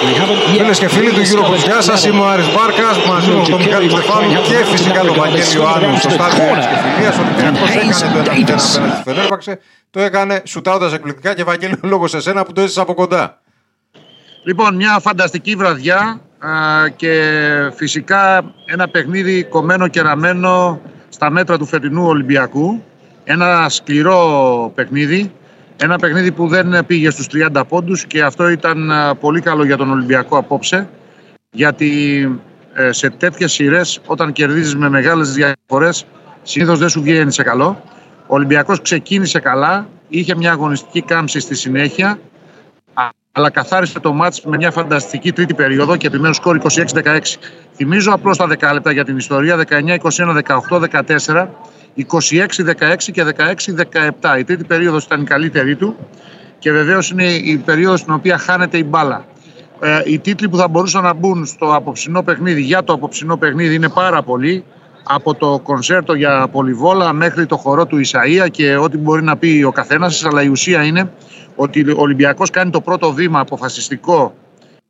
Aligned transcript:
Φίλες 0.00 0.78
και 0.78 0.88
φίλοι 0.88 1.10
του 1.10 1.20
Euro 1.20 1.56
γεια 1.64 1.80
σας. 1.80 2.04
Είμαι 2.06 2.20
ο 2.20 2.28
Άρης 2.28 2.46
Μπάρκας 2.54 3.06
μαζί 3.08 3.30
με 3.30 3.42
τον 3.48 3.62
Μιχάλη 3.62 3.90
Στεφάνου 3.90 4.32
και 4.32 4.64
φυσικά 4.64 5.00
τον 5.00 5.14
Βαγγέλη 5.14 5.42
Ιωάννου 5.56 5.96
στο 5.98 6.10
στάδιο 6.10 6.44
τη 6.60 6.66
Κεφυλία. 6.72 7.12
Ο 7.18 7.22
Ολυμπιακό 7.22 7.64
έκανε 7.66 8.18
το 8.22 8.30
1-0 8.32 8.48
απέναντι 8.52 8.58
στη 8.58 9.02
Φενέρμπαξε. 9.04 9.58
Το 9.90 10.00
έκανε 10.00 10.42
σουτάοντας 10.44 10.92
εκπληκτικά 10.92 11.34
και 11.34 11.44
Βαγγέλη 11.44 11.74
λόγω 11.82 12.06
σε 12.06 12.20
σένα 12.20 12.44
που 12.44 12.52
το 12.52 12.60
έζησες 12.60 12.82
από 12.82 12.94
κοντά. 12.94 13.40
Λοιπόν, 14.44 14.74
μια 14.74 14.98
φανταστική 15.00 15.54
βραδιά 15.54 16.20
και 16.96 17.12
φυσικά 17.76 18.44
ένα 18.64 18.88
παιχνίδι 18.88 19.44
κομμένο 19.44 19.88
και 19.88 20.00
ραμμένο 20.00 20.80
στα 21.08 21.30
μέτρα 21.30 21.58
του 21.58 21.66
φετινού 21.66 22.06
Ολυμπιακού. 22.06 22.82
Ένα 23.24 23.68
σκληρό 23.68 24.72
παιχνίδι 24.74 25.32
ένα 25.82 25.98
παιχνίδι 25.98 26.32
που 26.32 26.48
δεν 26.48 26.86
πήγε 26.86 27.10
στους 27.10 27.26
30 27.32 27.62
πόντους 27.68 28.04
και 28.04 28.22
αυτό 28.22 28.48
ήταν 28.48 28.92
πολύ 29.20 29.40
καλό 29.40 29.64
για 29.64 29.76
τον 29.76 29.90
Ολυμπιακό 29.90 30.38
απόψε 30.38 30.88
γιατί 31.50 32.22
ε, 32.74 32.92
σε 32.92 33.10
τέτοιες 33.10 33.52
σειρές, 33.52 34.00
όταν 34.06 34.32
κερδίζεις 34.32 34.76
με 34.76 34.88
μεγάλες 34.88 35.32
διαφορές 35.32 36.06
συνήθως 36.42 36.78
δεν 36.78 36.88
σου 36.88 37.02
βγαίνει 37.02 37.32
σε 37.32 37.42
καλό. 37.42 37.82
Ο 38.26 38.34
Ολυμπιακός 38.34 38.82
ξεκίνησε 38.82 39.38
καλά, 39.38 39.88
είχε 40.08 40.34
μια 40.36 40.52
αγωνιστική 40.52 41.02
κάμψη 41.02 41.40
στη 41.40 41.54
συνέχεια 41.54 42.18
αλλά 43.32 43.50
καθάρισε 43.50 44.00
το 44.00 44.12
μάτς 44.12 44.44
με 44.44 44.56
μια 44.56 44.70
φανταστική 44.70 45.32
τρίτη 45.32 45.54
περίοδο 45.54 45.96
και 45.96 46.06
επιμένω 46.06 46.32
σκορ 46.32 46.60
26-16. 46.62 47.18
Θυμίζω 47.74 48.12
απλώς 48.12 48.36
τα 48.36 48.48
10 48.48 48.70
λεπτά 48.72 48.92
για 48.92 49.04
την 49.04 49.16
ιστορία, 49.16 49.64
19-21, 49.68 50.42
18, 50.68 50.80
14 51.96 52.00
26-16 52.06 52.94
και 53.12 53.24
16-17. 54.22 54.38
Η 54.38 54.44
τρίτη 54.44 54.64
περίοδος 54.64 55.04
ήταν 55.04 55.20
η 55.20 55.24
καλύτερη 55.24 55.76
του 55.76 55.96
και 56.58 56.72
βεβαίως 56.72 57.10
είναι 57.10 57.24
η 57.24 57.56
περίοδος 57.56 58.00
στην 58.00 58.12
οποία 58.12 58.38
χάνεται 58.38 58.78
η 58.78 58.84
μπάλα. 58.88 59.24
Ε, 59.80 60.00
οι 60.04 60.18
τίτλοι 60.18 60.48
που 60.48 60.56
θα 60.56 60.68
μπορούσαν 60.68 61.02
να 61.02 61.12
μπουν 61.12 61.46
στο 61.46 61.74
απόψινό 61.74 62.22
παιχνίδι, 62.22 62.60
για 62.60 62.84
το 62.84 62.92
απόψινό 62.92 63.36
παιχνίδι 63.36 63.74
είναι 63.74 63.88
πάρα 63.88 64.22
πολλοί. 64.22 64.64
Από 65.02 65.34
το 65.34 65.60
κονσέρτο 65.62 66.14
για 66.14 66.48
πολυβόλα 66.52 67.12
μέχρι 67.12 67.46
το 67.46 67.56
χορό 67.56 67.86
του 67.86 68.00
Ισαΐα 68.04 68.50
και 68.50 68.76
ό,τι 68.76 68.96
μπορεί 68.96 69.22
να 69.22 69.36
πει 69.36 69.62
ο 69.66 69.72
καθένας 69.72 70.24
αλλά 70.24 70.42
η 70.42 70.48
ουσία 70.48 70.82
είναι 70.84 71.12
ότι 71.56 71.90
ο 71.90 71.94
Ολυμπιακός 71.96 72.50
κάνει 72.50 72.70
το 72.70 72.80
πρώτο 72.80 73.12
βήμα 73.12 73.40
αποφασιστικό 73.40 74.34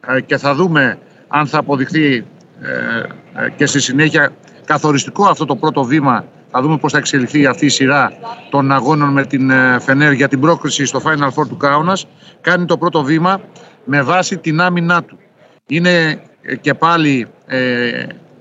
ε, 0.06 0.20
και 0.20 0.36
θα 0.36 0.54
δούμε 0.54 0.98
αν 1.28 1.46
θα 1.46 1.58
αποδειχθεί 1.58 2.14
ε, 2.14 3.48
και 3.56 3.66
στη 3.66 3.80
συνέχεια 3.80 4.32
καθοριστικό 4.64 5.24
αυτό 5.24 5.44
το 5.44 5.56
πρώτο 5.56 5.84
βήμα 5.84 6.24
θα 6.50 6.62
δούμε 6.62 6.78
πώς 6.78 6.92
θα 6.92 6.98
εξελιχθεί 6.98 7.46
αυτή 7.46 7.66
η 7.66 7.68
σειρά 7.68 8.12
των 8.50 8.72
αγώνων 8.72 9.12
με 9.12 9.26
την 9.26 9.50
ε, 9.50 9.78
Φενέρ 9.80 10.12
για 10.12 10.28
την 10.28 10.40
πρόκριση 10.40 10.84
στο 10.84 11.02
Final 11.04 11.28
Four 11.28 11.48
του 11.48 11.56
Κάουνας. 11.56 12.06
Κάνει 12.40 12.64
το 12.64 12.78
πρώτο 12.78 13.02
βήμα 13.02 13.40
με 13.84 14.02
βάση 14.02 14.38
την 14.38 14.60
άμυνά 14.60 15.02
του. 15.02 15.18
Είναι 15.66 16.22
ε, 16.42 16.56
και 16.56 16.74
πάλι 16.74 17.26
ε, 17.46 17.88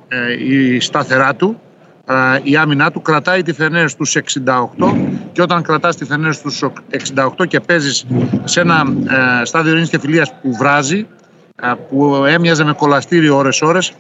ε, 0.07 0.45
η 0.47 0.79
σταθερά 0.79 1.35
του, 1.35 1.61
η 2.43 2.55
άμυνά 2.55 2.91
του 2.91 3.01
κρατάει 3.01 3.43
τη 3.43 3.53
Φενέρ 3.53 3.89
στους 3.89 4.17
68 4.77 4.95
και 5.31 5.41
όταν 5.41 5.63
κρατάς 5.63 5.95
τη 5.95 6.05
Φενέρ 6.05 6.33
στους 6.33 6.63
68 7.37 7.47
και 7.47 7.59
παίζεις 7.59 8.05
σε 8.43 8.59
ένα 8.59 8.83
στάδιο 9.43 9.71
ειρήνης 9.71 9.89
και 9.89 9.99
φιλίας 9.99 10.33
που 10.41 10.55
βράζει, 10.55 11.07
που 11.89 12.15
έμοιαζε 12.27 12.63
με 12.63 12.73
κολαστήριο 12.73 13.37
ώρες-ώρες, 13.37 13.93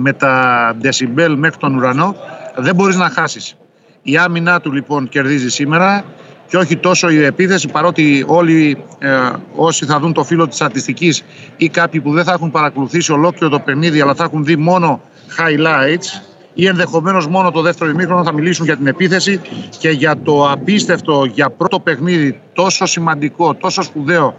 με 0.00 0.12
τα 0.12 0.74
δεσιμπέλ 0.80 1.36
μέχρι 1.36 1.56
τον 1.58 1.76
ουρανό, 1.76 2.16
δεν 2.56 2.74
μπορείς 2.74 2.96
να 2.96 3.08
χάσεις. 3.08 3.56
Η 4.02 4.16
άμυνά 4.16 4.60
του 4.60 4.72
λοιπόν 4.72 5.08
κερδίζει 5.08 5.48
σήμερα 5.48 6.04
και 6.46 6.56
όχι 6.56 6.76
τόσο 6.76 7.08
η 7.08 7.24
επίθεση 7.24 7.68
παρότι 7.68 8.24
όλοι 8.26 8.84
ε, 8.98 9.08
όσοι 9.54 9.84
θα 9.84 9.98
δουν 9.98 10.12
το 10.12 10.24
φύλλο 10.24 10.48
της 10.48 10.56
στατιστικής 10.56 11.24
ή 11.56 11.68
κάποιοι 11.68 12.00
που 12.00 12.12
δεν 12.12 12.24
θα 12.24 12.32
έχουν 12.32 12.50
παρακολουθήσει 12.50 13.12
ολόκληρο 13.12 13.48
το 13.48 13.60
παιχνίδι 13.60 14.00
αλλά 14.00 14.14
θα 14.14 14.24
έχουν 14.24 14.44
δει 14.44 14.56
μόνο 14.56 15.00
highlights 15.38 16.22
ή 16.54 16.66
ενδεχομένως 16.66 17.26
μόνο 17.26 17.50
το 17.50 17.60
δεύτερο 17.60 17.90
ημίχρονο 17.90 18.24
θα 18.24 18.32
μιλήσουν 18.32 18.64
για 18.64 18.76
την 18.76 18.86
επίθεση 18.86 19.40
και 19.78 19.90
για 19.90 20.18
το 20.22 20.50
απίστευτο 20.50 21.24
για 21.24 21.50
πρώτο 21.50 21.80
παιχνίδι 21.80 22.40
τόσο 22.52 22.86
σημαντικό, 22.86 23.54
τόσο 23.54 23.82
σπουδαίο 23.82 24.36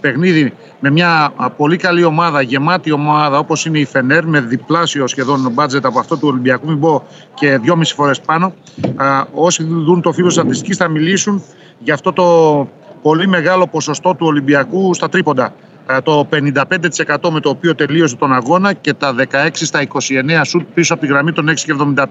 παιχνίδι 0.00 0.52
με 0.80 0.90
μια 0.90 1.32
πολύ 1.56 1.76
καλή 1.76 2.04
ομάδα, 2.04 2.40
γεμάτη 2.40 2.90
ομάδα 2.92 3.38
όπως 3.38 3.66
είναι 3.66 3.78
η 3.78 3.84
Φενέρ 3.84 4.26
με 4.26 4.40
διπλάσιο 4.40 5.06
σχεδόν 5.06 5.50
μπάτζετ 5.52 5.86
από 5.86 5.98
αυτό 5.98 6.16
του 6.16 6.28
Ολυμπιακού, 6.28 6.68
μην 6.68 6.80
πω 6.80 7.02
και 7.34 7.58
δυόμιση 7.58 7.94
φορές 7.94 8.20
πάνω. 8.20 8.54
Α, 8.96 9.24
όσοι 9.34 9.64
δουν 9.64 10.00
το 10.00 10.12
φύλλο 10.12 10.30
στατιστικής 10.30 10.76
θα 10.76 10.88
μιλήσουν 10.88 11.42
για 11.78 11.94
αυτό 11.94 12.12
το 12.12 12.68
πολύ 13.02 13.28
μεγάλο 13.28 13.66
ποσοστό 13.66 14.14
του 14.14 14.26
Ολυμπιακού 14.26 14.94
στα 14.94 15.08
τρίποντα. 15.08 15.54
Το 16.02 16.28
55% 16.32 17.30
με 17.30 17.40
το 17.40 17.48
οποίο 17.48 17.74
τελείωσε 17.74 18.16
τον 18.16 18.32
αγώνα 18.32 18.72
και 18.72 18.94
τα 18.94 19.14
16 19.18 19.48
στα 19.52 19.86
29 19.88 20.40
σουτ 20.44 20.62
πίσω 20.74 20.94
από 20.94 21.02
τη 21.02 21.08
γραμμή 21.08 21.32
των 21.32 21.48
6,75. 21.94 22.04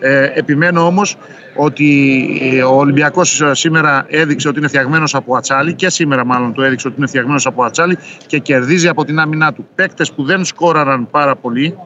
Ε, 0.00 0.30
επιμένω 0.34 0.86
όμως 0.86 1.16
ότι 1.56 2.62
ο 2.66 2.76
Ολυμπιακός 2.76 3.42
σήμερα 3.50 4.06
έδειξε 4.08 4.48
ότι 4.48 4.58
είναι 4.58 4.68
φτιαγμένος 4.68 5.14
από 5.14 5.36
ατσάλι 5.36 5.74
και 5.74 5.90
σήμερα 5.90 6.24
μάλλον 6.24 6.54
το 6.54 6.62
έδειξε 6.62 6.86
ότι 6.88 6.96
είναι 6.96 7.06
φτιαγμένος 7.06 7.46
από 7.46 7.64
ατσάλι 7.64 7.98
και 8.26 8.38
κερδίζει 8.38 8.88
από 8.88 9.04
την 9.04 9.18
άμυνά 9.18 9.52
του. 9.52 9.68
Παίκτες 9.74 10.12
που 10.12 10.24
δεν 10.24 10.44
σκόραραν 10.44 11.10
πάρα 11.10 11.36
πολύ, 11.36 11.78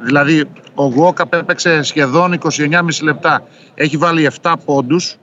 δηλαδή 0.00 0.44
ο 0.74 0.84
Γουόκα 0.84 1.28
έπαιξε 1.30 1.82
σχεδόν 1.82 2.38
29,5 2.40 3.02
λεπτά, 3.02 3.42
έχει 3.74 3.96
βάλει 3.96 4.30
7 4.42 4.52
πόντους, 4.64 5.16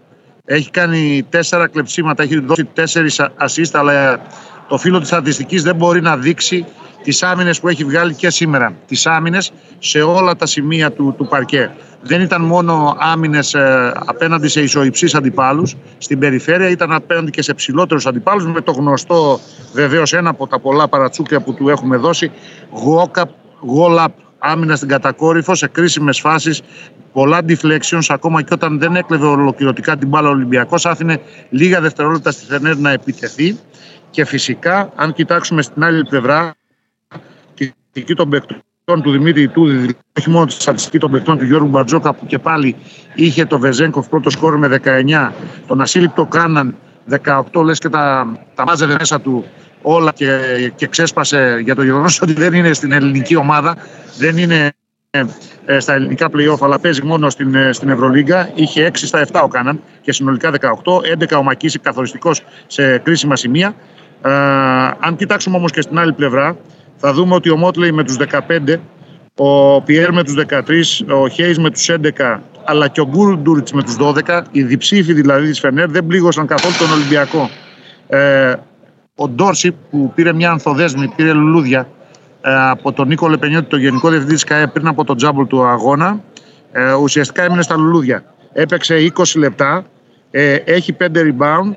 έχει 0.45 0.71
κάνει 0.71 1.27
4 1.49 1.65
κλεψίματα, 1.71 2.23
έχει 2.23 2.39
δώσει 2.39 2.69
4 2.75 3.27
assist, 3.45 3.69
αλλά 3.71 4.19
το 4.67 4.77
φύλλο 4.77 4.99
της 4.99 5.07
στατιστικής 5.07 5.63
δεν 5.63 5.75
μπορεί 5.75 6.01
να 6.01 6.17
δείξει 6.17 6.65
τις 7.03 7.23
άμυνες 7.23 7.59
που 7.59 7.67
έχει 7.67 7.83
βγάλει 7.83 8.13
και 8.13 8.29
σήμερα. 8.29 8.73
Τις 8.87 9.05
άμυνες 9.05 9.51
σε 9.79 10.01
όλα 10.01 10.35
τα 10.35 10.45
σημεία 10.45 10.91
του, 10.91 11.15
του 11.17 11.27
παρκέ 11.27 11.71
δεν 12.01 12.21
ήταν 12.21 12.41
μόνο 12.41 12.95
άμυνες 12.99 13.53
ε, 13.53 13.91
απέναντι 14.05 14.47
σε 14.47 14.61
ισοϊψείς 14.61 15.15
αντιπάλους 15.15 15.75
στην 15.97 16.19
περιφέρεια, 16.19 16.69
ήταν 16.69 16.91
απέναντι 16.91 17.31
και 17.31 17.41
σε 17.41 17.53
ψηλότερους 17.53 18.05
αντιπάλους 18.05 18.45
με 18.45 18.61
το 18.61 18.71
γνωστό 18.71 19.39
βεβαίως 19.73 20.13
ένα 20.13 20.29
από 20.29 20.47
τα 20.47 20.59
πολλά 20.59 20.87
παρατσούκια 20.87 21.41
που 21.41 21.53
του 21.53 21.69
έχουμε 21.69 21.97
δώσει, 21.97 22.31
γόλαπ, 23.61 24.11
άμυνα 24.39 24.75
στην 24.75 24.87
κατακόρυφο 24.87 25.55
σε 25.55 25.67
κρίσιμες 25.67 26.19
φάσεις, 26.19 26.61
πολλά 27.13 27.39
deflections 27.47 28.05
ακόμα 28.07 28.41
και 28.41 28.53
όταν 28.53 28.79
δεν 28.79 28.95
έκλεβε 28.95 29.25
ολοκληρωτικά 29.25 29.97
την 29.97 30.07
μπάλα 30.07 30.27
ο 30.27 30.31
Ολυμπιακός, 30.31 30.85
άφηνε 30.85 31.21
λίγα 31.49 31.81
δευτερόλεπτα 31.81 32.31
στη 32.31 32.45
Θενέρ 32.45 32.77
να 32.77 32.91
επιτεθεί. 32.91 33.57
Και 34.09 34.25
φυσικά, 34.25 34.91
αν 34.95 35.13
κοιτάξουμε 35.13 35.61
στην 35.61 35.83
άλλη 35.83 36.05
πλευρά, 36.05 36.55
τη 37.53 37.71
δική 37.91 38.13
των 38.13 38.29
παικτών 38.29 39.01
του 39.01 39.11
Δημήτρη 39.11 39.47
Τούδη, 39.47 39.73
δηλαδή 39.73 39.97
όχι 40.19 40.29
μόνο 40.29 40.45
τη 40.45 40.51
στατιστική 40.51 40.97
των 40.97 41.11
παιχτών 41.11 41.37
του 41.37 41.45
Γιώργου 41.45 41.67
Μπαρτζόκα 41.67 42.13
που 42.13 42.25
και 42.25 42.39
πάλι 42.39 42.75
είχε 43.15 43.45
το 43.45 43.59
Βεζέγκοφ 43.59 44.07
πρώτο 44.07 44.29
σκόρ 44.29 44.57
με 44.57 44.81
19, 44.83 45.31
τον 45.67 45.81
ασύλληπτο 45.81 46.25
Κάναν 46.25 46.75
18, 47.25 47.41
λες 47.63 47.79
και 47.79 47.89
τα, 47.89 48.33
τα 48.55 48.63
μάζευε 48.63 48.95
μέσα 48.99 49.21
του 49.21 49.45
όλα 49.81 50.11
και, 50.11 50.39
και 50.75 50.87
ξέσπασε 50.87 51.59
για 51.63 51.75
το 51.75 51.83
γεγονός 51.83 52.21
ότι 52.21 52.33
δεν 52.33 52.53
είναι 52.53 52.73
στην 52.73 52.91
ελληνική 52.91 53.35
ομάδα, 53.35 53.77
δεν 54.17 54.37
είναι 54.37 54.65
ε, 54.65 54.69
στα 55.77 55.93
ελληνικά 55.93 56.29
playoff, 56.33 56.57
αλλά 56.61 56.79
παίζει 56.79 57.03
μόνο 57.03 57.29
στην, 57.29 57.55
ε, 57.55 57.73
στην 57.73 57.89
Ευρωλίγκα. 57.89 58.49
Είχε 58.55 58.85
6 58.85 59.05
στα 59.05 59.19
7 59.19 59.41
ο 59.43 59.47
Κάναν 59.47 59.81
και 60.01 60.11
συνολικά 60.11 60.51
18, 60.51 61.01
11 61.01 61.37
ο 61.37 61.43
Μακίση 61.43 61.79
καθοριστικός 61.79 62.43
σε 62.67 62.97
κρίσιμα 62.97 63.35
σημεία. 63.35 63.75
Ε, 64.21 64.31
αν 64.99 65.15
κοιτάξουμε 65.15 65.57
όμως 65.57 65.71
και 65.71 65.81
στην 65.81 65.99
άλλη 65.99 66.13
πλευρά, 66.13 66.57
θα 66.97 67.13
δούμε 67.13 67.35
ότι 67.35 67.49
ο 67.49 67.57
Μότλεϊ 67.57 67.91
με 67.91 68.03
τους 68.03 68.17
15, 68.17 68.79
ο 69.35 69.81
Πιέρ 69.81 70.13
με 70.13 70.23
τους 70.23 70.33
13, 70.33 71.05
ο 71.07 71.27
Χέις 71.27 71.59
με 71.59 71.69
τους 71.69 71.89
11, 71.89 72.39
αλλά 72.63 72.87
και 72.87 73.01
ο 73.01 73.07
Γκούρντουριτς 73.07 73.71
με 73.71 73.83
τους 73.83 73.95
12, 73.95 74.41
οι 74.51 74.63
διψήφοι 74.63 75.13
δηλαδή 75.13 75.47
της 75.49 75.59
Φενέρ 75.59 75.89
δεν 75.89 76.05
πλήγωσαν 76.07 76.47
καθόλου 76.47 76.73
τον 76.79 76.91
Ολυμπιακό. 76.91 77.49
Ε, 78.07 78.53
ο 79.15 79.27
Ντόρσι 79.27 79.71
που 79.89 80.11
πήρε 80.15 80.33
μια 80.33 80.51
ανθοδέσμη, 80.51 81.13
πήρε 81.15 81.33
λουλούδια 81.33 81.79
ε, 81.79 81.85
από 82.55 82.93
τον 82.93 83.07
Νίκο 83.07 83.27
Λεπενιώτη, 83.27 83.67
το 83.69 83.77
Γενικό 83.77 84.09
Διευθυντή 84.09 84.33
της 84.33 84.43
ΚΑΕ 84.43 84.67
πριν 84.67 84.87
από 84.87 85.03
τον 85.03 85.17
τζάμπολ 85.17 85.47
του 85.47 85.65
αγώνα, 85.65 86.19
ε, 86.71 86.93
ουσιαστικά 86.93 87.43
έμεινε 87.43 87.61
στα 87.61 87.77
λουλούδια. 87.77 88.23
Έπαιξε 88.53 89.11
20 89.15 89.39
λεπτά, 89.39 89.85
ε, 90.31 90.53
έχει 90.53 90.93
5 90.93 91.05
rebound, 91.21 91.71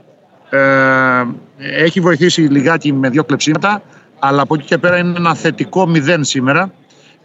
ε, 0.50 1.24
έχει 1.58 2.00
βοηθήσει 2.00 2.40
λιγάκι 2.40 2.92
με 2.92 3.08
δύο 3.08 3.24
κλεψίματα, 3.24 3.82
αλλά 4.18 4.42
από 4.42 4.54
εκεί 4.54 4.64
και 4.64 4.78
πέρα 4.78 4.98
είναι 4.98 5.16
ένα 5.16 5.34
θετικό 5.34 5.86
μηδέν 5.86 6.24
σήμερα 6.24 6.72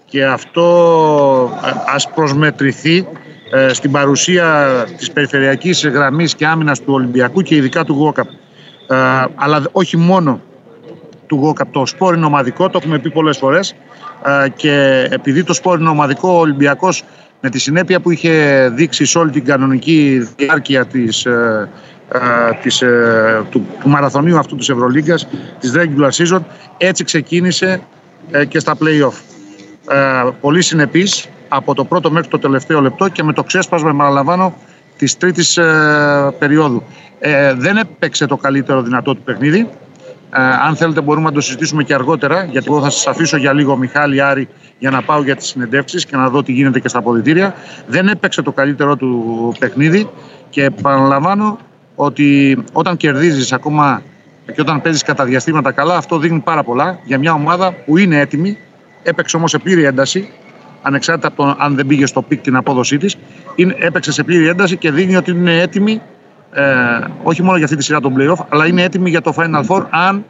και 0.06 0.25
αυτό 0.25 1.59
ε, 1.65 1.71
ας 1.94 2.09
προσμετρηθεί 2.09 3.07
ε, 3.51 3.74
στην 3.74 3.91
παρουσία 3.91 4.68
της 4.98 5.12
περιφερειακής 5.12 5.88
γραμμής 5.88 6.36
και 6.36 6.45
άμυνας 6.45 6.80
του 6.80 6.94
Ολυμπιακού 6.94 7.41
και 7.41 7.56
ειδικά 7.56 7.83
του 7.83 7.94
Γόκαπ. 7.94 8.27
Ε, 8.88 8.95
αλλά 9.36 9.63
όχι 9.71 9.98
μόνο 9.98 10.41
του 11.27 11.36
Γόκαπ. 11.36 11.72
Το 11.72 11.86
σπόρ 11.86 12.16
είναι 12.16 12.25
ομαδικό, 12.25 12.69
το 12.69 12.80
έχουμε 12.81 13.00
πει 13.00 13.10
πολλές 13.12 13.38
φορές 13.38 13.75
και 14.56 15.07
επειδή 15.12 15.44
το 15.44 15.54
σπόρ 15.54 15.80
είναι 15.80 15.89
ομαδικό, 15.89 16.30
ο 16.30 16.39
Ολυμπιακός 16.39 17.04
με 17.42 17.50
τη 17.50 17.60
συνέπεια 17.60 18.00
που 18.00 18.12
είχε 18.12 18.68
δείξει 18.75 19.06
σε 19.06 19.18
όλη 19.18 19.31
την 19.31 19.45
κανονική 19.45 20.27
διάρκεια 20.36 20.86
της, 20.86 21.27
της, 22.62 22.77
του, 23.50 23.68
του 23.81 23.89
μαραθωνίου 23.89 24.38
αυτού 24.38 24.56
της 24.56 24.69
Ευρωλίγκας, 24.69 25.27
της 25.60 25.74
regular 25.75 26.10
season. 26.10 26.39
Έτσι 26.77 27.04
ξεκίνησε 27.04 27.81
και 28.48 28.60
στα 28.60 28.77
play-off. 28.80 29.22
πολύ 30.42 30.62
συνεπής 30.62 31.27
από 31.48 31.74
το 31.74 31.86
πρώτο 31.86 32.12
μέχρι 32.12 32.27
το 32.30 32.39
τελευταίο 32.39 32.81
λεπτό 32.81 33.07
και 33.07 33.24
με 33.24 33.33
το 33.33 33.44
ξέσπασμα, 33.44 33.89
επαναλαμβάνω, 33.89 34.56
της 34.98 35.18
τρίτης 35.18 35.60
περίοδου. 36.39 36.83
δεν 37.57 37.77
έπαιξε 37.77 38.25
το 38.25 38.38
καλύτερο 38.38 38.81
δυνατό 38.81 39.16
του 39.16 39.22
παιχνίδι. 39.22 39.69
Ε, 40.38 40.42
αν 40.42 40.76
θέλετε 40.76 41.02
μπορούμε 41.02 41.26
να 41.26 41.32
το 41.32 41.42
συζητήσουμε 41.42 41.84
και 41.84 41.94
αργότερα, 41.94 42.44
γιατί 42.44 42.68
εγώ 42.70 42.82
θα 42.82 42.90
σας 42.90 43.08
αφήσω 43.08 43.38
για 43.38 43.54
λίγο 43.54 43.78
Μιχάλη 43.78 44.22
Άρη 44.22 44.48
για 44.80 44.90
να 44.90 45.02
πάω 45.02 45.24
για 45.24 45.36
τις 45.36 45.48
συνεντεύξεις 45.48 46.06
και 46.06 46.16
να 46.16 46.30
δω 46.30 46.44
τι 46.44 46.52
γίνεται 46.52 46.80
και 46.80 46.88
στα 46.88 47.00
αποδητήρια. 47.00 47.56
Δεν 47.88 48.08
έπαιξε 48.08 48.42
το 48.42 48.52
καλύτερό 48.52 48.96
του 48.96 49.54
παιχνίδι 49.60 50.10
και 50.50 50.64
επαναλαμβάνω 50.64 51.58
ότι 51.96 52.58
όταν 52.72 52.98
κερδίζεις 52.98 53.54
ακόμα 53.54 54.02
και 54.46 54.62
όταν 54.62 54.82
παίζεις 54.82 55.04
κατά 55.04 55.26
διαστήματα 55.26 55.72
καλά, 55.72 55.96
αυτό 55.98 56.18
δείχνει 56.18 56.40
πάρα 56.40 56.64
πολλά 56.64 57.00
για 57.04 57.18
μια 57.20 57.34
ομάδα 57.34 57.74
που 57.86 57.98
είναι 57.98 58.20
έτοιμη, 58.20 58.58
έπαιξε 59.04 59.38
όμως 59.38 59.52
σε 59.52 59.58
πλήρη 59.58 59.84
ένταση, 59.84 60.32
ανεξάρτητα 60.82 61.28
από 61.28 61.44
το 61.44 61.56
αν 61.60 61.76
δεν 61.76 61.88
πήγε 61.88 62.06
στο 62.06 62.22
peak 62.22 62.42
την 62.42 62.56
απόδοσή 62.56 62.98
της, 62.98 63.18
έπαιξε 63.80 64.12
σε 64.12 64.24
πλήρη 64.24 64.48
ένταση 64.48 64.78
και 64.78 64.92
δείχνει 64.92 65.16
ότι 65.16 65.32
είναι 65.32 65.60
έτοιμη 65.60 66.02
ε, 66.56 66.63
όχι 67.24 67.44
μόνο 67.44 67.56
για 67.56 67.66
αυτή 67.66 67.78
τη 67.78 67.84
σειρά 67.84 68.00
των 68.00 68.13
playoff, 68.18 68.46
αλλά 68.50 68.68
είναι 68.68 68.84
έτοιμη 68.84 69.10
για 69.10 69.22
το 69.22 69.34
Final 69.38 69.66
Four 69.66 69.86
αν 69.90 70.25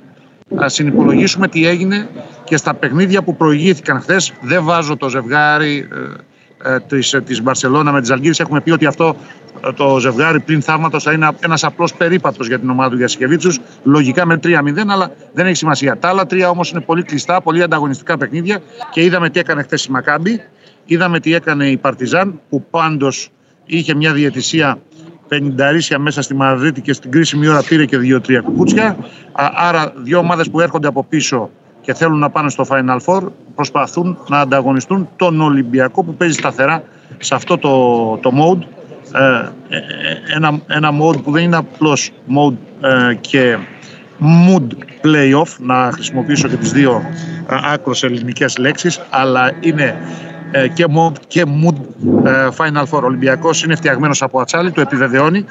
συνυπολογίσουμε 0.65 1.47
τι 1.47 1.67
έγινε 1.67 2.09
και 2.43 2.57
στα 2.57 2.73
παιχνίδια 2.73 3.23
που 3.23 3.35
προηγήθηκαν 3.35 3.99
χθες. 3.99 4.33
Δεν 4.41 4.63
βάζω 4.63 4.97
το 4.97 5.09
ζευγάρι 5.09 5.87
ε, 6.63 6.73
ε, 6.73 6.79
της, 6.79 7.21
της 7.25 7.41
Μπαρσελώνα 7.41 7.91
με 7.91 8.01
τη 8.01 8.11
Ζαλγκίρις. 8.11 8.39
Έχουμε 8.39 8.61
πει 8.61 8.71
ότι 8.71 8.85
αυτό 8.85 9.15
ε, 9.67 9.71
το 9.71 9.99
ζευγάρι 9.99 10.39
πλην 10.39 10.61
θαύματος 10.61 11.03
θα 11.03 11.11
είναι 11.11 11.29
ένας 11.39 11.63
απλός 11.63 11.93
περίπατος 11.93 12.47
για 12.47 12.59
την 12.59 12.69
ομάδα 12.69 12.89
του 12.89 12.97
Γιασικεβίτσιους. 12.97 13.59
Λογικά 13.83 14.25
με 14.25 14.39
3-0, 14.43 14.49
αλλά 14.87 15.11
δεν 15.33 15.45
έχει 15.45 15.55
σημασία. 15.55 15.97
Τα 15.97 16.09
άλλα 16.09 16.25
τρία 16.25 16.49
όμως 16.49 16.71
είναι 16.71 16.81
πολύ 16.81 17.03
κλειστά, 17.03 17.41
πολύ 17.41 17.63
ανταγωνιστικά 17.63 18.17
παιχνίδια 18.17 18.59
και 18.91 19.03
είδαμε 19.03 19.29
τι 19.29 19.39
έκανε 19.39 19.63
χθες 19.63 19.85
η 19.85 19.91
Μακάμπη. 19.91 20.41
Είδαμε 20.85 21.19
τι 21.19 21.33
έκανε 21.33 21.67
η 21.67 21.77
Παρτιζάν 21.77 22.39
που 22.49 22.65
πάντως 22.69 23.29
είχε 23.65 23.95
μια 23.95 24.13
διαιτησία 24.13 24.79
50 25.29 25.95
μέσα 25.97 26.21
στη 26.21 26.35
Μαδρίτη 26.35 26.81
και 26.81 26.93
στην 26.93 27.11
κρίσιμη 27.11 27.47
ώρα 27.47 27.63
πήρε 27.63 27.85
και 27.85 27.97
2-3 28.01 28.39
κουκούτσια. 28.43 28.97
Άρα 29.55 29.93
δύο 29.95 30.17
ομάδες 30.17 30.49
που 30.49 30.59
έρχονται 30.59 30.87
από 30.87 31.03
πίσω 31.03 31.49
και 31.81 31.93
θέλουν 31.93 32.19
να 32.19 32.29
πάνε 32.29 32.49
στο 32.49 32.65
Final 32.69 32.99
Four 33.05 33.21
προσπαθούν 33.55 34.17
να 34.27 34.39
ανταγωνιστούν 34.39 35.09
τον 35.15 35.41
Ολυμπιακό 35.41 36.03
που 36.03 36.15
παίζει 36.15 36.33
σταθερά 36.33 36.83
σε 37.17 37.35
αυτό 37.35 37.57
το, 37.57 38.17
το 38.17 38.31
mode. 38.35 38.63
Ε, 39.13 39.49
ε 39.69 39.79
ένα, 40.35 40.59
ένα 40.67 40.89
mode 41.01 41.23
που 41.23 41.31
δεν 41.31 41.43
είναι 41.43 41.55
απλώς 41.55 42.11
mode 42.37 42.57
ε, 42.81 43.13
και 43.13 43.57
mood 44.19 44.67
playoff, 45.01 45.55
να 45.59 45.89
χρησιμοποιήσω 45.93 46.47
και 46.47 46.55
τις 46.55 46.71
δύο 46.71 47.01
ε, 47.49 47.55
άκρος 47.73 48.03
ελληνικές 48.03 48.57
λέξεις, 48.57 49.01
αλλά 49.09 49.51
είναι 49.59 49.83
ε, 49.83 50.34
και 50.73 50.85
mood, 50.95 51.11
και 51.27 51.43
mood 51.63 51.75
ε, 52.25 52.47
Final 52.57 52.83
Four. 52.83 53.01
Ο 53.01 53.05
Ολυμπιακός 53.05 53.63
είναι 53.63 53.75
φτιαγμένος 53.75 54.21
από 54.21 54.39
ατσάλι, 54.39 54.71
το 54.71 54.81
επιβεβαιώνει 54.81 55.45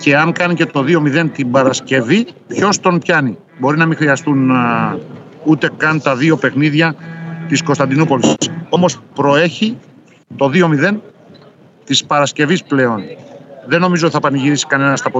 και 0.00 0.16
αν 0.16 0.32
κάνει 0.32 0.54
και 0.54 0.66
το 0.66 0.84
2-0 0.88 1.30
την 1.32 1.50
Παρασκευή, 1.50 2.26
ποιος 2.46 2.80
τον 2.80 2.98
πιάνει. 2.98 3.38
Μπορεί 3.58 3.76
να 3.76 3.86
μην 3.86 3.96
χρειαστούν 3.96 4.50
ούτε 5.44 5.70
καν 5.76 6.02
τα 6.02 6.16
δύο 6.16 6.36
παιχνίδια 6.36 6.94
της 7.48 7.62
Κωνσταντινούπολης. 7.62 8.34
Όμως 8.68 9.00
προέχει 9.14 9.78
το 10.36 10.50
2-0 10.54 10.96
της 11.84 12.04
Παρασκευής 12.04 12.62
πλέον. 12.62 13.02
Δεν 13.66 13.80
νομίζω 13.80 14.04
ότι 14.04 14.14
θα 14.14 14.20
πανηγυρίσει 14.20 14.66
κανένα 14.66 14.96
στα 14.96 15.10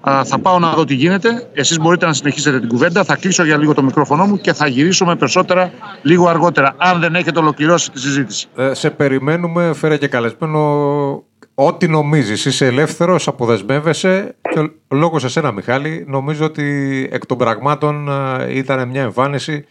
αποδητήρια 0.00 0.24
θα 0.24 0.38
πάω 0.38 0.58
να 0.58 0.72
δω 0.72 0.84
τι 0.84 0.94
γίνεται. 0.94 1.48
Εσείς 1.52 1.78
μπορείτε 1.78 2.06
να 2.06 2.12
συνεχίσετε 2.12 2.60
την 2.60 2.68
κουβέντα. 2.68 3.04
Θα 3.04 3.16
κλείσω 3.16 3.44
για 3.44 3.56
λίγο 3.56 3.74
το 3.74 3.82
μικρόφωνο 3.82 4.26
μου 4.26 4.38
και 4.38 4.52
θα 4.52 4.66
γυρίσουμε 4.66 5.16
περισσότερα 5.16 5.72
λίγο 6.02 6.28
αργότερα, 6.28 6.74
αν 6.76 7.00
δεν 7.00 7.14
έχετε 7.14 7.38
ολοκληρώσει 7.38 7.90
τη 7.90 8.00
συζήτηση. 8.00 8.48
Ε, 8.56 8.74
σε 8.74 8.90
περιμένουμε, 8.90 9.72
φέρε 9.74 9.96
και 9.96 10.08
καλεσμένο. 10.08 11.24
Ό,τι 11.54 11.88
νομίζεις, 11.88 12.44
είσαι 12.44 12.66
ελεύθερος, 12.66 13.28
αποδεσμεύεσαι 13.28 14.36
και 14.52 14.58
ο 14.88 14.96
λόγος 14.96 15.24
εσένα 15.24 15.52
Μιχάλη, 15.52 16.04
νομίζω 16.08 16.44
ότι 16.44 17.08
εκ 17.12 17.26
των 17.26 17.38
πραγμάτων 17.38 18.08
ε, 18.08 18.56
ήταν 18.56 18.88
μια 18.88 19.02
εμφάνιση 19.02 19.64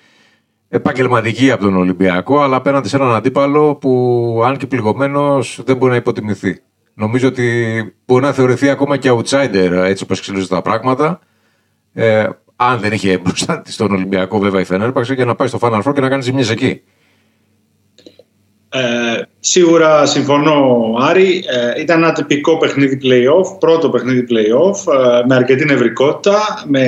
επαγγελματική 0.69 1.51
από 1.51 1.63
τον 1.63 1.75
Ολυμπιακό, 1.75 2.41
αλλά 2.41 2.56
απέναντι 2.56 2.88
σε 2.88 2.95
έναν 2.95 3.15
αντίπαλο 3.15 3.75
που 3.75 4.41
αν 4.45 4.57
και 4.57 4.68
πληγωμένος 4.68 5.62
δεν 5.65 5.77
μπορεί 5.77 5.91
να 5.91 5.97
υποτιμηθεί. 5.97 6.62
Νομίζω 6.93 7.27
ότι 7.27 7.45
μπορεί 8.05 8.23
να 8.23 8.31
θεωρηθεί 8.31 8.69
ακόμα 8.69 8.97
και 8.97 9.11
outsider 9.11 9.71
έτσι 9.71 10.03
όπως 10.03 10.17
εξελίσσονται 10.19 10.55
τα 10.55 10.61
πράγματα. 10.61 11.19
Ε, 11.93 12.27
αν 12.55 12.79
δεν 12.79 12.91
είχε 12.91 13.17
μπροστά 13.17 13.61
της 13.61 13.75
τον 13.75 13.91
Ολυμπιακό, 13.91 14.39
βέβαια 14.39 14.61
η 14.61 14.63
Φενέρπαξε 14.63 15.15
και 15.15 15.25
να 15.25 15.35
πάει 15.35 15.47
στο 15.47 15.59
Final 15.61 15.81
Four 15.81 15.93
και 15.93 16.01
να 16.01 16.09
κάνει 16.09 16.21
ζημιέ 16.21 16.51
εκεί. 16.51 16.81
Ε, 18.73 19.21
σίγουρα 19.39 20.05
συμφωνώ, 20.05 20.93
Άρη. 20.99 21.43
Ε, 21.47 21.81
ήταν 21.81 22.03
ένα 22.03 22.11
τυπικό 22.11 22.57
παιχνίδι 22.57 22.99
play-off, 23.03 23.59
πρώτο 23.59 23.89
παιχνίδι 23.89 24.25
play-off, 24.29 24.94
ε, 24.94 25.25
με 25.27 25.35
αρκετή 25.35 25.65
νευρικότητα, 25.65 26.63
με 26.67 26.85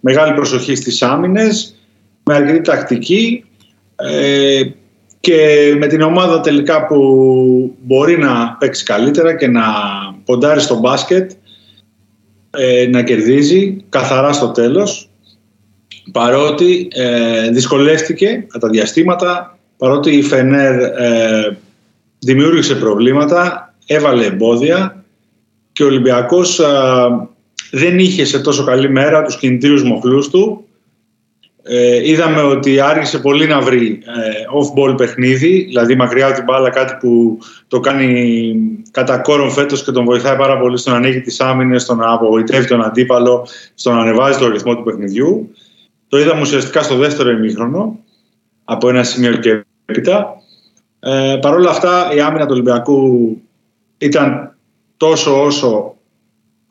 μεγάλη 0.00 0.34
προσοχή 0.34 0.74
στις 0.74 1.02
άμυνες, 1.02 1.76
με 2.24 2.34
αρκετή 2.34 2.60
τακτική. 2.60 3.44
Ε, 5.22 5.30
και 5.30 5.74
με 5.78 5.86
την 5.86 6.00
ομάδα 6.00 6.40
τελικά 6.40 6.86
που 6.86 7.76
μπορεί 7.80 8.18
να 8.18 8.56
παίξει 8.60 8.84
καλύτερα 8.84 9.36
και 9.36 9.46
να 9.46 9.62
ποντάρει 10.24 10.60
στο 10.60 10.78
μπάσκετ 10.78 11.30
ε, 12.50 12.86
να 12.90 13.02
κερδίζει 13.02 13.84
καθαρά 13.88 14.32
στο 14.32 14.48
τέλος 14.48 15.08
παρότι 16.12 16.88
ε, 16.92 17.50
δυσκολεύτηκε 17.50 18.46
τα 18.60 18.68
διαστήματα 18.68 19.58
παρότι 19.76 20.16
η 20.16 20.22
Φενέρ 20.22 20.80
ε, 20.80 21.56
δημιούργησε 22.18 22.74
προβλήματα 22.74 23.74
έβαλε 23.86 24.24
εμπόδια 24.24 25.04
και 25.72 25.82
ο 25.82 25.86
Ολυμπιακός 25.86 26.58
ε, 26.58 26.66
δεν 27.70 27.98
είχε 27.98 28.24
σε 28.24 28.40
τόσο 28.40 28.64
καλή 28.64 28.90
μέρα 28.90 29.22
τους 29.22 29.36
κινητήρους 29.36 29.82
μοχλούς 29.82 30.28
του 30.28 30.64
ε, 31.64 32.08
είδαμε 32.08 32.42
ότι 32.42 32.80
άργησε 32.80 33.18
πολύ 33.18 33.46
να 33.46 33.60
βρει 33.60 34.02
ε, 34.04 34.44
off-ball 34.58 34.96
παιχνίδι, 34.96 35.64
δηλαδή 35.68 35.94
μακριά 35.94 36.26
από 36.26 36.34
την 36.34 36.44
μπάλα, 36.44 36.70
κάτι 36.70 36.96
που 37.00 37.38
το 37.68 37.80
κάνει 37.80 38.54
κατά 38.90 39.18
κόρον 39.18 39.50
φέτος 39.50 39.84
και 39.84 39.90
τον 39.90 40.04
βοηθάει 40.04 40.36
πάρα 40.36 40.58
πολύ 40.58 40.78
στο 40.78 40.90
να 40.90 40.96
ανοίγει 40.96 41.20
τις 41.20 41.40
άμυνες, 41.40 41.82
στο 41.82 41.94
να 41.94 42.12
απογοητεύει 42.12 42.66
τον 42.66 42.84
αντίπαλο, 42.84 43.46
στο 43.74 43.92
να 43.92 44.00
ανεβάζει 44.00 44.38
το 44.38 44.48
ρυθμό 44.48 44.76
του 44.76 44.82
παιχνιδιού. 44.82 45.52
Το 46.08 46.18
είδαμε 46.18 46.40
ουσιαστικά 46.40 46.82
στο 46.82 46.96
δεύτερο 46.96 47.30
ημίχρονο, 47.30 47.98
από 48.64 48.88
ένα 48.88 49.02
σημείο 49.02 49.36
και 49.36 49.64
έπειτα. 49.86 50.36
Ε, 51.00 51.38
Παρ' 51.40 51.54
όλα 51.54 51.70
αυτά 51.70 52.14
η 52.14 52.20
άμυνα 52.20 52.44
του 52.44 52.52
Ολυμπιακού 52.52 53.40
ήταν 53.98 54.56
τόσο 54.96 55.44
όσο 55.44 55.96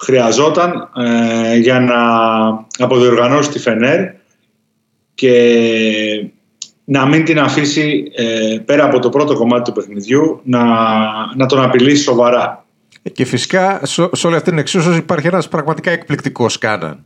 χρειαζόταν 0.01 0.89
ε, 0.97 1.55
για 1.57 1.79
να 1.79 1.95
αποδιοργανώσει 2.85 3.49
τη 3.49 3.59
Φενέρ 3.59 4.19
και 5.21 6.25
να 6.83 7.05
μην 7.05 7.25
την 7.25 7.39
αφήσει 7.39 8.11
ε, 8.15 8.57
πέρα 8.65 8.85
από 8.85 8.99
το 8.99 9.09
πρώτο 9.09 9.33
κομμάτι 9.33 9.63
του 9.63 9.71
παιχνιδιού 9.71 10.41
να, 10.43 10.63
να 11.35 11.45
τον 11.45 11.61
απειλήσει 11.61 12.03
σοβαρά. 12.03 12.65
Και 13.13 13.25
φυσικά 13.25 13.79
σε, 13.83 14.27
όλη 14.27 14.35
αυτή 14.35 14.49
την 14.49 14.59
εξίσωση 14.59 14.97
υπάρχει 14.97 15.27
ένας 15.27 15.47
πραγματικά 15.47 15.91
εκπληκτικός 15.91 16.57
Κάναν. 16.57 17.05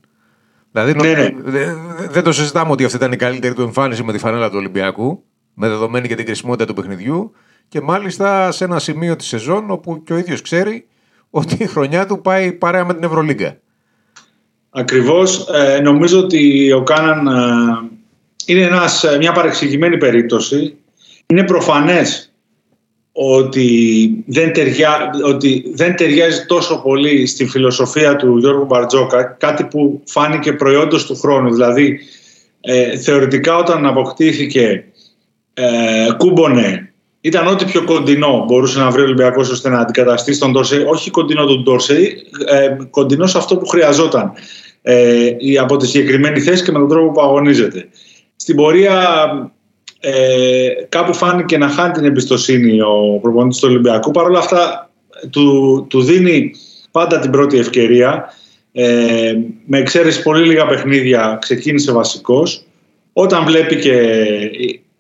Δηλαδή 0.72 0.94
ναι, 0.94 1.14
ναι. 1.14 1.76
δεν 2.10 2.24
το 2.24 2.32
συζητάμε 2.32 2.72
ότι 2.72 2.84
αυτή 2.84 2.98
ήταν 2.98 3.12
η 3.12 3.16
καλύτερη 3.16 3.54
του 3.54 3.62
εμφάνιση 3.62 4.04
με 4.04 4.12
τη 4.12 4.18
φανέλα 4.18 4.50
του 4.50 4.58
Ολυμπιακού, 4.58 5.24
με 5.54 5.68
δεδομένη 5.68 6.08
και 6.08 6.16
την 6.16 6.26
κρισιμότητα 6.26 6.66
του 6.66 6.74
παιχνιδιού 6.74 7.32
και 7.68 7.82
μάλιστα 7.82 8.52
σε 8.52 8.64
ένα 8.64 8.80
σημείο 8.80 9.16
της 9.16 9.28
σεζόν 9.28 9.72
όπου 9.72 10.04
και 10.04 10.14
ο 10.14 10.18
ίδιος 10.18 10.42
ξέρει 10.42 10.88
ότι 11.30 11.56
η 11.60 11.66
χρονιά 11.66 12.06
του 12.06 12.22
πάει 12.22 12.52
παρέα 12.52 12.86
με 12.86 12.94
την 12.94 13.04
Ευρωλίγκα. 13.04 13.58
Ακριβώς. 14.70 15.48
Ε, 15.48 15.80
νομίζω 15.80 16.20
ότι 16.20 16.72
ο 16.72 16.84
Κάναν 16.84 17.28
ε, 17.28 17.95
είναι 18.46 18.62
ένας, 18.62 19.04
ε, 19.04 19.18
μια 19.18 19.32
παρεξηγημένη 19.32 19.98
περίπτωση. 19.98 20.76
Είναι 21.26 21.44
προφανές 21.44 22.30
ότι 23.12 24.10
δεν, 24.28 24.54
ταιριά, 24.54 25.10
ότι 25.24 25.64
δεν 25.74 25.96
ταιριάζει 25.96 26.46
τόσο 26.46 26.82
πολύ 26.82 27.26
στη 27.26 27.46
φιλοσοφία 27.46 28.16
του 28.16 28.38
Γιώργου 28.38 28.66
Μπαρτζόκα, 28.66 29.24
κάτι 29.24 29.64
που 29.64 30.02
φάνηκε 30.06 30.54
προϊόντος 30.54 31.06
του 31.06 31.16
χρόνου. 31.16 31.52
Δηλαδή, 31.54 32.00
ε, 32.62 32.98
θεωρητικά 32.98 33.58
όταν 33.58 33.86
αποκτήθηκε 33.86 34.86
ε, 35.54 36.08
κούμπονε, 36.18 36.94
ήταν 37.22 37.48
ό,τι 37.48 37.66
πιο 37.66 37.84
κοντινό 37.84 38.44
μπορούσε 38.48 38.80
να 38.80 38.90
βρει 38.90 39.02
ο 39.02 39.06
Ολυμπιακός 39.06 39.50
ώστε 39.50 39.70
να 39.70 39.80
αντικαταστήσει 39.80 40.40
τον 40.40 40.52
Ντόρσεϊ, 40.52 40.84
όχι 40.84 41.10
κοντινό 41.10 41.46
τον 41.46 41.64
Ντόρσεϊ, 41.64 42.28
ε, 42.46 42.78
κοντινό 42.90 43.28
σε 43.28 43.38
αυτό 43.38 43.58
που 43.58 43.68
χρειαζόταν 43.68 44.32
ε, 44.82 45.32
από 45.62 45.78
τη 45.78 45.88
συγκεκριμένη 45.88 46.40
θέση 46.40 46.64
και 46.64 46.72
με 46.72 46.80
τον 46.80 46.90
τρόπο 46.90 47.12
που 47.12 47.22
αγωνίζεται. 47.22 47.88
Στην 48.36 48.56
πορεία 48.56 49.30
ε, 50.00 50.68
κάπου 50.90 51.14
φάνηκε 51.14 51.58
να 51.58 51.70
χάνει 51.70 51.94
την 51.94 52.06
εμπιστοσύνη 52.06 52.82
ο 52.82 53.20
προπονητής 53.22 53.60
του 53.60 53.68
Ολυμπιακού. 53.70 54.12
Παρ' 54.12 54.26
όλα 54.26 54.40
αυτά 54.40 54.90
του, 55.30 55.86
του 55.90 56.02
δίνει 56.02 56.52
πάντα 56.92 57.20
την 57.20 57.32
πρώτη 57.32 57.58
ευκαιρία. 57.58 58.34
Ε, 58.72 59.34
με 59.66 59.78
εξαίρεση 59.78 60.22
πολύ 60.22 60.46
λίγα 60.46 60.68
παιχνίδια 60.68 61.38
ξεκίνησε 61.42 61.92
βασικός. 61.92 62.64
Όταν 63.14 63.46
βλέπει 63.46 63.76
και 63.76 63.96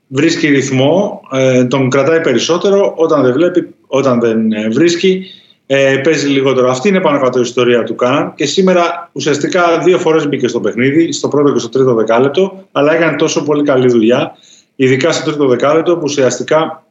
βρίσκει 0.07 0.47
ρυθμό, 0.47 1.21
ε, 1.31 1.63
τον 1.65 1.89
κρατάει 1.89 2.21
περισσότερο. 2.21 2.93
Όταν 2.97 3.23
δεν 3.23 3.33
βλέπει, 3.33 3.75
όταν 3.87 4.19
δεν 4.19 4.51
ε, 4.51 4.69
βρίσκει, 4.69 5.25
ε, 5.67 5.97
παίζει 6.03 6.27
λιγότερο. 6.27 6.69
Αυτή 6.69 6.89
είναι 6.89 6.99
πάνω 6.99 7.19
κάτω 7.19 7.37
η 7.37 7.41
ιστορία 7.41 7.83
του 7.83 7.95
Κάναν 7.95 8.33
και 8.35 8.45
σήμερα 8.45 9.09
ουσιαστικά 9.11 9.79
δύο 9.83 9.97
φορές 9.97 10.27
μπήκε 10.27 10.47
στο 10.47 10.59
παιχνίδι, 10.59 11.11
στο 11.11 11.27
πρώτο 11.27 11.53
και 11.53 11.59
στο 11.59 11.69
τρίτο 11.69 11.93
δεκάλεπτο, 11.93 12.67
αλλά 12.71 12.93
έκανε 12.93 13.15
τόσο 13.15 13.43
πολύ 13.43 13.63
καλή 13.63 13.87
δουλειά, 13.87 14.37
ειδικά 14.75 15.11
στο 15.11 15.31
τρίτο 15.31 15.47
δεκάλεπτο 15.47 15.93
που 15.93 16.03
ουσιαστικά 16.03 16.83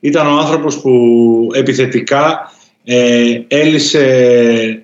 ήταν 0.00 0.26
ο 0.26 0.38
άνθρωπος 0.38 0.80
που 0.80 1.48
επιθετικά 1.54 2.52
ε, 2.84 3.40
έλυσε 3.48 4.82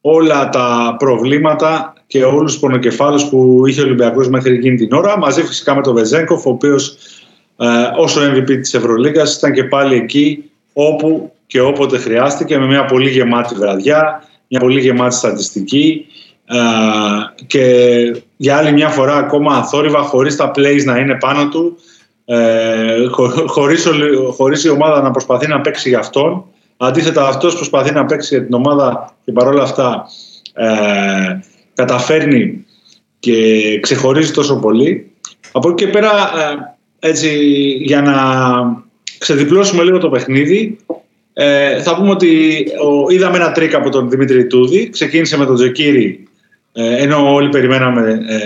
όλα 0.00 0.48
τα 0.48 0.96
προβλήματα 0.98 1.94
και 2.06 2.24
όλους 2.24 2.52
τους 2.52 2.60
πονοκεφάλους 2.60 3.24
που 3.24 3.66
είχε 3.66 3.80
ο 3.80 3.84
Ολυμπιακός 3.84 4.28
μέχρι 4.28 4.54
εκείνη 4.54 4.76
την 4.76 4.92
ώρα, 4.92 5.18
μαζί 5.18 5.42
φυσικά 5.42 5.74
με 5.74 5.82
τον 5.82 5.94
Βεζέγκοφ, 5.94 6.46
ο 6.46 6.50
οποίος 6.50 6.96
ε, 7.56 7.66
όσο 7.96 8.20
MVP 8.32 8.46
της 8.60 8.74
Ευρωλίγκας 8.74 9.36
ήταν 9.36 9.52
και 9.52 9.64
πάλι 9.64 9.94
εκεί 9.94 10.50
όπου 10.72 11.32
και 11.50 11.60
όποτε 11.60 11.98
χρειάστηκε 11.98 12.58
με 12.58 12.66
μια 12.66 12.84
πολύ 12.84 13.10
γεμάτη 13.10 13.54
βραδιά, 13.54 14.28
μια 14.48 14.60
πολύ 14.60 14.80
γεμάτη 14.80 15.14
στατιστική 15.14 16.06
ε, 16.44 16.56
και 17.46 17.64
για 18.36 18.56
άλλη 18.56 18.72
μια 18.72 18.88
φορά 18.88 19.16
ακόμα 19.16 19.56
αθόρυβα 19.56 20.02
χωρίς 20.02 20.36
τα 20.36 20.50
plays 20.56 20.84
να 20.84 20.98
είναι 20.98 21.14
πάνω 21.14 21.48
του 21.48 21.76
ε, 22.24 23.06
χωρίς, 23.46 23.86
χωρίς 24.36 24.64
η 24.64 24.68
ομάδα 24.68 25.02
να 25.02 25.10
προσπαθεί 25.10 25.48
να 25.48 25.60
παίξει 25.60 25.88
για 25.88 25.98
αυτόν. 25.98 26.44
Αντίθετα 26.76 27.28
αυτός 27.28 27.54
προσπαθεί 27.54 27.92
να 27.92 28.04
παίξει 28.04 28.34
για 28.34 28.44
την 28.44 28.54
ομάδα 28.54 29.14
και 29.24 29.32
παρόλα 29.32 29.62
αυτά 29.62 30.06
ε, 30.54 31.38
καταφέρνει 31.74 32.64
και 33.18 33.78
ξεχωρίζει 33.80 34.32
τόσο 34.32 34.56
πολύ. 34.56 35.10
Από 35.52 35.70
εκεί 35.70 35.84
και 35.84 35.90
πέρα 35.90 36.10
ε, 36.10 37.08
έτσι 37.08 37.38
για 37.80 38.02
να 38.02 38.14
ξεδιπλώσουμε 39.18 39.82
λίγο 39.82 39.98
το 39.98 40.08
παιχνίδι 40.08 40.78
ε, 41.42 41.82
θα 41.82 41.96
πούμε 41.96 42.10
ότι 42.10 42.64
ο, 42.84 43.10
είδαμε 43.10 43.36
ένα 43.36 43.52
τρικ 43.52 43.74
από 43.74 43.90
τον 43.90 44.10
Δημήτρη 44.10 44.46
Ιτούδη. 44.46 44.90
Ξεκίνησε 44.90 45.38
με 45.38 45.46
τον 45.46 45.54
Τζεκίρι, 45.54 46.28
ε, 46.72 47.02
ενώ 47.02 47.32
όλοι 47.32 47.48
περιμέναμε 47.48 48.10
ε, 48.28 48.38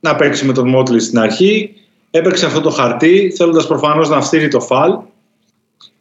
να 0.00 0.16
παίξει 0.16 0.44
με 0.44 0.52
τον 0.52 0.68
Μότλι 0.68 1.00
στην 1.00 1.18
αρχή. 1.18 1.74
Έπαιξε 2.10 2.46
αυτό 2.46 2.60
το 2.60 2.70
χαρτί, 2.70 3.32
θέλοντας 3.36 3.66
προφανώς 3.66 4.08
να 4.08 4.20
φτύρει 4.20 4.48
το 4.48 4.60
φαλ. 4.60 4.92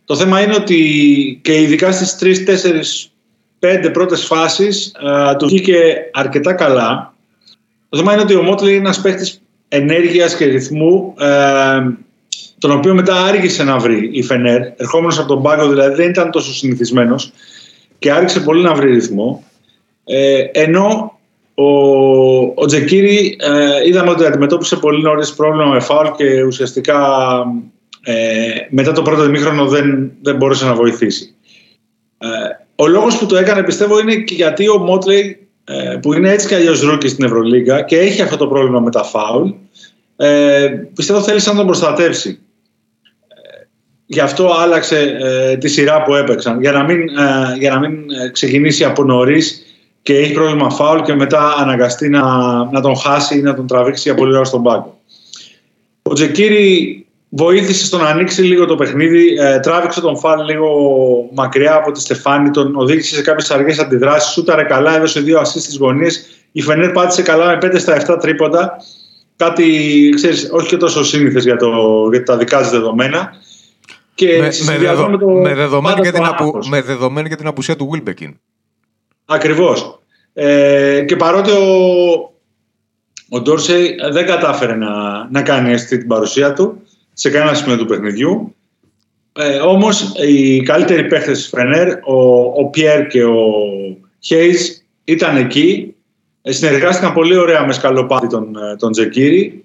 Το 0.05 0.15
θέμα 0.15 0.41
είναι 0.41 0.55
ότι 0.55 1.39
και 1.41 1.61
ειδικά 1.61 1.91
στις 1.91 2.17
3, 2.19 2.35
4, 3.59 3.87
5 3.87 3.89
πρώτες 3.93 4.23
φάσεις 4.23 4.91
ε, 5.31 5.35
του 5.35 5.45
βγήκε 5.45 6.09
αρκετά 6.13 6.53
καλά. 6.53 7.13
Το 7.89 7.97
θέμα 7.97 8.13
είναι 8.13 8.21
ότι 8.21 8.35
ο 8.35 8.41
Μότλι 8.41 8.69
είναι 8.69 8.79
ένας 8.79 9.01
παίχτης 9.01 9.41
ενέργειας 9.67 10.35
και 10.35 10.45
ρυθμού 10.45 11.13
ε, 11.19 11.79
τον 12.61 12.71
οποίο 12.71 12.93
μετά 12.93 13.23
άργησε 13.23 13.63
να 13.63 13.77
βρει 13.77 14.09
η 14.13 14.23
Φενέρ, 14.23 14.61
ερχόμενος 14.75 15.19
από 15.19 15.27
τον 15.27 15.41
πάγκο 15.41 15.67
δηλαδή 15.67 15.95
δεν 15.95 16.09
ήταν 16.09 16.31
τόσο 16.31 16.53
συνηθισμένος 16.53 17.31
και 17.99 18.11
άργησε 18.11 18.39
πολύ 18.39 18.63
να 18.63 18.73
βρει 18.73 18.91
ρυθμό. 18.91 19.43
Ε, 20.03 20.43
ενώ 20.51 21.19
ο, 21.53 21.65
ο 22.55 22.65
Τζεκίρι 22.65 23.37
ε, 23.39 23.87
είδαμε 23.87 24.09
ότι 24.09 24.25
αντιμετώπισε 24.25 24.75
πολύ 24.75 25.01
νωρίς 25.01 25.33
πρόβλημα 25.33 25.65
με 25.65 25.79
φάουλ 25.79 26.07
και 26.17 26.43
ουσιαστικά 26.43 26.99
ε, 28.03 28.13
μετά 28.69 28.91
το 28.91 29.01
πρώτο 29.01 29.23
ημίχρονο 29.23 29.65
δεν, 29.65 30.11
δεν 30.21 30.35
μπόρεσε 30.35 30.65
να 30.65 30.73
βοηθήσει. 30.73 31.35
Ε, 32.17 32.27
ο 32.75 32.87
λόγος 32.87 33.17
που 33.17 33.25
το 33.25 33.37
έκανε 33.37 33.63
πιστεύω 33.63 33.99
είναι 33.99 34.15
και 34.15 34.33
γιατί 34.33 34.69
ο 34.69 34.77
Μότλεϊ 34.77 35.47
ε, 35.63 35.97
που 36.01 36.13
είναι 36.13 36.31
έτσι 36.31 36.47
κι 36.47 36.55
αλλιώς 36.55 36.81
rookie 36.81 37.07
στην 37.07 37.25
Ευρωλίγκα 37.25 37.81
και 37.81 37.97
έχει 37.99 38.21
αυτό 38.21 38.37
το 38.37 38.47
πρόβλημα 38.47 38.79
με 38.79 38.91
τα 38.91 39.03
φάουλ 39.03 39.49
ε, 40.15 40.67
πιστεύω 40.95 41.21
θέλει 41.21 41.39
να 41.45 41.55
τον 41.55 41.65
προστατεύσει 41.65 42.39
γι' 44.13 44.19
αυτό 44.19 44.53
άλλαξε 44.59 45.17
ε, 45.21 45.57
τη 45.57 45.67
σειρά 45.67 46.03
που 46.03 46.15
έπαιξαν. 46.15 46.61
Για 46.61 46.71
να 46.71 46.83
μην, 46.83 46.99
ε, 46.99 47.57
για 47.57 47.71
να 47.71 47.79
μην 47.79 47.91
ε, 47.93 48.29
ξεκινήσει 48.29 48.83
από 48.83 49.03
νωρίς 49.03 49.65
και 50.01 50.17
έχει 50.17 50.33
πρόβλημα 50.33 50.69
φάουλ 50.69 50.99
και 50.99 51.13
μετά 51.13 51.55
αναγκαστεί 51.57 52.09
να, 52.09 52.23
να 52.71 52.81
τον 52.81 52.95
χάσει 52.97 53.37
ή 53.37 53.41
να 53.41 53.53
τον 53.53 53.67
τραβήξει 53.67 54.01
για 54.01 54.15
πολύ 54.15 54.35
ώρα 54.35 54.43
στον 54.43 54.63
πάγκο. 54.63 54.99
Ο 56.01 56.13
Τζεκίρι 56.13 57.05
βοήθησε 57.29 57.85
στο 57.85 57.97
να 57.97 58.05
ανοίξει 58.05 58.41
λίγο 58.41 58.65
το 58.65 58.75
παιχνίδι, 58.75 59.35
ε, 59.39 59.59
τράβηξε 59.59 60.01
τον 60.01 60.17
φάουλ 60.17 60.41
λίγο 60.45 60.69
μακριά 61.33 61.75
από 61.75 61.91
τη 61.91 61.99
Στεφάνη, 61.99 62.49
τον 62.49 62.75
οδήγησε 62.75 63.15
σε 63.15 63.21
κάποιες 63.21 63.51
αργές 63.51 63.79
αντιδράσεις, 63.79 64.31
σούταρε 64.31 64.63
καλά, 64.63 64.95
έδωσε 64.95 65.19
δύο 65.19 65.39
ασεί 65.39 65.59
στις 65.59 65.77
γωνίες. 65.77 66.25
Η 66.51 66.61
Φενέρ 66.61 66.91
πάτησε 66.91 67.21
καλά 67.21 67.45
με 67.45 67.57
5 67.61 67.79
στα 67.79 68.13
7 68.13 68.17
τρίποντα. 68.21 68.77
Κάτι, 69.35 69.65
ξέρεις, 70.15 70.49
όχι 70.51 70.67
και 70.67 70.77
τόσο 70.77 71.03
σύνηθες 71.03 71.43
για, 71.43 71.57
για 72.11 72.23
τα 72.23 72.37
δικά 72.37 72.59
της 72.59 72.69
δεδομένα. 72.69 73.39
Και 74.25 74.37
με, 74.37 74.49
με, 74.65 74.77
δεδο, 74.77 75.09
με, 75.09 75.17
το 75.17 75.27
με, 75.27 75.53
δεδομένη 75.53 76.01
και 76.01 76.11
την 76.11 76.25
απου, 76.25 76.59
με 76.69 76.81
δεδομένη 76.81 77.29
και 77.29 77.35
την 77.35 77.47
απουσία 77.47 77.75
του 77.75 77.89
Wilbekin. 77.93 78.33
Ακριβώς. 79.25 79.99
Ε, 80.33 81.03
και 81.07 81.15
παρότι 81.15 81.51
ο, 81.51 81.65
ο 83.29 83.41
Ντόρσεϊ 83.41 83.95
δεν 84.11 84.25
κατάφερε 84.25 84.75
να, 84.75 85.27
να 85.31 85.41
κάνει 85.41 85.73
αυτή 85.73 85.97
την 85.97 86.07
παρουσία 86.07 86.53
του 86.53 86.81
σε 87.13 87.29
κανένα 87.29 87.53
σημείο 87.53 87.77
του 87.77 87.85
παιχνιδιού. 87.85 88.55
Ε, 89.33 89.57
όμως 89.57 90.13
οι 90.27 90.61
καλύτεροι 90.61 91.07
παίχτες 91.07 91.37
της 91.37 91.47
Φρενέρ, 91.47 91.87
ο, 92.03 92.41
ο 92.55 92.65
Πιέρ 92.65 93.07
και 93.07 93.23
ο 93.23 93.43
Χέις 94.19 94.85
ήταν 95.03 95.35
εκεί. 95.37 95.95
Ε, 96.41 96.51
συνεργάστηκαν 96.51 97.13
πολύ 97.13 97.37
ωραία 97.37 97.65
με 97.65 97.73
σκαλοπάτι 97.73 98.27
τον, 98.27 98.55
ε, 98.55 98.75
τον 98.75 98.91
Τζεκίρι 98.91 99.63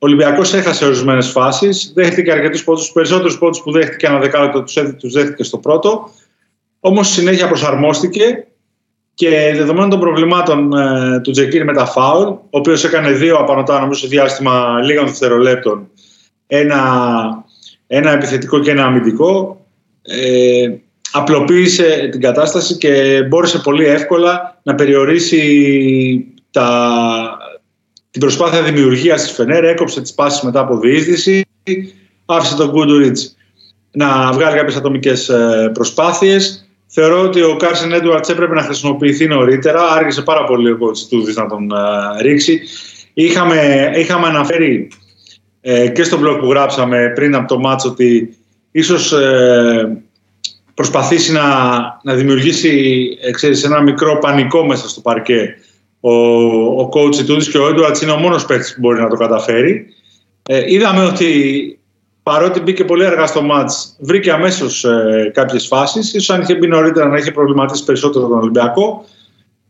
ο 0.00 0.06
Ολυμπιακός 0.06 0.54
έχασε 0.54 0.84
ορισμένες 0.84 1.28
φάσεις. 1.28 1.92
Δέχτηκε 1.94 2.32
αρκετούς 2.32 2.64
πόντους. 2.64 2.86
Του 2.86 2.92
περισσότερους 2.92 3.38
πόντους 3.38 3.60
που 3.60 3.70
δέχτηκε 3.70 4.06
ένα 4.06 4.18
δεκάλεπτο 4.18 4.62
τους 4.98 5.12
δέχτηκε 5.12 5.42
στο 5.42 5.58
πρώτο. 5.58 6.10
Όμως 6.80 7.08
συνέχεια 7.08 7.46
προσαρμόστηκε 7.46 8.46
και 9.14 9.52
δεδομένων 9.56 9.90
των 9.90 10.00
προβλημάτων 10.00 10.72
ε, 10.72 11.20
του 11.20 11.30
Τζεκίρ 11.30 11.64
με 11.64 11.72
τα 11.72 11.86
φάουλ, 11.86 12.28
ο 12.28 12.48
οποίος 12.50 12.84
έκανε 12.84 13.10
δύο 13.10 13.36
απανοτά 13.36 13.80
νομίζω 13.80 14.00
σε 14.00 14.06
διάστημα 14.06 14.80
λίγων 14.84 15.06
δευτερολέπτων, 15.06 15.90
ένα, 16.46 17.44
ένα 17.86 18.10
επιθετικό 18.10 18.60
και 18.60 18.70
ένα 18.70 18.84
αμυντικό, 18.84 19.66
ε, 20.02 20.68
απλοποίησε 21.12 22.08
την 22.10 22.20
κατάσταση 22.20 22.76
και 22.76 23.22
μπόρεσε 23.28 23.58
πολύ 23.58 23.86
εύκολα 23.86 24.60
να 24.62 24.74
περιορίσει 24.74 26.26
τα, 26.50 27.37
την 28.18 28.26
προσπάθεια 28.26 28.62
δημιουργίας 28.62 29.22
της 29.22 29.32
Φενέρ, 29.32 29.64
έκοψε 29.64 30.00
τις 30.00 30.14
πάσει 30.14 30.46
μετά 30.46 30.60
από 30.60 30.78
διείσδυση, 30.78 31.46
άφησε 32.26 32.56
τον 32.56 32.70
Γκούντουριτ 32.70 33.18
να 33.90 34.32
βγάλει 34.32 34.56
κάποιες 34.56 34.76
ατομικές 34.76 35.28
ε, 35.28 35.70
προσπάθειες. 35.74 36.68
Θεωρώ 36.86 37.22
ότι 37.22 37.42
ο 37.42 37.56
Κάρσεν 37.56 37.92
Έντουαρτ 37.92 38.28
έπρεπε 38.28 38.54
να 38.54 38.62
χρησιμοποιηθεί 38.62 39.26
νωρίτερα. 39.26 39.92
Άργησε 39.92 40.22
πάρα 40.22 40.44
πολύ 40.44 40.70
ο 40.70 40.78
Τούδης 41.08 41.36
να 41.36 41.46
τον 41.46 41.70
ε, 41.70 42.22
ρίξει. 42.22 42.60
Είχαμε, 43.14 43.90
είχαμε 43.96 44.26
αναφέρει 44.26 44.90
ε, 45.60 45.88
και 45.88 46.02
στο 46.02 46.18
blog 46.22 46.38
που 46.40 46.50
γράψαμε 46.50 47.12
πριν 47.14 47.34
από 47.34 47.48
το 47.48 47.58
μάτσο 47.58 47.88
ότι 47.88 48.36
ίσως 48.70 49.14
προσπαθήσει 50.74 51.32
να, 51.32 51.44
να 52.02 52.14
δημιουργήσει 52.14 53.08
ξέρεις, 53.30 53.64
ένα 53.64 53.80
μικρό 53.80 54.18
πανικό 54.18 54.66
μέσα 54.66 54.88
στο 54.88 55.00
παρκέ 55.00 55.56
ο, 56.00 56.12
ο 56.80 56.88
coach 56.92 57.14
Τούδης 57.26 57.50
και 57.50 57.58
ο 57.58 57.68
Έντουαρτς 57.68 58.02
είναι 58.02 58.12
ο 58.12 58.16
μόνος 58.16 58.46
παίκτης 58.46 58.74
που 58.74 58.80
μπορεί 58.80 59.00
να 59.00 59.08
το 59.08 59.16
καταφέρει. 59.16 59.86
Ε, 60.42 60.72
είδαμε 60.72 61.04
ότι 61.04 61.78
παρότι 62.22 62.60
μπήκε 62.60 62.84
πολύ 62.84 63.06
αργά 63.06 63.26
στο 63.26 63.42
μάτς, 63.42 63.96
βρήκε 63.98 64.32
αμέσως 64.32 64.84
ε, 64.84 65.30
κάποιες 65.34 65.66
φάσεις. 65.66 66.14
Ίσως 66.14 66.30
αν 66.30 66.40
είχε 66.40 66.54
μπει 66.54 66.66
νωρίτερα 66.66 67.08
να 67.08 67.16
είχε 67.16 67.30
προβληματίσει 67.30 67.84
περισσότερο 67.84 68.28
τον 68.28 68.38
Ολυμπιακό. 68.38 69.04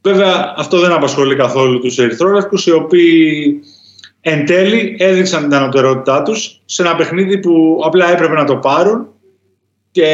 Βέβαια 0.02 0.54
αυτό 0.56 0.78
δεν 0.78 0.92
απασχολεί 0.92 1.37
καθόλου 1.37 1.80
τους 1.80 1.99
ερυθρόλευκους 1.99 2.66
οι 2.66 2.73
οποίοι 2.73 3.61
εν 4.20 4.47
τέλει 4.47 4.97
έδειξαν 4.99 5.42
την 5.42 5.54
ανωτερότητά 5.54 6.23
τους 6.23 6.61
σε 6.64 6.82
ένα 6.82 6.97
παιχνίδι 6.97 7.38
που 7.38 7.80
απλά 7.85 8.12
έπρεπε 8.12 8.35
να 8.35 8.44
το 8.44 8.56
πάρουν 8.56 9.08
και 9.90 10.06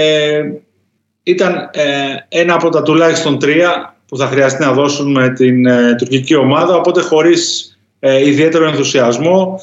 ήταν 1.22 1.70
ε, 1.72 1.84
ένα 2.28 2.54
από 2.54 2.68
τα 2.68 2.82
τουλάχιστον 2.82 3.38
τρία 3.38 3.93
που 4.08 4.16
θα 4.16 4.26
χρειαστεί 4.26 4.62
να 4.62 4.72
δώσουν 4.72 5.10
με 5.10 5.28
την 5.28 5.66
ε, 5.66 5.94
τουρκική 5.98 6.34
ομάδα. 6.34 6.76
Οπότε 6.76 7.00
χωρίς 7.00 7.72
ε, 8.00 8.28
ιδιαίτερο 8.28 8.66
ενθουσιασμό, 8.66 9.60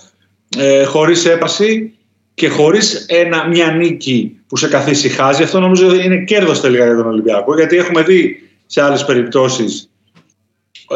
ε, 0.58 0.84
χωρίς 0.84 1.26
έπαση 1.26 1.94
και 2.34 2.48
χωρίς 2.48 3.06
ένα, 3.10 3.48
μια 3.48 3.72
νίκη 3.72 4.40
που 4.48 4.58
σε 4.58 4.68
καθίσει 4.68 5.10
χάζει. 5.10 5.44
Αυτό 5.44 5.60
νομίζω 5.60 5.94
είναι 5.94 6.24
κέρδος 6.24 6.62
τελικά 6.62 6.86
για 6.86 6.96
τον 6.96 7.08
Ολυμπιακό 7.08 7.56
γιατί 7.56 7.78
έχουμε 7.78 8.02
δει 8.04 8.36
σε 8.66 8.82
άλλες 8.82 9.06
περιπτώσεις 9.06 9.92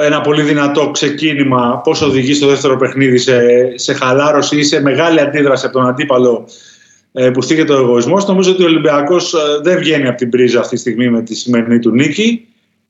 ένα 0.01 0.21
πολύ 0.21 0.41
δυνατό 0.41 0.91
ξεκίνημα 0.91 1.81
πώς 1.83 2.01
οδηγεί 2.01 2.33
στο 2.33 2.47
δεύτερο 2.47 2.77
παιχνίδι 2.77 3.17
σε, 3.17 3.37
σε 3.75 3.93
χαλάρωση 3.93 4.57
ή 4.57 4.63
σε 4.63 4.81
μεγάλη 4.81 5.19
αντίδραση 5.19 5.65
από 5.65 5.77
τον 5.77 5.87
αντίπαλο 5.87 6.47
ε, 7.11 7.29
που 7.29 7.43
θίγεται 7.43 7.73
ο 7.73 7.77
εγωισμός. 7.77 8.27
Νομίζω 8.27 8.51
ότι 8.51 8.63
ο 8.63 8.65
Ολυμπιακός 8.65 9.33
ε, 9.33 9.37
δεν 9.61 9.77
βγαίνει 9.77 10.07
από 10.07 10.17
την 10.17 10.29
πρίζα 10.29 10.59
αυτή 10.59 10.75
τη 10.75 10.81
στιγμή 10.81 11.09
με 11.09 11.21
τη 11.21 11.35
σημερινή 11.35 11.79
του 11.79 11.91
νίκη. 11.91 12.47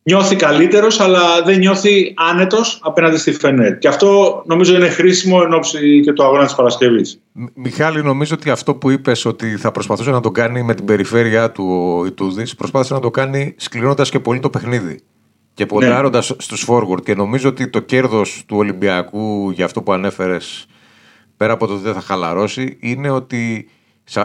Νιώθει 0.07 0.35
καλύτερος, 0.35 0.99
αλλά 0.99 1.41
δεν 1.45 1.57
νιώθει 1.57 2.13
άνετος 2.31 2.79
απέναντι 2.83 3.17
στη 3.17 3.31
Φενέρ. 3.31 3.77
Και 3.77 3.87
αυτό 3.87 4.43
νομίζω 4.45 4.75
είναι 4.75 4.89
χρήσιμο 4.89 5.41
εν 5.45 5.53
ώψη 5.53 6.01
και 6.01 6.13
του 6.13 6.23
αγώνα 6.23 6.45
της 6.45 6.55
Παρασκευής. 6.55 7.21
Μιχάλη, 7.53 8.03
νομίζω 8.03 8.35
ότι 8.35 8.49
αυτό 8.49 8.75
που 8.75 8.89
είπες 8.89 9.25
ότι 9.25 9.57
θα 9.57 9.71
προσπαθούσε 9.71 10.09
να 10.09 10.21
το 10.21 10.31
κάνει 10.31 10.63
με 10.63 10.73
την 10.73 10.85
περιφέρεια 10.85 11.51
του 11.51 11.95
ο 11.99 12.05
Ιτούδης, 12.05 12.55
προσπάθησε 12.55 12.93
να 12.93 12.99
το 12.99 13.11
κάνει 13.11 13.55
σκληρώνοντας 13.57 14.09
και 14.09 14.19
πολύ 14.19 14.39
το 14.39 14.49
παιχνίδι 14.49 14.99
και 15.53 15.65
ποντάροντας 15.65 16.29
ναι. 16.29 16.35
στους 16.39 16.67
forward. 16.69 17.03
Και 17.03 17.15
νομίζω 17.15 17.49
ότι 17.49 17.69
το 17.69 17.79
κέρδος 17.79 18.43
του 18.47 18.57
Ολυμπιακού 18.57 19.49
για 19.51 19.65
αυτό 19.65 19.81
που 19.81 19.93
ανέφερες 19.93 20.65
πέρα 21.37 21.53
από 21.53 21.67
το 21.67 21.73
ότι 21.73 21.83
δεν 21.83 21.93
θα 21.93 22.01
χαλαρώσει, 22.01 22.77
είναι 22.79 23.09
ότι 23.09 23.69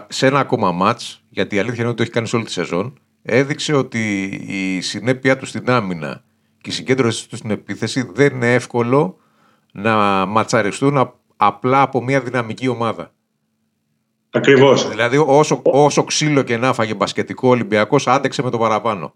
σε 0.09 0.27
ένα 0.27 0.39
ακόμα 0.39 0.73
μάτς, 0.73 1.23
γιατί 1.29 1.57
η 1.57 1.59
αλήθεια 1.59 1.79
είναι 1.79 1.89
ότι 1.89 1.97
το 1.97 2.03
έχει 2.03 2.13
κάνει 2.13 2.27
σε 2.27 2.37
όλη 2.37 2.45
τη 2.45 2.53
σεζόν, 2.53 2.99
έδειξε 3.23 3.73
ότι 3.73 4.25
η 4.47 4.81
συνέπεια 4.81 5.37
του 5.37 5.47
στην 5.47 5.71
άμυνα 5.71 6.23
και 6.61 6.71
η 6.71 6.73
συγκέντρωση 6.73 7.29
του 7.29 7.37
στην 7.37 7.51
επίθεση 7.51 8.11
δεν 8.13 8.35
είναι 8.35 8.55
εύκολο 8.55 9.19
να 9.73 9.95
ματσαριστούν 10.27 11.13
απλά 11.37 11.83
από 11.83 12.03
μια 12.03 12.21
δυναμική 12.21 12.69
ομάδα. 12.69 13.13
Ακριβώς. 14.31 14.89
Δηλαδή, 14.89 15.17
όσο, 15.27 15.61
όσο 15.65 16.05
ξύλο 16.05 16.43
και 16.43 16.57
να 16.57 16.73
έφαγε 16.73 16.95
μπασκετικά 16.95 17.44
ο 17.44 17.49
Ολυμπιακός, 17.49 18.07
άντεξε 18.07 18.43
με 18.43 18.51
το 18.51 18.59
παραπάνω. 18.59 19.15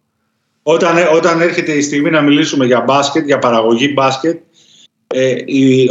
Όταν, 0.63 0.97
όταν 1.15 1.41
έρχεται 1.41 1.73
η 1.73 1.83
στιγμή 1.83 2.11
να 2.11 2.21
μιλήσουμε 2.21 2.67
για 2.67 2.81
μπάσκετ, 2.81 3.25
για 3.25 3.39
παραγωγή 3.39 3.91
μπάσκετ, 3.95 4.41
ε, 5.07 5.35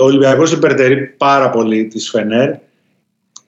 ο 0.02 0.04
Ολυμπιακός 0.04 0.52
υπερτερεί 0.52 1.06
πάρα 1.08 1.50
πολύ 1.50 1.88
της 1.88 2.10
Φενέρ 2.10 2.52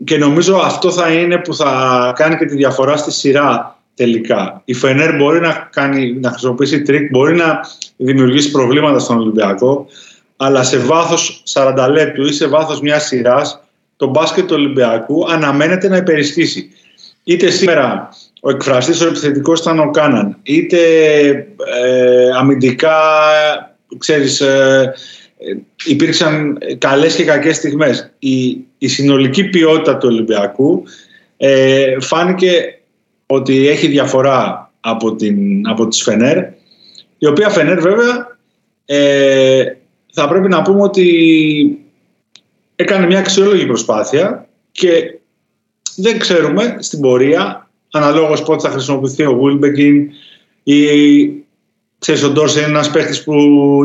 και 0.04 0.18
νομίζω 0.18 0.56
αυτό 0.56 0.92
θα 0.92 1.14
είναι 1.14 1.38
που 1.38 1.56
θα 1.56 2.14
κάνει 2.16 2.38
και 2.38 2.46
τη 2.46 2.56
διαφορά 2.56 2.98
στη 2.98 3.12
σειρά 3.12 3.80
τελικά. 3.96 4.62
Η 4.66 4.74
Φενέρ 4.74 5.16
μπορεί 5.16 5.40
να, 5.40 5.70
κάνει, 5.72 6.14
να 6.14 6.30
χρησιμοποιήσει 6.30 6.82
τρικ, 6.82 7.10
μπορεί 7.10 7.36
να 7.36 7.60
δημιουργήσει 7.98 8.52
προβλήματα 8.52 9.00
στον 9.00 9.18
Ολυμπιακό, 9.18 9.88
αλλά 10.36 10.64
σε 10.64 10.78
βάθος 10.78 11.44
40 11.54 11.88
λεπτού 11.92 12.25
ή 12.25 12.34
σε 12.34 12.48
βάθος 12.48 12.82
μιας 12.82 13.06
σειράς, 13.06 13.60
το 13.98 14.08
μπάσκετ 14.08 14.48
του 14.48 14.56
Ολυμπιακού 14.58 15.32
αναμένεται 15.32 15.88
να 15.88 15.98
υπερισχύσει. 15.98 16.70
Είτε 17.24 17.50
σήμερα 17.50 18.10
ο 18.42 18.50
εκφραστής 18.50 19.02
ο 19.02 19.08
επιθετικός 19.08 19.60
ήταν 19.60 19.80
ο 19.80 19.92
Κάναν, 19.92 20.38
είτε 20.44 20.80
ε, 21.84 22.30
αμυντικά, 22.38 22.98
ξέρεις, 23.98 24.42
ε, 24.42 24.94
υπήρξαν 25.86 26.58
καλές 26.78 27.16
και 27.16 27.24
κακές 27.24 27.56
στιγμές. 27.56 28.12
Η, 28.20 28.58
η 28.78 28.88
συνολική 28.88 29.44
ποιότητα 29.44 29.98
του 29.98 30.08
Ολυμπιακού 30.12 30.84
ε, 31.38 31.96
φάνηκε 32.00 32.75
ότι 33.25 33.67
έχει 33.67 33.88
διαφορά 33.88 34.72
από, 34.79 35.15
την, 35.15 35.67
από 35.67 35.88
τις 35.88 36.03
Φενέρ 36.03 36.38
η 37.17 37.27
οποία 37.27 37.50
Φενέρ 37.50 37.79
βέβαια 37.79 38.38
ε, 38.86 39.63
θα 40.13 40.27
πρέπει 40.27 40.48
να 40.48 40.62
πούμε 40.62 40.82
ότι 40.82 41.79
έκανε 42.75 43.05
μια 43.05 43.20
αξιόλογη 43.20 43.65
προσπάθεια 43.65 44.48
και 44.72 45.20
δεν 45.96 46.20
ξέρουμε 46.20 46.77
στην 46.79 47.01
πορεία 47.01 47.70
αναλόγως 47.91 48.44
πότε 48.44 48.67
θα 48.67 48.74
χρησιμοποιηθεί 48.74 49.25
ο 49.25 49.36
Βούλμπεκιν 49.36 50.10
ή 50.63 51.44
Ξέρεις, 52.00 52.24
ο 52.24 52.29
Ντόρσε 52.29 52.60
είναι 52.60 52.67
ένας 52.67 52.91
παίχτης 52.91 53.24
που 53.24 53.36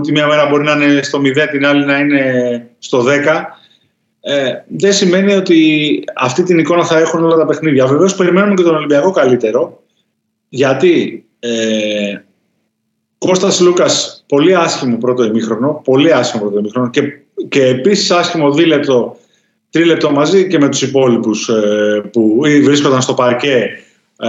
τη 0.02 0.12
μία 0.12 0.26
μέρα 0.26 0.46
μπορεί 0.46 0.64
να 0.64 0.72
είναι 0.72 1.02
στο 1.02 1.18
0, 1.18 1.48
την 1.50 1.66
άλλη 1.66 1.84
να 1.84 1.98
είναι 1.98 2.70
στο 2.78 3.04
10. 3.04 3.08
Ε, 4.20 4.52
δεν 4.68 4.92
σημαίνει 4.92 5.32
ότι 5.32 6.04
αυτή 6.16 6.42
την 6.42 6.58
εικόνα 6.58 6.84
θα 6.84 6.98
έχουν 6.98 7.24
όλα 7.24 7.36
τα 7.36 7.46
παιχνίδια. 7.46 7.86
Βεβαίως 7.86 8.14
περιμένουμε 8.14 8.54
και 8.54 8.62
τον 8.62 8.74
Ολυμπιακό 8.74 9.10
καλύτερο, 9.10 9.82
γιατί 10.48 11.24
ε, 11.38 12.18
Κώστας 13.18 13.60
Λούκας 13.60 14.24
πολύ 14.28 14.54
άσχημο 14.56 14.96
πρώτο 14.96 15.24
ημίχρονο, 15.24 15.80
πολύ 15.84 16.12
άσχημο 16.12 16.42
πρώτο 16.42 16.58
ημίχρονο 16.58 16.90
και, 16.90 17.02
και 17.48 17.66
επίσης 17.66 18.10
άσχημο 18.10 18.52
δίλεπτο, 18.52 19.16
τρίλεπτο 19.70 20.10
μαζί 20.10 20.46
και 20.46 20.58
με 20.58 20.68
τους 20.68 20.82
υπόλοιπους 20.82 21.48
ε, 21.48 22.02
που 22.12 22.38
βρίσκονταν 22.62 23.02
στο 23.02 23.14
παρκέ 23.14 23.68
ε, 24.22 24.28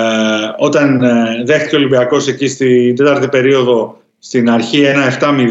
όταν 0.57 1.03
ε, 1.03 1.43
δέχτηκε 1.45 1.75
ο 1.75 1.77
Ολυμπιακός 1.77 2.27
εκεί 2.27 2.47
στην 2.47 2.95
τέταρτη 2.95 3.27
περίοδο 3.27 4.01
στην 4.19 4.49
αρχή 4.49 4.83
1-7-0 5.19 5.49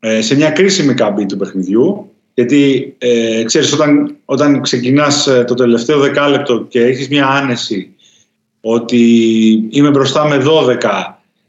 ε, 0.00 0.20
σε 0.20 0.36
μια 0.36 0.50
κρίσιμη 0.50 0.94
καμπή 0.94 1.26
του 1.26 1.36
παιχνιδιού 1.36 2.10
γιατί 2.36 2.94
ε, 2.98 3.42
ξέρεις 3.44 3.72
όταν, 3.72 4.16
όταν 4.24 4.60
ξεκινάς 4.60 5.28
το 5.46 5.54
τελευταίο 5.54 5.98
δεκάλεπτο 5.98 6.66
και 6.68 6.80
έχεις 6.80 7.08
μια 7.08 7.26
άνεση 7.26 7.94
ότι 8.60 9.02
είμαι 9.70 9.90
μπροστά 9.90 10.28
με 10.28 10.44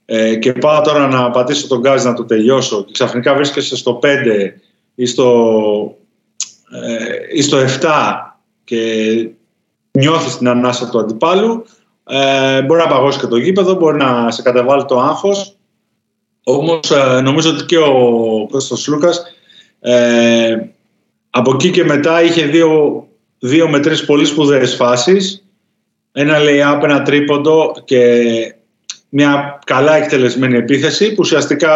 12 0.05 0.37
και 0.39 0.53
πάω 0.53 0.81
τώρα 0.81 1.07
να 1.07 1.31
πατήσω 1.31 1.67
τον 1.67 1.79
γκάζ 1.79 2.03
να 2.03 2.13
το 2.13 2.25
τελειώσω 2.25 2.83
και 2.83 2.91
ξαφνικά 2.91 3.33
βρίσκεσαι 3.33 3.75
στο 3.75 3.99
5 4.03 4.05
ή 4.95 5.05
στο, 5.05 5.97
ή 7.33 7.41
στο 7.41 7.57
7 7.57 7.89
και 8.63 8.79
νιώθεις 9.91 10.37
την 10.37 10.47
ανάσα 10.47 10.89
του 10.89 10.99
αντιπάλου, 10.99 11.65
ε, 12.03 12.61
μπορεί 12.61 12.81
να 12.81 12.87
παγώσει 12.87 13.19
και 13.19 13.27
το 13.27 13.37
γήπεδο, 13.37 13.73
μπορεί 13.73 13.97
να 13.97 14.31
σε 14.31 14.41
κατεβάλει 14.41 14.85
το 14.85 14.99
άγχος. 14.99 15.55
Όμως 16.43 16.91
ε, 16.91 17.21
νομίζω 17.21 17.49
ότι 17.49 17.65
και 17.65 17.77
ο 17.77 18.47
Κώστας 18.51 18.87
Λούκας 18.87 19.21
ε, 19.79 20.55
από 21.37 21.51
εκεί 21.53 21.69
και 21.69 21.83
μετά 21.83 22.23
είχε 22.23 22.45
δύο, 22.45 23.03
δύο 23.39 23.69
με 23.69 23.79
τρεις 23.79 24.05
πολύ 24.05 24.25
σπουδαίες 24.25 24.75
φάσεις. 24.75 25.45
Ένα 26.11 26.37
lay-up, 26.39 26.83
ένα 26.83 27.01
τρίποντο 27.01 27.73
και 27.85 28.23
μια 29.09 29.59
καλά 29.65 29.95
εκτελεσμένη 29.95 30.57
επίθεση 30.57 31.07
που 31.07 31.19
ουσιαστικά 31.19 31.73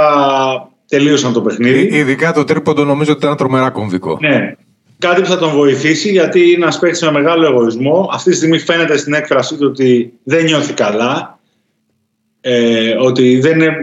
τελείωσαν 0.88 1.34
το 1.34 1.42
παιχνίδι. 1.42 1.98
Ειδικά 1.98 2.34
το 2.34 2.44
τρίποντο 2.44 2.84
νομίζω 2.84 3.12
ότι 3.12 3.26
ήταν 3.26 3.38
τρομερά 3.38 3.70
κομβικό. 3.70 4.18
Ναι, 4.22 4.56
κάτι 4.98 5.22
που 5.22 5.28
θα 5.28 5.38
τον 5.38 5.50
βοηθήσει 5.50 6.10
γιατί 6.10 6.40
είναι 6.40 6.64
ένας 6.64 6.80
παίκτης 6.80 7.02
με 7.02 7.12
μεγάλο 7.12 7.46
εγωισμό. 7.46 8.10
Αυτή 8.14 8.30
τη 8.30 8.36
στιγμή 8.36 8.60
φαίνεται 8.60 8.98
στην 8.98 9.14
έκφρασή 9.14 9.56
του 9.56 9.68
ότι 9.70 10.14
δεν 10.24 10.44
νιώθει 10.44 10.74
καλά. 10.74 11.40
Ε, 12.42 12.96
ότι 13.00 13.40
δεν 13.40 13.60
είναι 13.60 13.76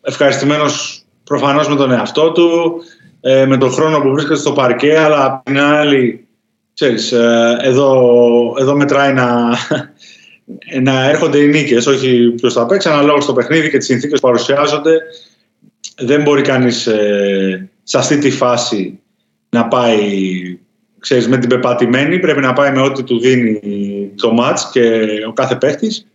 ευχαριστημένος 0.00 1.02
προφανώς 1.24 1.68
με 1.68 1.76
τον 1.76 1.90
εαυτό 1.92 2.32
του, 2.32 2.80
ε, 3.20 3.46
με 3.46 3.56
τον 3.56 3.70
χρόνο 3.70 4.00
που 4.00 4.10
βρίσκεται 4.10 4.38
στο 4.38 4.52
παρκέ, 4.52 4.98
αλλά 4.98 5.24
απ' 5.24 5.44
την 5.44 5.58
άλλη, 5.58 6.26
ξέρεις, 6.74 7.12
ε, 7.12 7.56
εδώ, 7.60 8.54
εδώ 8.58 8.76
μετράει 8.76 9.12
να, 9.12 9.54
να 10.82 11.08
έρχονται 11.08 11.38
οι 11.38 11.48
νίκες, 11.48 11.86
όχι 11.86 12.32
ποιος 12.36 12.52
θα 12.52 12.66
παίξει, 12.66 12.88
αναλόγως 12.88 13.24
στο 13.24 13.32
παιχνίδι 13.32 13.70
και 13.70 13.78
τις 13.78 13.86
συνθήκες 13.86 14.20
που 14.20 14.26
παρουσιάζονται. 14.26 15.00
Δεν 15.96 16.22
μπορεί 16.22 16.42
κανείς 16.42 16.86
ε, 16.86 17.70
σε 17.82 17.98
αυτή 17.98 18.18
τη 18.18 18.30
φάση 18.30 19.00
να 19.48 19.68
πάει 19.68 20.00
ξέρεις, 20.98 21.28
με 21.28 21.38
την 21.38 21.48
πεπατημένη, 21.48 22.18
πρέπει 22.18 22.40
να 22.40 22.52
πάει 22.52 22.72
με 22.72 22.80
ό,τι 22.80 23.02
του 23.02 23.18
δίνει 23.18 23.60
το 24.16 24.32
μάτς 24.32 24.70
και 24.70 25.06
ο 25.28 25.32
κάθε 25.32 25.56
παίχτης. 25.56 26.06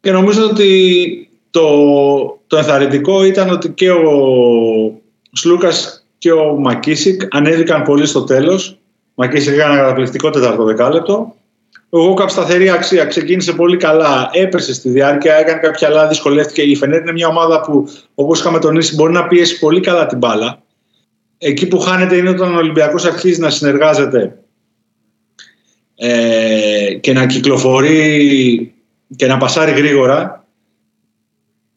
Και 0.00 0.12
νομίζω 0.12 0.44
ότι 0.44 1.30
το, 1.50 1.68
το 2.46 2.56
ενθαρρυντικό 2.56 3.24
ήταν 3.24 3.50
ότι 3.50 3.68
και 3.68 3.90
ο 3.90 4.02
Σλούκας 5.32 6.01
και 6.22 6.32
ο 6.32 6.54
Μακίσικ 6.58 7.22
ανέβηκαν 7.30 7.82
πολύ 7.82 8.06
στο 8.06 8.24
τέλος. 8.24 8.78
Μακίσικ 9.14 9.54
έκανε 9.54 9.72
ένα 9.72 9.82
καταπληκτικό 9.82 10.30
τέταρτο 10.30 10.64
δεκάλεπτο. 10.64 11.34
Ο 11.88 11.98
Γόκαπ 11.98 12.30
σταθερή 12.30 12.70
αξία, 12.70 13.04
ξεκίνησε 13.04 13.52
πολύ 13.52 13.76
καλά, 13.76 14.30
έπεσε 14.32 14.74
στη 14.74 14.88
διάρκεια, 14.88 15.34
έκανε 15.34 15.60
κάποια 15.60 15.88
άλλα, 15.88 16.08
δυσκολεύτηκε. 16.08 16.62
Η 16.62 16.76
Φενέρ 16.76 17.00
είναι 17.00 17.12
μια 17.12 17.28
ομάδα 17.28 17.60
που, 17.60 17.88
όπως 18.14 18.40
είχαμε 18.40 18.58
τονίσει, 18.58 18.94
μπορεί 18.94 19.12
να 19.12 19.26
πιέσει 19.26 19.58
πολύ 19.58 19.80
καλά 19.80 20.06
την 20.06 20.18
μπάλα 20.18 20.62
εκεί 21.42 21.66
που 21.66 21.78
χάνεται 21.78 22.16
είναι 22.16 22.28
όταν 22.28 22.54
ο 22.54 22.56
Ολυμπιακός 22.56 23.04
αρχίζει 23.04 23.40
να 23.40 23.50
συνεργάζεται 23.50 24.38
ε, 25.94 26.94
και 27.00 27.12
να 27.12 27.26
κυκλοφορεί 27.26 28.74
και 29.16 29.26
να 29.26 29.36
πασάρει 29.36 29.72
γρήγορα 29.72 30.41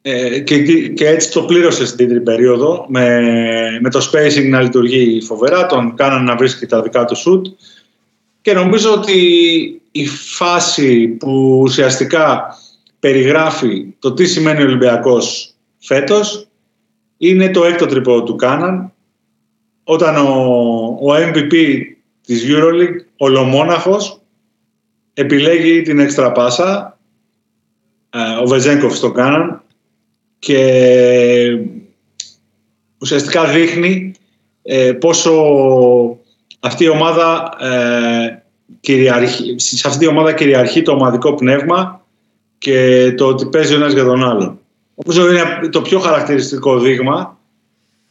ε, 0.07 0.39
και, 0.39 0.87
και 0.87 1.07
έτσι 1.07 1.31
το 1.31 1.43
πλήρωσες 1.43 1.89
στην 1.89 2.07
τρίτη 2.07 2.23
περίοδο. 2.23 2.85
Με, 2.89 3.19
με 3.81 3.89
το 3.89 4.09
spacing 4.11 4.49
να 4.49 4.61
λειτουργεί 4.61 5.21
φοβερά, 5.21 5.65
τον 5.65 5.95
κάναν 5.95 6.23
να 6.23 6.35
βρίσκει 6.35 6.65
τα 6.65 6.81
δικά 6.81 7.05
του 7.05 7.15
σουτ. 7.15 7.45
Και 8.41 8.53
νομίζω 8.53 8.93
ότι 8.93 9.17
η 9.91 10.07
φάση 10.07 11.07
που 11.07 11.59
ουσιαστικά 11.61 12.55
περιγράφει 12.99 13.93
το 13.99 14.13
τι 14.13 14.25
σημαίνει 14.25 14.61
ο 14.61 14.65
Ολυμπιακός 14.65 15.53
φέτος 15.77 16.47
είναι 17.17 17.49
το 17.49 17.65
έκτο 17.65 17.85
τρυπό 17.85 18.23
του 18.23 18.35
Κάναν. 18.35 18.93
Όταν 19.83 20.15
ο, 20.15 20.29
ο 21.01 21.15
MVP 21.15 21.81
της 22.25 22.45
EuroLeague, 22.47 22.99
ο 23.17 23.27
Λομόναχος, 23.27 24.21
επιλέγει 25.13 25.81
την 25.81 25.99
έξτρα 25.99 26.31
πάσα, 26.31 26.99
ε, 28.09 28.19
ο 28.43 28.47
Βεζέγκοφ 28.47 28.95
στο 28.95 29.11
κάναν 29.11 29.59
και 30.45 31.59
ουσιαστικά 32.97 33.45
δείχνει 33.45 34.11
ε, 34.61 34.91
πόσο 34.91 35.31
αυτή 36.59 36.83
η 36.83 36.89
ομάδα 36.89 37.57
ε, 37.61 38.43
κυριαρχεί, 38.79 39.55
σε 39.57 39.87
αυτή 39.87 39.99
τη 39.99 40.07
ομάδα 40.07 40.33
κυριαρχεί 40.33 40.81
το 40.81 40.91
ομαδικό 40.91 41.33
πνεύμα 41.33 42.05
και 42.57 43.11
το 43.17 43.25
ότι 43.25 43.45
παίζει 43.45 43.73
ο 43.73 43.75
ένας 43.75 43.93
για 43.93 44.03
τον 44.03 44.23
άλλον. 44.23 44.59
Όπως 44.95 45.17
είναι 45.17 45.69
το 45.71 45.81
πιο 45.81 45.99
χαρακτηριστικό 45.99 46.79
δείγμα 46.79 47.37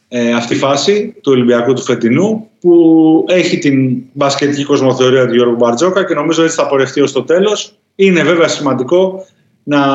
ε, 0.07 0.33
αυτή 0.33 0.53
η 0.53 0.57
φάση 0.57 1.15
του 1.21 1.31
Ολυμπιακού 1.31 1.73
του 1.73 1.81
φετινού 1.81 2.49
που 2.59 3.25
έχει 3.27 3.57
την 3.57 4.03
μπασκετική 4.13 4.63
κοσμοθεωρία 4.63 5.27
του 5.27 5.33
Γιώργου 5.35 5.55
Μπαρτζόκα 5.55 6.05
και 6.05 6.13
νομίζω 6.13 6.43
ότι 6.43 6.51
θα 6.51 6.67
πορευτεί 6.67 7.01
ως 7.01 7.11
το 7.11 7.23
τέλος. 7.23 7.75
Είναι 7.95 8.23
βέβαια 8.23 8.47
σημαντικό 8.47 9.25
να, 9.63 9.85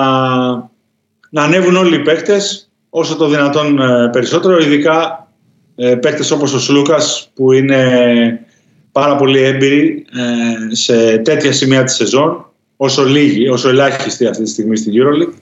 να 1.31 1.43
ανέβουν 1.43 1.77
όλοι 1.77 1.95
οι 1.95 2.03
παίκτες 2.03 2.71
όσο 2.91 3.17
το 3.17 3.29
δυνατόν 3.29 3.81
ε, 3.81 4.09
περισσότερο, 4.13 4.59
ειδικά 4.59 5.29
ε, 5.77 5.95
παίκτες 5.95 6.31
όπως 6.31 6.53
ο 6.53 6.59
Σλούκας 6.59 7.31
που 7.35 7.53
είναι 7.53 8.47
πάρα 8.93 9.17
πολύ 9.17 9.39
έμπειροι 9.43 10.07
ε, 10.13 10.75
σε 10.75 11.19
τέτοια 11.19 11.53
σημεία 11.53 11.85
της 11.85 11.95
σεζόν 11.95 12.45
όσο 12.77 13.05
λίγοι, 13.05 13.49
όσο 13.49 13.69
ελάχιστοι 13.69 14.27
αυτή 14.27 14.43
τη 14.43 14.49
στιγμή 14.49 14.77
στην 14.77 14.93
EuroLeague 14.93 15.35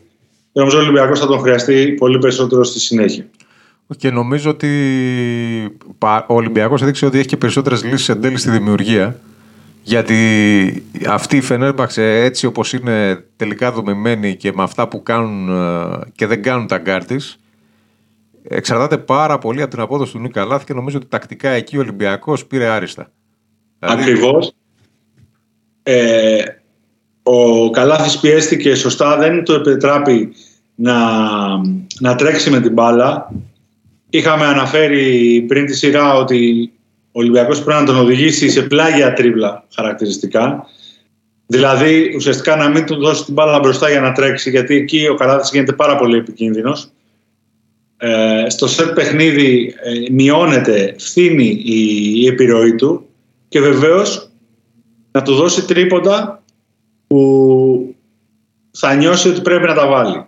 και 0.53 0.61
νομίζω 0.61 0.79
ο 0.79 0.81
Ολυμπιακός 0.81 1.21
θα 1.21 1.27
τον 1.27 1.39
χρειαστεί 1.39 1.93
πολύ 1.93 2.19
περισσότερο 2.19 2.65
στη 2.65 2.81
συνέχεια. 2.81 3.27
Και 3.97 4.11
νομίζω 4.11 4.51
ότι 4.51 4.69
ο 6.27 6.35
Ολυμπιακός 6.35 6.83
έδειξε 6.83 7.07
ότι 7.07 7.19
έχει 7.19 7.27
και 7.27 7.37
περισσότερες 7.37 7.85
λύσεις 7.85 8.09
εν 8.09 8.21
τέλει 8.21 8.37
στη 8.37 8.51
δημιουργία 8.51 9.21
γιατί 9.89 10.85
αυτή 11.09 11.37
η 11.37 11.41
Φενέρμπαχτσε 11.41 11.97
έτσι 11.97 12.47
όπως 12.47 12.73
είναι 12.73 13.25
τελικά 13.37 13.73
δομημένη 13.73 14.37
και 14.37 14.53
με 14.55 14.63
αυτά 14.63 14.89
που 14.89 15.03
κάνουν 15.03 15.49
ε, 15.49 15.99
και 16.15 16.27
δεν 16.27 16.43
κάνουν 16.43 16.67
τα 16.67 16.79
γκαρντ 16.79 17.03
εξαρτάται 18.43 18.99
πάρα 18.99 19.39
πολύ 19.39 19.63
από 19.63 19.71
την 19.71 19.81
απόδοση 19.81 20.13
του 20.13 20.19
Νικ 20.19 20.45
Καλάθη 20.45 20.65
και 20.65 20.75
νομίζω 20.75 20.97
ότι 20.97 21.07
τακτικά 21.07 21.51
εκεί 21.51 21.77
ο 21.77 21.81
Ολυμπιακός 21.81 22.47
πήρε 22.47 22.67
άριστα. 22.67 23.11
Δηλαδή- 23.79 24.03
Ακριβώς. 24.03 24.53
Ε, 25.83 26.43
ο 27.23 27.71
Καλάθης 27.71 28.19
πιέστηκε 28.19 28.75
σωστά, 28.75 29.17
δεν 29.17 29.45
του 29.45 29.53
επετράπη 29.53 30.33
να, 30.75 30.97
να 32.01 32.15
τρέξει 32.15 32.51
με 32.51 32.61
την 32.61 32.73
μπάλα. 32.73 33.33
Είχαμε 34.11 34.45
αναφέρει 34.45 35.45
πριν 35.49 35.67
τη 35.67 35.77
σειρά 35.77 36.15
ότι 36.15 36.73
ο 37.19 37.21
Ολυμπιακός 37.21 37.63
πρέπει 37.63 37.81
να 37.81 37.87
τον 37.87 37.97
οδηγήσει 37.97 38.49
σε 38.49 38.63
πλάγια 38.63 39.13
τρίβλα 39.13 39.65
χαρακτηριστικά. 39.75 40.67
Δηλαδή 41.47 42.13
ουσιαστικά 42.17 42.57
να 42.57 42.69
μην 42.69 42.87
του 42.87 42.97
δώσει 42.97 43.25
την 43.25 43.35
μπάλα 43.35 43.59
μπροστά 43.59 43.91
για 43.91 44.01
να 44.01 44.13
τρέξει 44.13 44.51
γιατί 44.51 44.75
εκεί 44.75 45.07
ο 45.07 45.15
Καλάθης 45.15 45.51
γίνεται 45.51 45.73
πάρα 45.73 45.97
πολύ 45.97 46.17
επικίνδυνος. 46.17 46.91
Ε, 47.97 48.45
στο 48.49 48.67
σετ 48.67 48.93
παιχνίδι 48.93 49.75
ε, 49.83 50.13
μειώνεται, 50.13 50.95
φθήνει 50.99 51.63
η, 51.65 52.13
η 52.23 52.27
επιρροή 52.27 52.75
του 52.75 53.07
και 53.49 53.61
βεβαίως 53.61 54.31
να 55.11 55.23
του 55.23 55.35
δώσει 55.35 55.67
τρίποντα 55.67 56.43
που 57.07 57.95
θα 58.71 58.95
νιώσει 58.95 59.29
ότι 59.29 59.41
πρέπει 59.41 59.67
να 59.67 59.75
τα 59.75 59.87
βάλει. 59.87 60.27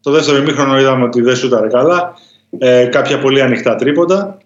Το 0.00 0.10
δεύτερο 0.10 0.36
ημίχρονο 0.36 0.78
είδαμε 0.78 1.04
ότι 1.04 1.20
δεν 1.20 1.36
σούταρε 1.36 1.68
καλά. 1.68 2.14
Ε, 2.58 2.84
κάποια 2.84 3.18
πολύ 3.18 3.42
ανοιχτά 3.42 3.74
τρίποντα. 3.74 4.38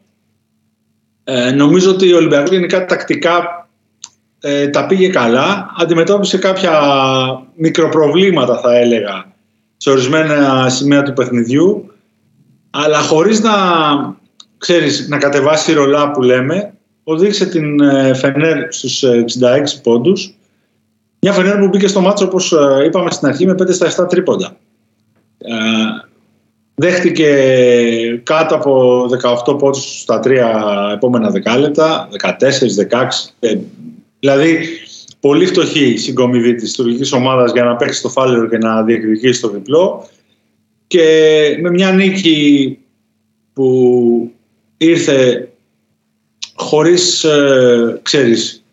Ε, 1.25 1.51
νομίζω 1.51 1.91
ότι 1.91 2.13
ο 2.13 2.17
Ολυμπιακός 2.17 2.51
γενικά 2.51 2.85
τακτικά 2.85 3.69
ε, 4.41 4.69
τα 4.69 4.87
πήγε 4.87 5.09
καλά. 5.09 5.75
Αντιμετώπισε 5.79 6.39
κάποια 6.39 6.81
μικροπροβλήματα 7.55 8.59
θα 8.59 8.77
έλεγα 8.77 9.33
σε 9.77 9.91
ορισμένα 9.91 10.69
σημεία 10.69 11.03
του 11.03 11.13
παιχνιδιού 11.13 11.93
αλλά 12.71 12.99
χωρίς 12.99 13.41
να, 13.41 13.53
ξέρεις, 14.59 15.09
να 15.09 15.19
κατεβάσει 15.19 15.73
ρολά 15.73 16.11
που 16.11 16.23
λέμε 16.23 16.75
οδήγησε 17.05 17.47
την 17.47 17.81
ε, 17.81 18.15
Φενέρ 18.15 18.73
στους 18.73 19.05
66 19.05 19.43
ε, 19.43 19.63
πόντους 19.83 20.35
μια 21.21 21.33
Φενέρ 21.33 21.59
που 21.59 21.69
μπήκε 21.69 21.89
στο 21.89 22.01
μάτσο 22.01 22.25
όπως 22.25 22.53
ε, 22.53 22.85
είπαμε 22.85 23.11
στην 23.11 23.29
αρχή 23.29 23.47
με 23.47 23.53
5 23.53 23.73
στα 23.73 24.05
7 24.05 24.09
τρίποντα. 24.09 24.57
Δέχτηκε 26.75 27.31
κάτω 28.23 28.55
από 28.55 29.07
18 29.47 29.59
πόντους 29.59 30.01
στα 30.01 30.21
τρία 30.21 30.63
επόμενα 30.95 31.31
δεκάλεπτα, 31.31 32.09
14, 32.21 32.75
16. 32.75 33.53
Δηλαδή, 34.19 34.59
πολύ 35.21 35.47
φτωχή 35.47 35.85
η 35.85 35.97
συγκομιδή 35.97 36.55
της 36.55 36.73
τουρκικής 36.73 37.13
ομάδας 37.13 37.53
για 37.53 37.65
να 37.65 37.77
παίξει 37.77 38.03
το 38.03 38.09
φάλερο 38.09 38.49
και 38.49 38.59
να 38.59 38.83
διεκδικήσει 38.83 39.41
το 39.41 39.49
διπλό. 39.49 40.09
Και 40.87 41.59
με 41.61 41.71
μια 41.71 41.91
νίκη 41.91 42.79
που 43.53 44.33
ήρθε 44.77 45.49
χωρίς, 46.55 47.25
ε, 47.25 48.01
ξέρεις, 48.03 48.65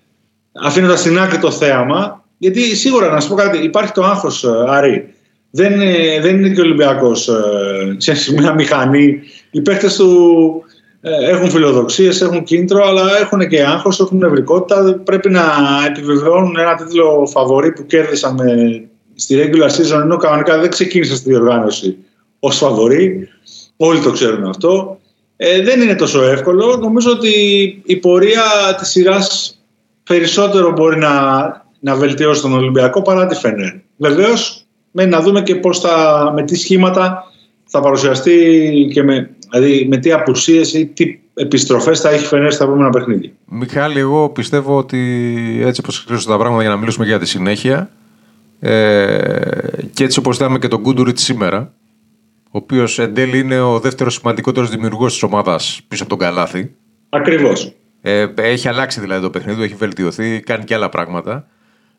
αφήνοντας 0.51 0.99
στην 0.99 1.19
άκρη 1.19 1.37
το 1.37 1.51
θέαμα, 1.51 2.25
γιατί 2.37 2.75
σίγουρα 2.75 3.09
να 3.09 3.19
σου 3.19 3.29
πω 3.29 3.35
κάτι, 3.35 3.57
υπάρχει 3.57 3.91
το 3.91 4.03
άγχος, 4.03 4.43
ε, 4.43 4.49
Άρη. 4.67 5.13
Δεν, 5.51 5.73
δεν 6.21 6.37
είναι 6.37 6.49
και 6.49 6.59
ο 6.59 6.63
Ολυμπιακός, 6.63 7.27
ε, 7.27 7.95
ξέρεις, 7.97 8.31
μια 8.31 8.53
μηχανή. 8.53 9.19
Οι 9.51 9.61
παίχτες 9.61 9.95
του 9.95 10.63
ε, 11.01 11.29
έχουν 11.29 11.49
φιλοδοξίες, 11.49 12.21
έχουν 12.21 12.43
κίνητρο, 12.43 12.87
αλλά 12.87 13.17
έχουν 13.19 13.47
και 13.47 13.63
άγχος, 13.63 13.99
έχουν 13.99 14.17
νευρικότητα. 14.17 15.01
Πρέπει 15.03 15.29
να 15.29 15.43
επιβεβαιώνουν 15.87 16.57
ένα 16.57 16.75
τίτλο 16.75 17.29
φαβορή 17.31 17.71
που 17.71 17.85
κέρδισαν 17.85 18.39
στη 19.15 19.35
regular 19.43 19.69
season, 19.69 20.01
ενώ 20.01 20.17
κανονικά 20.17 20.59
δεν 20.59 20.69
ξεκίνησε 20.69 21.15
στη 21.15 21.29
διοργάνωση 21.29 21.97
ως 22.39 22.57
φαβορή. 22.57 23.29
Όλοι 23.77 23.99
το 23.99 24.11
ξέρουν 24.11 24.43
αυτό. 24.45 24.99
Ε, 25.35 25.61
δεν 25.61 25.81
είναι 25.81 25.95
τόσο 25.95 26.23
εύκολο. 26.23 26.77
Νομίζω 26.77 27.11
ότι 27.11 27.31
η 27.85 27.95
πορεία 27.95 28.43
της 28.79 28.87
σειράς 28.87 29.57
περισσότερο 30.03 30.71
μπορεί 30.71 30.97
να, 30.97 31.11
να 31.79 31.95
βελτιώσει 31.95 32.41
τον 32.41 32.53
Ολυμπιακό 32.53 33.01
παρά 33.01 33.25
τη 33.25 33.35
Φενέρ. 33.35 33.73
Βεβαίως, 33.97 34.65
με 34.91 35.05
να 35.05 35.21
δούμε 35.21 35.41
και 35.41 35.55
πώς 35.55 35.79
θα, 35.79 36.31
με 36.35 36.43
τι 36.43 36.55
σχήματα 36.55 37.23
θα 37.65 37.79
παρουσιαστεί 37.79 38.89
και 38.93 39.03
με, 39.03 39.29
δηλαδή 39.49 39.87
με 39.89 39.97
τι 39.97 40.11
απουσίες 40.11 40.73
ή 40.73 40.85
τι 40.85 41.19
επιστροφές 41.33 41.99
θα 41.99 42.09
έχει 42.09 42.25
Φενέρ 42.25 42.51
στα 42.51 42.63
επόμενα 42.63 42.89
παιχνίδια. 42.89 43.29
Μιχάλη, 43.45 43.99
εγώ 43.99 44.29
πιστεύω 44.29 44.77
ότι 44.77 44.99
έτσι 45.63 45.81
όπως 45.81 45.99
χρειάζονται 45.99 46.31
τα 46.31 46.37
πράγματα 46.37 46.61
για 46.61 46.71
να 46.71 46.77
μιλήσουμε 46.77 47.05
για 47.05 47.19
τη 47.19 47.25
συνέχεια 47.25 47.89
ε, 48.59 49.29
και 49.93 50.03
έτσι 50.03 50.19
όπως 50.19 50.35
είδαμε 50.35 50.59
και 50.59 50.67
τον 50.67 50.81
Κούντουριτ 50.81 51.17
σήμερα 51.17 51.73
ο 52.53 52.57
οποίος 52.57 52.99
εν 52.99 53.13
τέλει 53.13 53.39
είναι 53.39 53.59
ο 53.59 53.79
δεύτερος 53.79 54.13
σημαντικότερος 54.13 54.69
δημιουργός 54.69 55.13
της 55.13 55.23
ομάδας 55.23 55.81
πίσω 55.87 56.03
από 56.03 56.17
τον 56.17 56.27
Καλάθι. 56.27 56.75
Ακριβώς. 57.09 57.73
Ε, 58.01 58.27
έχει 58.35 58.67
αλλάξει 58.67 58.99
δηλαδή 58.99 59.21
το 59.21 59.29
παιχνίδι, 59.29 59.63
έχει 59.63 59.75
βελτιωθεί, 59.75 60.39
κάνει 60.39 60.63
και 60.63 60.73
άλλα 60.73 60.89
πράγματα. 60.89 61.47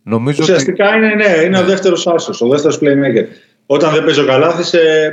Νομίζω 0.02 0.38
Ουσιαστικά 0.42 0.88
ότι... 0.88 0.96
είναι, 0.96 1.14
ναι, 1.14 1.42
είναι 1.44 1.58
ο 1.58 1.64
δεύτερος 1.64 2.06
άσος, 2.06 2.40
ο 2.40 2.48
δεύτερος 2.48 2.78
playmaker. 2.82 3.24
Όταν 3.66 3.92
δεν 3.92 4.04
παίζει 4.04 4.20
ο 4.20 4.26
Καλάθι, 4.26 4.78
ε, 4.78 5.08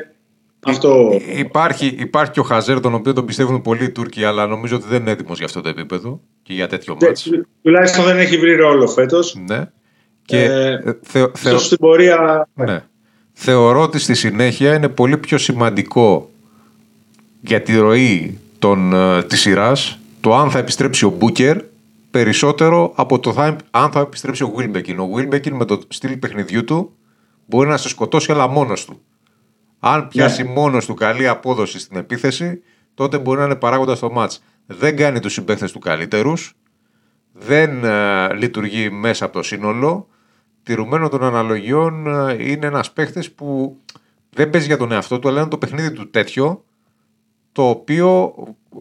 αυτό. 0.60 1.20
Υπάρχει, 1.36 1.96
υπάρχει 2.00 2.32
και 2.32 2.40
ο 2.40 2.44
Χαζέρ, 2.44 2.80
τον 2.80 2.94
οποίο 2.94 3.14
τον 3.14 3.26
πιστεύουν 3.26 3.62
πολλοί 3.62 3.84
οι 3.84 3.90
Τούρκοι, 3.90 4.24
αλλά 4.24 4.48
νομίζω 4.48 4.76
ότι 4.76 4.86
δεν 4.90 5.02
είναι 5.02 5.12
έτοιμος 5.12 5.38
για 5.38 5.46
αυτό 5.46 5.62
το 5.62 5.70
επίπεδο 5.70 6.22
και 6.44 6.54
για 6.54 6.68
τέτοιο 6.68 6.98
μάτσο. 7.02 7.30
Τουλάχιστον 7.62 8.06
δεν 8.06 8.18
έχει 8.18 8.38
βρει 8.38 8.56
ρόλο 8.56 8.88
φέτος. 8.88 9.36
Ναι. 9.48 9.66
Και 10.26 10.44
ε, 10.44 10.80
θεω, 11.02 11.32
θεω... 11.36 11.58
στην 11.58 11.78
πορεία. 11.78 12.48
Ναι 12.54 12.84
θεωρώ 13.42 13.82
ότι 13.82 14.00
στη 14.00 14.14
συνέχεια 14.14 14.74
είναι 14.74 14.90
πολύ 14.90 15.18
πιο 15.18 15.38
σημαντικό 15.38 16.30
για 17.42 17.62
τη 17.62 17.78
ροή 17.78 18.40
των, 18.60 18.94
ε, 18.94 19.24
της 19.24 19.40
σειράς 19.40 20.00
το 20.22 20.36
αν 20.36 20.52
θα 20.52 20.60
επιστρέψει 20.60 21.06
ο 21.06 21.10
Μπούκερ 21.10 21.58
περισσότερο 22.12 22.92
από 22.96 23.20
το 23.20 23.34
θα, 23.34 23.56
αν 23.72 23.92
θα 23.92 24.00
επιστρέψει 24.00 24.44
ο 24.44 24.50
Βίλμπεκιν. 24.56 25.00
Ο 25.00 25.08
Βίλμπεκιν 25.08 25.56
με 25.56 25.66
το 25.66 25.82
στυλ 25.88 26.18
παιχνιδιού 26.18 26.64
του 26.64 26.94
μπορεί 27.46 27.70
να 27.70 27.78
σε 27.78 27.90
σκοτώσει 27.90 28.32
αλλά 28.32 28.48
μόνος 28.48 28.86
του. 28.86 29.02
Αν 29.80 30.08
πιάσει 30.08 30.42
yeah. 30.44 30.48
Ναι. 30.48 30.54
μόνος 30.54 30.86
του 30.86 30.94
καλή 30.94 31.28
απόδοση 31.28 31.80
στην 31.80 31.98
επίθεση 31.98 32.62
τότε 32.94 33.18
μπορεί 33.18 33.40
να 33.40 33.46
είναι 33.46 33.56
παράγοντας 33.56 33.98
στο 33.98 34.12
μάτς. 34.12 34.44
Δεν 34.66 34.96
κάνει 34.96 35.20
τους 35.20 35.34
συμπαίχτες 35.34 35.72
του 35.72 35.80
καλύτερους, 35.80 36.54
δεν 37.32 37.84
ε, 37.84 38.34
λειτουργεί 38.34 38.90
μέσα 38.90 39.26
από 39.26 39.34
το 39.34 39.44
σύνολο 39.44 40.08
τηρουμένο 40.64 41.10
των 41.10 41.24
αναλογιών 41.24 42.08
ε, 42.30 42.36
είναι 42.40 42.66
ένας 42.66 42.92
παίχτη 42.92 43.30
που 43.30 43.78
δεν 44.30 44.50
παίζει 44.50 44.68
για 44.68 44.78
τον 44.78 44.92
εαυτό 44.92 45.20
του, 45.20 45.28
αλλά 45.28 45.40
είναι 45.40 45.50
το 45.50 45.58
παιχνίδι 45.58 45.92
του 45.92 46.10
τέτοιο, 46.10 46.64
το 47.52 47.70
οποίο 47.70 48.34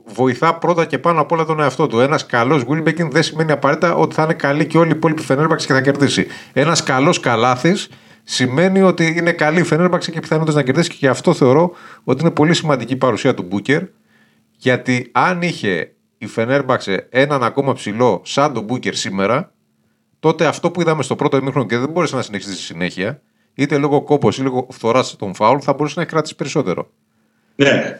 βοηθά 0.04 0.54
πρώτα 0.54 0.84
και 0.84 0.98
πάνω 0.98 1.20
απ' 1.20 1.32
όλα 1.32 1.44
τον 1.44 1.60
εαυτό 1.60 1.86
του. 1.86 2.00
Ένας 2.00 2.26
καλός 2.26 2.64
Wilbekin 2.68 3.10
δεν 3.10 3.22
σημαίνει 3.22 3.52
απαραίτητα 3.52 3.94
ότι 3.94 4.14
θα 4.14 4.22
είναι 4.22 4.34
καλή 4.34 4.66
και 4.66 4.78
όλη 4.78 4.88
η 4.88 4.96
υπόλοιπη 4.96 5.22
Φενέρμπαξ 5.22 5.66
και 5.66 5.72
θα 5.72 5.80
κερδίσει. 5.80 6.26
Ένας 6.52 6.82
καλός 6.82 7.20
καλάθι 7.20 7.74
σημαίνει 8.22 8.80
ότι 8.80 9.14
είναι 9.16 9.32
καλή 9.32 9.60
η 9.60 9.62
Φενέρμπαξ 9.62 10.10
και 10.10 10.20
πιθανότητες 10.20 10.54
να 10.54 10.62
κερδίσει 10.62 10.90
και 10.90 10.96
γι' 10.98 11.06
αυτό 11.06 11.34
θεωρώ 11.34 11.72
ότι 12.04 12.20
είναι 12.20 12.30
πολύ 12.30 12.54
σημαντική 12.54 12.92
η 12.92 12.96
παρουσία 12.96 13.34
του 13.34 13.42
Μπούκερ. 13.42 13.82
Γιατί 14.56 15.08
αν 15.12 15.42
είχε 15.42 15.92
η 16.18 16.26
Φενέρμπαξε 16.26 17.06
έναν 17.10 17.42
ακόμα 17.42 17.72
ψηλό 17.72 18.20
σαν 18.24 18.52
τον 18.52 18.64
Μπούκερ 18.64 18.94
σήμερα, 18.94 19.52
τότε 20.20 20.46
αυτό 20.46 20.70
που 20.70 20.80
είδαμε 20.80 21.02
στο 21.02 21.16
πρώτο 21.16 21.36
ημίχρονο 21.36 21.66
και 21.66 21.78
δεν 21.78 21.88
μπορούσε 21.90 22.16
να 22.16 22.22
συνεχίσει 22.22 22.52
στη 22.52 22.62
συνέχεια, 22.62 23.22
είτε 23.54 23.78
λόγω 23.78 24.02
κόπος 24.02 24.38
ή 24.38 24.42
λόγω 24.42 24.66
φθοράς 24.70 25.16
των 25.16 25.34
φάουλ, 25.34 25.58
θα 25.62 25.72
μπορούσε 25.72 25.94
να 25.96 26.02
έχει 26.02 26.10
κρατήσει 26.10 26.34
περισσότερο. 26.34 26.90
Ναι. 27.54 27.96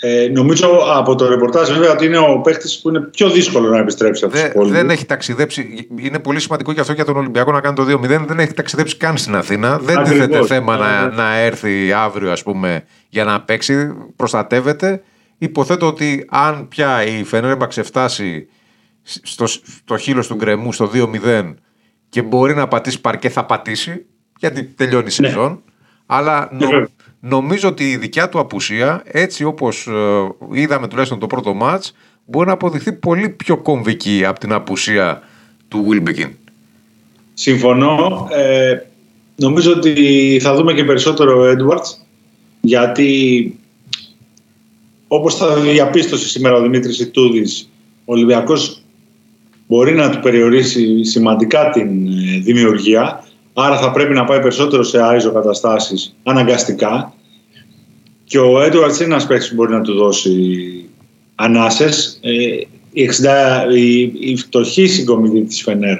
Ε, 0.00 0.28
νομίζω 0.32 0.68
από 0.94 1.14
το 1.14 1.28
ρεπορτάζ 1.28 1.70
βέβαια 1.70 1.92
ότι 1.92 2.04
είναι 2.04 2.18
ο 2.18 2.40
παίχτη 2.40 2.78
που 2.82 2.88
είναι 2.88 3.00
πιο 3.00 3.30
δύσκολο 3.30 3.68
να 3.68 3.78
επιστρέψει 3.78 4.24
από 4.24 4.32
Δε, 4.36 4.48
του 4.48 4.64
Δεν 4.68 4.90
έχει 4.90 5.04
ταξιδέψει. 5.06 5.88
Είναι 5.98 6.18
πολύ 6.18 6.40
σημαντικό 6.40 6.72
και 6.72 6.80
αυτό 6.80 6.92
για 6.92 7.04
τον 7.04 7.16
Ολυμπιακό 7.16 7.52
να 7.52 7.60
κάνει 7.60 7.74
το 7.76 7.82
2-0. 7.88 8.24
Δεν 8.26 8.38
έχει 8.38 8.52
ταξιδέψει 8.52 8.96
καν 8.96 9.16
στην 9.16 9.34
Αθήνα. 9.34 9.78
Δεν 9.78 9.98
Ακριβώς. 9.98 10.26
τίθεται 10.26 10.46
θέμα 10.46 10.76
να, 10.76 10.86
Ακριβώς. 10.86 11.16
να 11.16 11.36
έρθει 11.36 11.92
αύριο, 11.92 12.32
ας 12.32 12.42
πούμε, 12.42 12.84
για 13.08 13.24
να 13.24 13.40
παίξει. 13.40 13.94
Προστατεύεται. 14.16 15.02
Υποθέτω 15.38 15.86
ότι 15.86 16.26
αν 16.30 16.68
πια 16.68 17.04
η 17.04 17.24
Φενέρμπαξ 17.24 17.78
φτάσει 17.82 18.48
στο, 19.02 19.46
στο 19.46 19.96
χείλος 19.96 20.26
του 20.26 20.34
γκρεμού 20.34 20.72
στο 20.72 20.90
2-0 20.94 21.54
και 22.08 22.22
μπορεί 22.22 22.54
να 22.54 22.68
πατήσει 22.68 23.00
παρκέ, 23.00 23.28
θα 23.28 23.44
πατήσει. 23.44 24.06
Γιατί 24.38 24.62
τελειώνει 24.64 25.08
η 25.18 25.20
Ναι. 25.20 25.28
σεζόν. 25.28 25.62
Αλλά 26.06 26.48
νο- 26.52 26.66
Βέβαια. 26.68 26.86
Νομίζω 27.20 27.68
ότι 27.68 27.90
η 27.90 27.96
δικιά 27.96 28.28
του 28.28 28.38
απουσία, 28.38 29.02
έτσι 29.04 29.44
όπως 29.44 29.86
ε, 29.86 30.28
είδαμε 30.52 30.88
τουλάχιστον 30.88 31.18
το 31.18 31.26
πρώτο 31.26 31.54
μάτς, 31.54 31.94
μπορεί 32.24 32.46
να 32.46 32.52
αποδειχθεί 32.52 32.92
πολύ 32.92 33.28
πιο 33.28 33.56
κομβική 33.56 34.24
από 34.24 34.38
την 34.38 34.52
απουσία 34.52 35.22
του 35.68 35.86
Wilbekin. 35.88 36.30
Συμφωνώ. 37.34 38.28
Ε, 38.32 38.78
νομίζω 39.36 39.72
ότι 39.72 40.38
θα 40.42 40.54
δούμε 40.54 40.72
και 40.72 40.84
περισσότερο 40.84 41.40
ο 41.40 41.44
Edwards 41.44 42.06
γιατί 42.60 43.58
όπως 45.08 45.36
θα 45.36 45.54
διαπίστωσε 45.54 46.28
σήμερα 46.28 46.56
ο 46.56 46.62
Δημήτρης 46.62 46.98
Ιτούδης 46.98 47.70
ο 48.04 48.12
Ολυμπιακός 48.12 48.82
μπορεί 49.66 49.94
να 49.94 50.10
του 50.10 50.20
περιορίσει 50.20 51.04
σημαντικά 51.04 51.70
την 51.70 52.06
ε, 52.06 52.38
δημιουργία 52.38 53.24
άρα 53.62 53.78
θα 53.78 53.90
πρέπει 53.90 54.14
να 54.14 54.24
πάει 54.24 54.40
περισσότερο 54.40 54.82
σε 54.82 55.02
άιζο 55.02 55.32
καταστάσεις 55.32 56.14
αναγκαστικά. 56.22 57.12
Και 58.24 58.38
ο 58.38 58.58
Edwards 58.58 58.96
είναι 58.96 59.04
ένας 59.04 59.26
παίκτης 59.26 59.48
που 59.48 59.54
μπορεί 59.54 59.72
να 59.72 59.80
του 59.80 59.94
δώσει 59.94 60.34
ανάσες. 61.34 62.18
Ε, 62.22 62.32
η, 62.92 63.10
60, 63.70 63.74
η, 63.76 64.00
η 64.02 64.36
φτωχή 64.36 64.86
συγκομιδή 64.86 65.42
της 65.42 65.62
Φενέρ 65.62 65.98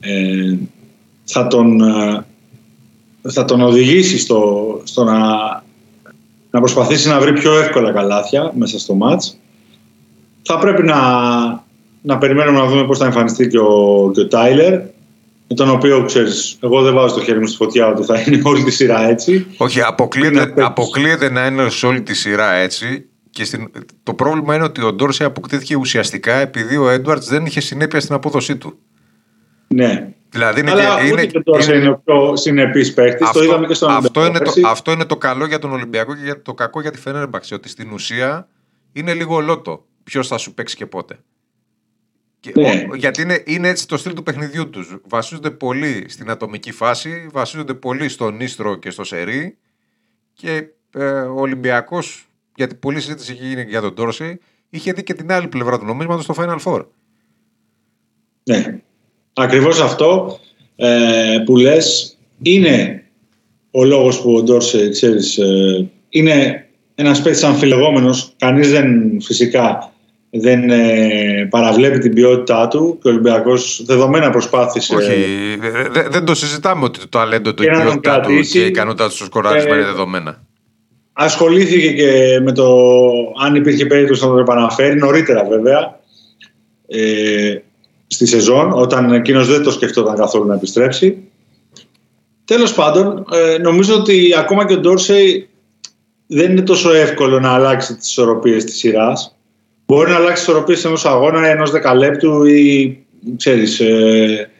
ε, 0.00 0.56
θα, 1.24 1.46
τον, 1.46 1.80
ε, 1.80 2.24
θα 3.30 3.44
τον 3.44 3.60
οδηγήσει 3.60 4.18
στο, 4.18 4.80
στο 4.84 5.04
να, 5.04 5.18
να 6.50 6.58
προσπαθήσει 6.60 7.08
να 7.08 7.20
βρει 7.20 7.32
πιο 7.32 7.58
εύκολα 7.58 7.92
καλάθια 7.92 8.52
μέσα 8.54 8.78
στο 8.78 8.94
μάτς. 8.94 9.38
Θα 10.42 10.58
πρέπει 10.58 10.82
να, 10.82 10.98
να 12.02 12.18
περιμένουμε 12.18 12.58
να 12.58 12.66
δούμε 12.66 12.84
πώς 12.84 12.98
θα 12.98 13.04
εμφανιστεί 13.04 13.48
και 13.48 13.58
ο, 13.58 14.10
και 14.14 14.20
ο 14.20 14.28
Τάιλερ 14.28 14.80
με 15.50 15.56
τον 15.56 15.70
οποίο, 15.70 16.04
ξέρεις, 16.04 16.58
εγώ 16.62 16.82
δεν 16.82 16.94
βάζω 16.94 17.14
το 17.14 17.20
χέρι 17.22 17.38
μου 17.38 17.46
στη 17.46 17.56
φωτιά 17.56 17.86
ότι 17.86 18.02
θα 18.04 18.20
είναι 18.20 18.42
όλη 18.44 18.62
τη 18.62 18.70
σειρά 18.70 19.08
έτσι. 19.08 19.46
Όχι, 19.56 19.78
Είναι 19.78 19.86
αποκλείεται, 19.88 20.38
παίκτης. 20.38 20.64
αποκλείεται 20.64 21.30
να 21.30 21.46
είναι 21.46 21.68
σε 21.68 21.86
όλη 21.86 22.02
τη 22.02 22.14
σειρά 22.14 22.52
έτσι. 22.52 23.08
Και 23.30 23.44
στην, 23.44 23.70
το 24.02 24.14
πρόβλημα 24.14 24.54
είναι 24.54 24.64
ότι 24.64 24.82
ο 24.84 24.92
Ντόρσε 24.92 25.24
αποκτήθηκε 25.24 25.76
ουσιαστικά 25.76 26.34
επειδή 26.34 26.76
ο 26.76 26.88
Έντουαρτς 26.88 27.28
δεν 27.28 27.46
είχε 27.46 27.60
συνέπεια 27.60 28.00
στην 28.00 28.14
απόδοσή 28.14 28.56
του. 28.56 28.78
Ναι. 29.66 30.08
Δηλαδή 30.28 30.60
είναι, 30.60 30.70
Αλλά 30.70 30.84
και, 30.84 30.90
ούτε 31.02 31.06
είναι, 31.06 31.26
και 31.26 31.40
τώρα 31.40 31.74
είναι, 31.74 31.88
ο 31.88 32.02
πιο 32.04 32.36
συνεπής 32.36 32.94
παίκτης. 32.94 33.30
Το 33.30 33.42
είδαμε 33.42 33.66
και 33.66 33.74
στον 33.74 33.90
αυτό, 33.90 34.20
Ολυμπιακό 34.20 34.26
είναι 34.28 34.38
το, 34.38 34.44
πέρσι. 34.44 34.62
αυτό 34.66 34.92
είναι 34.92 35.04
το 35.04 35.16
καλό 35.16 35.46
για 35.46 35.58
τον 35.58 35.72
Ολυμπιακό 35.72 36.14
και 36.14 36.24
για 36.24 36.42
το 36.42 36.54
κακό 36.54 36.80
για 36.80 36.90
τη 36.90 36.98
Φενέρμπαξ. 36.98 37.52
Ότι 37.52 37.68
στην 37.68 37.90
ουσία 37.92 38.48
είναι 38.92 39.14
λίγο 39.14 39.40
λότο 39.40 39.84
ποιος 40.04 40.28
θα 40.28 40.38
σου 40.38 40.54
παίξει 40.54 40.76
και 40.76 40.86
πότε. 40.86 41.18
Και 42.40 42.52
Ναι. 42.54 42.86
ο- 42.90 42.94
γιατί 42.94 43.22
είναι, 43.22 43.42
είναι 43.46 43.68
έτσι 43.68 43.88
το 43.88 43.96
στυλ 43.96 44.12
του 44.14 44.22
παιχνιδιού 44.22 44.70
τους. 44.70 44.96
Βασίζονται 45.08 45.50
πολύ 45.50 46.04
στην 46.08 46.30
ατομική 46.30 46.72
φάση, 46.72 47.26
βασίζονται 47.32 47.74
πολύ 47.74 48.08
στον 48.08 48.40
Ίστρο 48.40 48.76
και 48.76 48.90
στο 48.90 49.04
Σερί. 49.04 49.56
Και 50.32 50.64
ε, 50.94 51.04
ο 51.20 51.40
Ολυμπιακός, 51.40 52.28
γιατί 52.56 52.74
πολλή 52.74 53.00
συζήτηση 53.00 53.32
έχει 53.32 53.46
γίνει 53.46 53.62
για 53.68 53.80
τον 53.80 53.94
Τόρση, 53.94 54.38
είχε 54.70 54.92
δει 54.92 55.02
και 55.02 55.14
την 55.14 55.32
άλλη 55.32 55.48
πλευρά 55.48 55.78
του 55.78 55.84
νομίσματος 55.84 56.24
στο 56.24 56.34
Final 56.38 56.58
Four. 56.64 56.86
Ναι. 58.44 58.80
Ακριβώς 59.32 59.80
αυτό 59.80 60.38
ε, 60.76 61.36
που 61.44 61.56
λες 61.56 62.18
είναι 62.42 63.04
ο 63.70 63.84
λόγος 63.84 64.20
που 64.20 64.34
ο 64.34 64.42
Ντόρσε, 64.42 64.88
ξέρεις, 64.88 65.38
ε, 65.38 65.90
είναι 66.08 66.68
ένας 66.94 67.22
παίκτης 67.22 67.42
αμφιλεγόμενος. 67.42 68.34
Κανείς 68.38 68.70
δεν 68.70 69.20
φυσικά 69.20 69.92
δεν 70.30 70.70
ε, 70.70 71.46
παραβλέπει 71.50 71.98
την 71.98 72.14
ποιότητά 72.14 72.68
του 72.68 72.98
και 73.02 73.08
ο 73.08 73.10
Ολυμπιακός 73.10 73.82
δεδομένα 73.86 74.30
προσπάθησε. 74.30 74.96
Όχι, 74.96 75.24
δε- 75.60 75.88
δε- 75.88 76.08
δεν 76.08 76.24
το 76.24 76.34
συζητάμε 76.34 76.84
ότι 76.84 76.98
το 76.98 77.08
ταλέντο 77.08 77.54
του, 77.54 77.62
η 77.62 77.66
Και 77.66 77.70
να 77.72 77.76
τον 77.76 77.84
ποιότητά 77.86 78.20
του 78.20 78.26
κρατήσει. 78.26 78.52
και 78.52 78.64
η 78.64 78.66
ικανότητά 78.66 79.08
του 79.08 79.14
στο 79.14 79.24
σκοράρισμα 79.24 79.70
Ε, 79.74 79.74
είναι 79.76 79.84
δεδομένα. 79.86 80.42
Ασχολήθηκε 81.12 81.92
και 81.92 82.40
με 82.42 82.52
το 82.52 82.66
αν 83.44 83.54
υπήρχε 83.54 83.86
περίπτωση 83.86 84.22
να 84.22 84.28
τον 84.28 84.38
επαναφέρει 84.38 84.96
νωρίτερα 84.98 85.44
βέβαια 85.44 85.98
ε, 86.88 87.56
στη 88.06 88.26
σεζόν 88.26 88.72
όταν 88.72 89.12
εκείνος 89.12 89.46
δεν 89.48 89.62
το 89.62 89.70
σκεφτόταν 89.70 90.16
καθόλου 90.16 90.46
να 90.46 90.54
επιστρέψει. 90.54 91.18
Τέλος 92.44 92.74
πάντων 92.74 93.24
ε, 93.32 93.58
νομίζω 93.58 93.94
ότι 93.94 94.34
ακόμα 94.38 94.66
και 94.66 94.74
ο 94.74 94.78
Ντόρσεϊ 94.78 95.48
δεν 96.26 96.50
είναι 96.50 96.62
τόσο 96.62 96.92
εύκολο 96.92 97.40
να 97.40 97.50
αλλάξει 97.52 97.96
τις 97.96 98.08
ισορροπίες 98.08 98.64
της 98.64 98.76
σειράς. 98.76 99.34
Μπορεί 99.90 100.10
να 100.10 100.16
αλλάξει 100.16 100.34
τις 100.34 100.42
ισορροπίες 100.42 100.84
ενός 100.84 101.04
αγώνα, 101.04 101.48
ενός 101.48 101.70
δεκαλέπτου 101.70 102.44
ή 102.44 102.98
ξέρεις, 103.36 103.80
ε, 103.80 104.50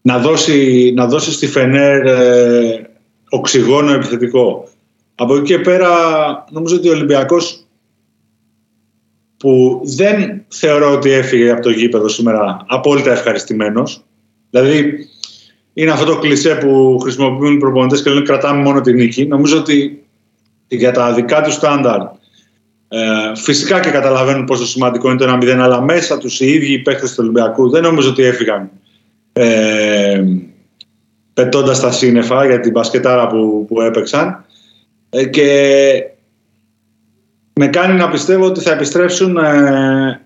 να, 0.00 0.18
δώσει, 0.18 0.92
να 0.96 1.06
δώσει 1.06 1.32
στη 1.32 1.46
Φενέρ 1.46 2.06
ε, 2.06 2.90
οξυγόνο 3.28 3.92
επιθετικό. 3.92 4.68
Από 5.14 5.36
εκεί 5.36 5.44
και 5.44 5.58
πέρα 5.58 5.88
νομίζω 6.50 6.76
ότι 6.76 6.88
ο 6.88 6.92
Ολυμπιακός 6.92 7.66
που 9.36 9.80
δεν 9.84 10.44
θεωρώ 10.48 10.92
ότι 10.92 11.10
έφυγε 11.10 11.50
από 11.50 11.62
το 11.62 11.70
γήπεδο 11.70 12.08
σήμερα 12.08 12.64
απόλυτα 12.68 13.12
ευχαριστημένος. 13.12 14.04
Δηλαδή 14.50 14.98
είναι 15.72 15.90
αυτό 15.90 16.04
το 16.04 16.18
κλισέ 16.18 16.54
που 16.54 16.98
χρησιμοποιούν 17.02 17.54
οι 17.54 17.58
προπονητές 17.58 18.02
και 18.02 18.10
λένε 18.10 18.24
κρατάμε 18.24 18.62
μόνο 18.62 18.80
τη 18.80 18.92
νίκη. 18.92 19.26
Νομίζω 19.26 19.58
ότι 19.58 20.04
για 20.68 20.92
τα 20.92 21.12
δικά 21.12 21.42
του 21.42 21.52
στάνταρ 21.52 22.16
ε, 22.88 22.98
φυσικά 23.34 23.80
και 23.80 23.90
καταλαβαίνουν 23.90 24.44
πόσο 24.44 24.66
σημαντικό 24.66 25.10
είναι 25.10 25.18
το 25.18 25.38
1-0 25.42 25.48
αλλά 25.48 25.80
μέσα 25.82 26.18
τους 26.18 26.40
οι 26.40 26.46
ίδιοι 26.52 26.72
οι 26.72 26.78
παίχτες 26.78 27.10
του 27.10 27.16
Ολυμπιακού 27.20 27.70
δεν 27.70 27.82
νομίζω 27.82 28.10
ότι 28.10 28.22
έφυγαν 28.22 28.70
ε, 29.32 30.22
πετώντας 31.34 31.80
τα 31.80 31.92
σύννεφα 31.92 32.46
για 32.46 32.60
την 32.60 32.70
μπασκετάρα 32.70 33.26
που, 33.26 33.64
που 33.68 33.80
έπαιξαν 33.80 34.44
ε, 35.10 35.24
και 35.24 35.48
με 37.52 37.66
κάνει 37.68 37.94
να 37.98 38.08
πιστεύω 38.08 38.44
ότι 38.44 38.60
θα 38.60 38.72
επιστρέψουν 38.72 39.36
ε, 39.36 40.20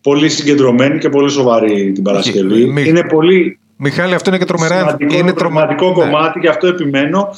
πολύ 0.00 0.28
συγκεντρωμένοι 0.28 0.98
και 0.98 1.08
πολύ 1.08 1.30
σοβαροί 1.30 1.92
την 1.92 2.02
Παρασκευή. 2.02 2.64
μη- 2.66 2.86
Είναι 2.86 3.02
πολύ 3.04 3.58
Μιχάλη, 3.76 4.14
αυτό 4.14 4.30
είναι 4.30 4.38
και 4.38 4.44
τρομερά. 4.44 4.78
σημαντικό, 4.78 5.14
είναι 5.16 5.32
πραγματικό 5.32 5.86
Ναι. 5.88 5.92
κομμάτι 5.94 6.40
και 6.40 6.48
αυτό 6.48 6.66
επιμένω 6.66 7.28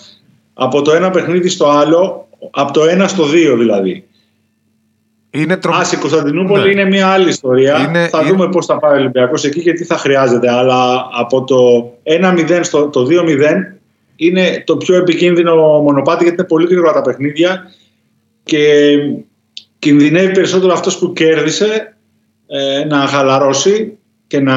από 0.54 0.82
το 0.82 0.92
ένα 0.92 1.10
παιχνίδι 1.10 1.48
στο 1.48 1.68
άλλο, 1.70 2.28
από 2.50 2.72
το 2.72 2.84
ένα 2.84 3.08
στο 3.08 3.26
δύο 3.26 3.56
δηλαδή. 3.56 4.04
Είναι 5.30 5.56
τρο... 5.56 5.74
Άση 5.74 5.96
Κωνσταντινούπολη 5.96 6.62
Ναι. 6.64 6.70
είναι 6.70 6.84
μια 6.84 7.06
άλλη 7.08 7.28
ιστορία. 7.28 7.78
Είναι- 7.88 8.08
θα 8.08 8.20
είναι- 8.20 8.30
δούμε 8.30 8.48
πώς 8.48 8.66
θα 8.66 8.78
πάει 8.78 8.96
ο 8.96 8.98
Ολυμπιακός 9.00 9.44
εκεί 9.44 9.62
και 9.62 9.72
τι 9.72 9.84
θα 9.84 9.96
χρειάζεται. 9.96 10.50
Αλλά 10.50 11.08
από 11.12 11.44
το 11.44 11.90
1-0 12.02 12.60
στο 12.62 12.88
το 12.88 13.06
2-0 13.06 13.78
είναι 14.16 14.62
το 14.66 14.76
πιο 14.76 14.94
επικίνδυνο 14.94 15.54
μονοπάτι 15.56 16.22
γιατί 16.22 16.38
είναι 16.38 16.48
πολύ 16.48 16.66
γρήγορα 16.66 16.92
τα 16.92 17.02
παιχνίδια 17.02 17.70
και 18.44 18.94
κινδυνεύει 19.78 20.32
περισσότερο 20.32 20.72
αυτός 20.72 20.98
που 20.98 21.12
κέρδισε 21.12 21.96
ε, 22.46 22.84
να 22.84 22.96
χαλαρώσει 22.96 23.98
και 24.26 24.40
να, 24.40 24.56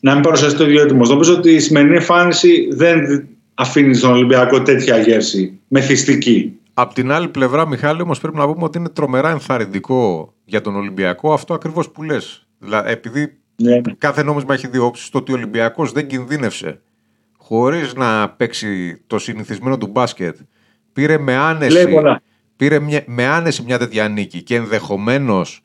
να 0.00 0.12
μην 0.14 0.20
παρουσιαστεί 0.22 0.58
το 0.58 0.64
ίδιο 0.64 0.82
έτοιμος. 0.82 1.08
Νομίζω 1.08 1.34
ότι 1.34 1.50
η 1.50 1.58
σημερινή 1.60 1.94
εμφάνιση 1.96 2.68
δεν 2.72 3.28
αφήνει 3.54 3.94
στον 3.94 4.10
Ολυμπιακό 4.12 4.62
τέτοια 4.62 4.98
γεύση 4.98 5.58
μεθυστική. 5.68 6.52
Απ' 6.80 6.92
την 6.92 7.12
άλλη 7.12 7.28
πλευρά, 7.28 7.66
Μιχάλη, 7.66 8.02
όμως 8.02 8.20
πρέπει 8.20 8.36
να 8.36 8.46
πούμε 8.46 8.64
ότι 8.64 8.78
είναι 8.78 8.88
τρομερά 8.88 9.30
ενθαρρυντικό 9.30 10.34
για 10.44 10.60
τον 10.60 10.76
Ολυμπιακό 10.76 11.32
αυτό 11.32 11.54
ακριβώς 11.54 11.90
που 11.90 12.02
λες. 12.02 12.46
Δηλαδή, 12.58 12.90
επειδή 12.90 13.38
Ναι. 13.56 13.80
κάθε 13.98 14.22
νόμισμα 14.22 14.54
έχει 14.54 14.66
δύο 14.66 14.84
όψεις, 14.86 15.08
το 15.08 15.18
ότι 15.18 15.32
ο 15.32 15.34
Ολυμπιακός 15.34 15.92
δεν 15.92 16.06
κινδύνευσε 16.06 16.80
χωρίς 17.38 17.94
να 17.94 18.28
παίξει 18.28 19.00
το 19.06 19.18
συνηθισμένο 19.18 19.78
του 19.78 19.86
μπάσκετ. 19.86 20.36
Πήρε 20.92 21.18
με 21.18 21.32
Λέει 21.32 21.40
άνεση, 21.40 21.88
πολλά. 21.88 22.22
πήρε 22.56 22.78
μια, 22.78 23.02
με 23.06 23.26
άνεση 23.26 23.62
μια 23.62 23.78
τέτοια 23.78 24.08
νίκη 24.08 24.42
και 24.42 24.54
ενδεχομένως 24.54 25.62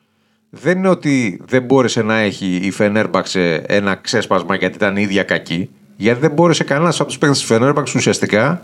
δεν 0.50 0.78
είναι 0.78 0.88
ότι 0.88 1.40
δεν 1.46 1.62
μπόρεσε 1.62 2.02
να 2.02 2.16
έχει 2.16 2.56
η 2.56 2.70
Φενέρμπαξε 2.70 3.54
ένα 3.66 3.94
ξέσπασμα 3.94 4.54
γιατί 4.56 4.76
ήταν 4.76 4.96
η 4.96 5.02
ίδια 5.02 5.22
κακή. 5.22 5.70
Γιατί 5.96 6.20
δεν 6.20 6.30
μπόρεσε 6.30 6.64
κανένας 6.64 7.00
από 7.00 7.08
τους 7.08 7.18
παίκτες 7.18 7.38
της 7.38 7.46
Φενέρμπαξ 7.46 7.94
ουσιαστικά 7.94 8.62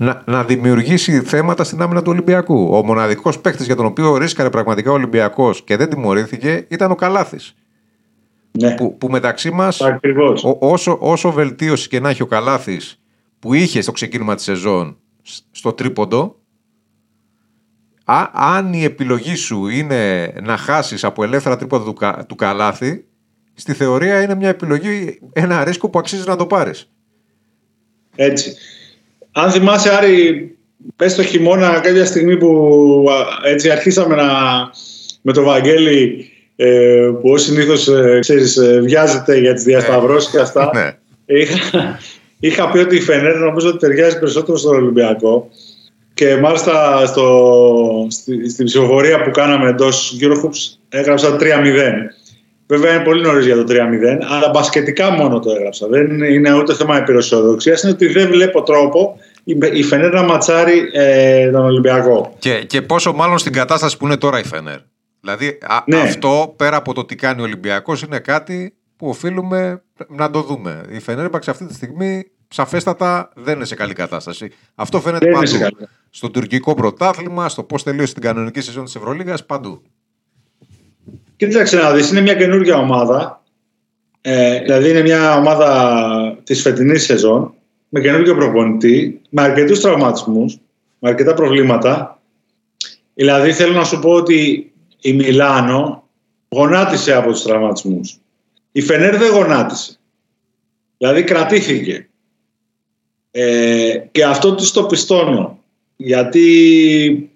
να, 0.00 0.22
να 0.26 0.44
δημιουργήσει 0.44 1.20
θέματα 1.20 1.64
στην 1.64 1.82
άμυνα 1.82 2.02
του 2.02 2.10
Ολυμπιακού. 2.10 2.68
Ο 2.72 2.84
μοναδικός 2.84 3.40
παίκτης 3.40 3.66
για 3.66 3.76
τον 3.76 3.86
οποίο 3.86 4.16
ρίσκαρε 4.16 4.50
πραγματικά 4.50 4.90
ο 4.90 4.94
Ολυμπιακός 4.94 5.62
και 5.64 5.76
δεν 5.76 5.88
τιμωρήθηκε 5.88 6.66
ήταν 6.68 6.90
ο 6.90 6.94
Καλάθης. 6.94 7.54
Ναι. 8.50 8.74
Που, 8.74 8.96
που 8.98 9.08
μεταξύ 9.08 9.50
μας, 9.50 9.80
Ακριβώς. 9.80 10.42
όσο, 10.58 10.96
όσο 11.00 11.32
βελτίωση 11.32 11.88
και 11.88 12.00
να 12.00 12.08
έχει 12.10 12.22
ο 12.22 12.26
Καλάθης 12.26 13.00
που 13.38 13.54
είχε 13.54 13.80
στο 13.80 13.92
ξεκίνημα 13.92 14.34
της 14.34 14.44
σεζόν 14.44 14.96
σ- 15.22 15.44
στο 15.50 15.72
τρίποντο, 15.72 16.36
α, 18.04 18.26
αν 18.32 18.72
η 18.72 18.84
επιλογή 18.84 19.34
σου 19.34 19.68
είναι 19.68 20.32
να 20.42 20.56
χάσεις 20.56 21.04
από 21.04 21.24
ελεύθερα 21.24 21.56
τρίποτα 21.56 21.84
του, 21.84 22.24
του 22.26 22.34
καλάθι, 22.34 23.04
στη 23.54 23.72
θεωρία 23.72 24.22
είναι 24.22 24.34
μια 24.34 24.48
επιλογή, 24.48 25.18
ένα 25.32 25.64
ρίσκο 25.64 25.88
που 25.88 25.98
αξίζει 25.98 26.26
να 26.26 26.36
το 26.36 26.46
πάρεις. 26.46 26.90
Έτσι. 28.16 28.56
Αν 29.32 29.50
θυμάσαι 29.50 29.94
Άρη, 29.94 30.50
πες 30.96 31.14
το 31.14 31.22
χειμώνα 31.22 31.80
κάποια 31.80 32.04
στιγμή 32.04 32.36
που 32.36 33.04
έτσι 33.44 33.70
αρχίσαμε 33.70 34.14
να, 34.14 34.26
με 35.22 35.32
το 35.32 35.42
Βαγγέλη 35.42 36.30
ε, 36.56 37.10
που 37.20 37.30
ως 37.30 37.42
συνήθως 37.42 37.88
ε, 37.88 38.18
ξέρεις, 38.20 38.56
ε, 38.56 38.80
βιάζεται 38.80 39.38
για 39.38 39.54
τις 39.54 39.64
διασταυρώσεις 39.64 40.30
και 40.30 40.38
αυτά. 40.38 40.70
Ναι. 40.74 40.96
Είχα, 41.36 41.98
είχα 42.40 42.70
πει 42.70 42.78
ότι 42.78 42.96
η 42.96 43.00
Φενέρ 43.00 43.36
νομίζω 43.36 43.68
ότι 43.68 43.78
ταιριάζει 43.78 44.18
περισσότερο 44.18 44.56
στον 44.56 44.74
Ολυμπιακό 44.74 45.50
και 46.14 46.36
μάλιστα 46.36 47.06
στο, 47.06 48.06
στη, 48.10 48.50
στην 48.50 48.64
ψηφοφορία 48.64 49.22
που 49.22 49.30
κάναμε 49.30 49.68
εντός 49.68 50.16
Eurohoops 50.20 50.78
έγραψα 50.88 51.36
3-0. 51.36 51.42
Βέβαια 52.70 52.94
είναι 52.94 53.04
πολύ 53.04 53.22
νωρίς 53.22 53.46
για 53.46 53.56
το 53.56 53.64
3-0, 53.68 53.74
αλλά 54.28 54.48
μπασκετικά 54.52 55.10
μόνο 55.10 55.38
το 55.38 55.50
έγραψα. 55.50 55.86
Δεν 55.88 56.22
είναι 56.22 56.54
ούτε 56.54 56.74
θέμα 56.74 56.98
υπηρεσιοδοξίας. 56.98 57.82
Είναι 57.82 57.92
ότι 57.92 58.06
δεν 58.06 58.28
βλέπω 58.28 58.62
τρόπο 58.62 59.18
η 59.72 59.82
Φενέρ 59.82 60.12
να 60.12 60.22
ματσάρει 60.22 60.90
ε, 60.92 61.50
τον 61.50 61.64
Ολυμπιακό. 61.64 62.34
Και, 62.38 62.64
και 62.64 62.82
πόσο 62.82 63.12
μάλλον 63.12 63.38
στην 63.38 63.52
κατάσταση 63.52 63.96
που 63.96 64.06
είναι 64.06 64.16
τώρα 64.16 64.38
η 64.38 64.44
Φενέρ. 64.44 64.78
Δηλαδή 65.20 65.58
ναι. 65.84 66.00
αυτό 66.00 66.54
πέρα 66.56 66.76
από 66.76 66.94
το 66.94 67.04
τι 67.04 67.14
κάνει 67.14 67.40
ο 67.40 67.44
Ολυμπιακός 67.44 68.02
είναι 68.02 68.18
κάτι 68.18 68.74
που 68.96 69.08
οφείλουμε 69.08 69.82
να 70.08 70.30
το 70.30 70.42
δούμε. 70.42 70.84
Η 70.90 71.00
Φενέρμπαξ 71.00 71.48
αυτή 71.48 71.66
τη 71.66 71.74
στιγμή 71.74 72.30
σαφέστατα 72.48 73.30
δεν 73.34 73.54
είναι 73.54 73.64
σε 73.64 73.74
καλή 73.74 73.92
κατάσταση. 73.92 74.50
Αυτό 74.74 75.00
φαίνεται 75.00 75.24
δεν 75.24 75.34
παντού. 75.34 75.88
Στο 76.10 76.30
τουρκικό 76.30 76.74
πρωτάθλημα, 76.74 77.48
στο 77.48 77.62
πώς 77.62 77.82
τελείωσε 77.82 78.12
την 78.12 78.22
κανονική 78.22 78.60
σεζόν 78.60 78.84
της 78.84 78.94
Ευρωλίγας, 78.94 79.46
παντού. 79.46 79.82
Κοίταξε 81.40 81.76
να 81.76 81.92
δεις, 81.92 82.10
είναι 82.10 82.20
μια 82.20 82.34
καινούργια 82.34 82.76
ομάδα. 82.76 83.42
Ε, 84.20 84.60
δηλαδή 84.60 84.90
είναι 84.90 85.02
μια 85.02 85.36
ομάδα 85.36 86.38
της 86.44 86.62
φετινής 86.62 87.04
σεζόν 87.04 87.54
με 87.88 88.00
καινούργιο 88.00 88.34
προπονητή, 88.34 89.20
με 89.30 89.42
αρκετούς 89.42 89.80
τραυματισμούς, 89.80 90.58
με 90.98 91.08
αρκετά 91.08 91.34
προβλήματα. 91.34 92.20
Δηλαδή 93.14 93.52
θέλω 93.52 93.72
να 93.72 93.84
σου 93.84 93.98
πω 93.98 94.10
ότι 94.10 94.72
η 95.00 95.12
Μιλάνο 95.12 96.08
γονάτισε 96.48 97.14
από 97.14 97.30
τους 97.30 97.42
τραυματισμούς. 97.42 98.18
Η 98.72 98.80
Φενέρ 98.80 99.16
δεν 99.16 99.30
γονάτισε. 99.30 99.98
Δηλαδή 100.98 101.24
κρατήθηκε. 101.24 102.08
Ε, 103.30 103.98
και 104.12 104.24
αυτό 104.24 104.54
της 104.54 104.70
το 104.70 104.84
πιστώνω. 104.84 105.58
Γιατί 105.96 107.29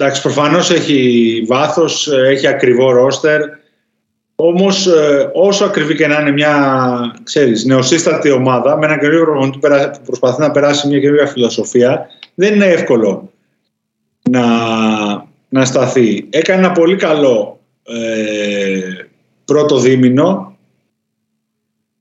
εντάξει, 0.00 0.22
προφανώς 0.22 0.70
έχει 0.70 1.42
βάθος, 1.46 2.08
έχει 2.08 2.46
ακριβό 2.46 2.90
ρόστερ. 2.90 3.40
Όμως 4.34 4.86
ε, 4.86 5.30
όσο 5.34 5.64
ακριβή 5.64 5.94
και 5.94 6.06
να 6.06 6.20
είναι 6.20 6.30
μια 6.30 6.54
ξέρεις, 7.22 7.64
νεοσύστατη 7.64 8.30
ομάδα 8.30 8.78
με 8.78 8.86
ένα 8.86 8.98
καινούριο 8.98 9.24
προπονητή 9.24 9.58
που 9.58 10.04
προσπαθεί 10.04 10.40
να 10.40 10.50
περάσει 10.50 10.88
μια 10.88 11.00
καινούργια 11.00 11.26
φιλοσοφία 11.26 12.06
δεν 12.34 12.54
είναι 12.54 12.66
εύκολο 12.66 13.32
να, 14.30 14.42
να 15.48 15.64
σταθεί. 15.64 16.26
Έκανε 16.30 16.64
ένα 16.64 16.72
πολύ 16.72 16.96
καλό 16.96 17.60
ε, 17.82 18.80
πρώτο 19.44 19.78
δίμηνο 19.78 20.58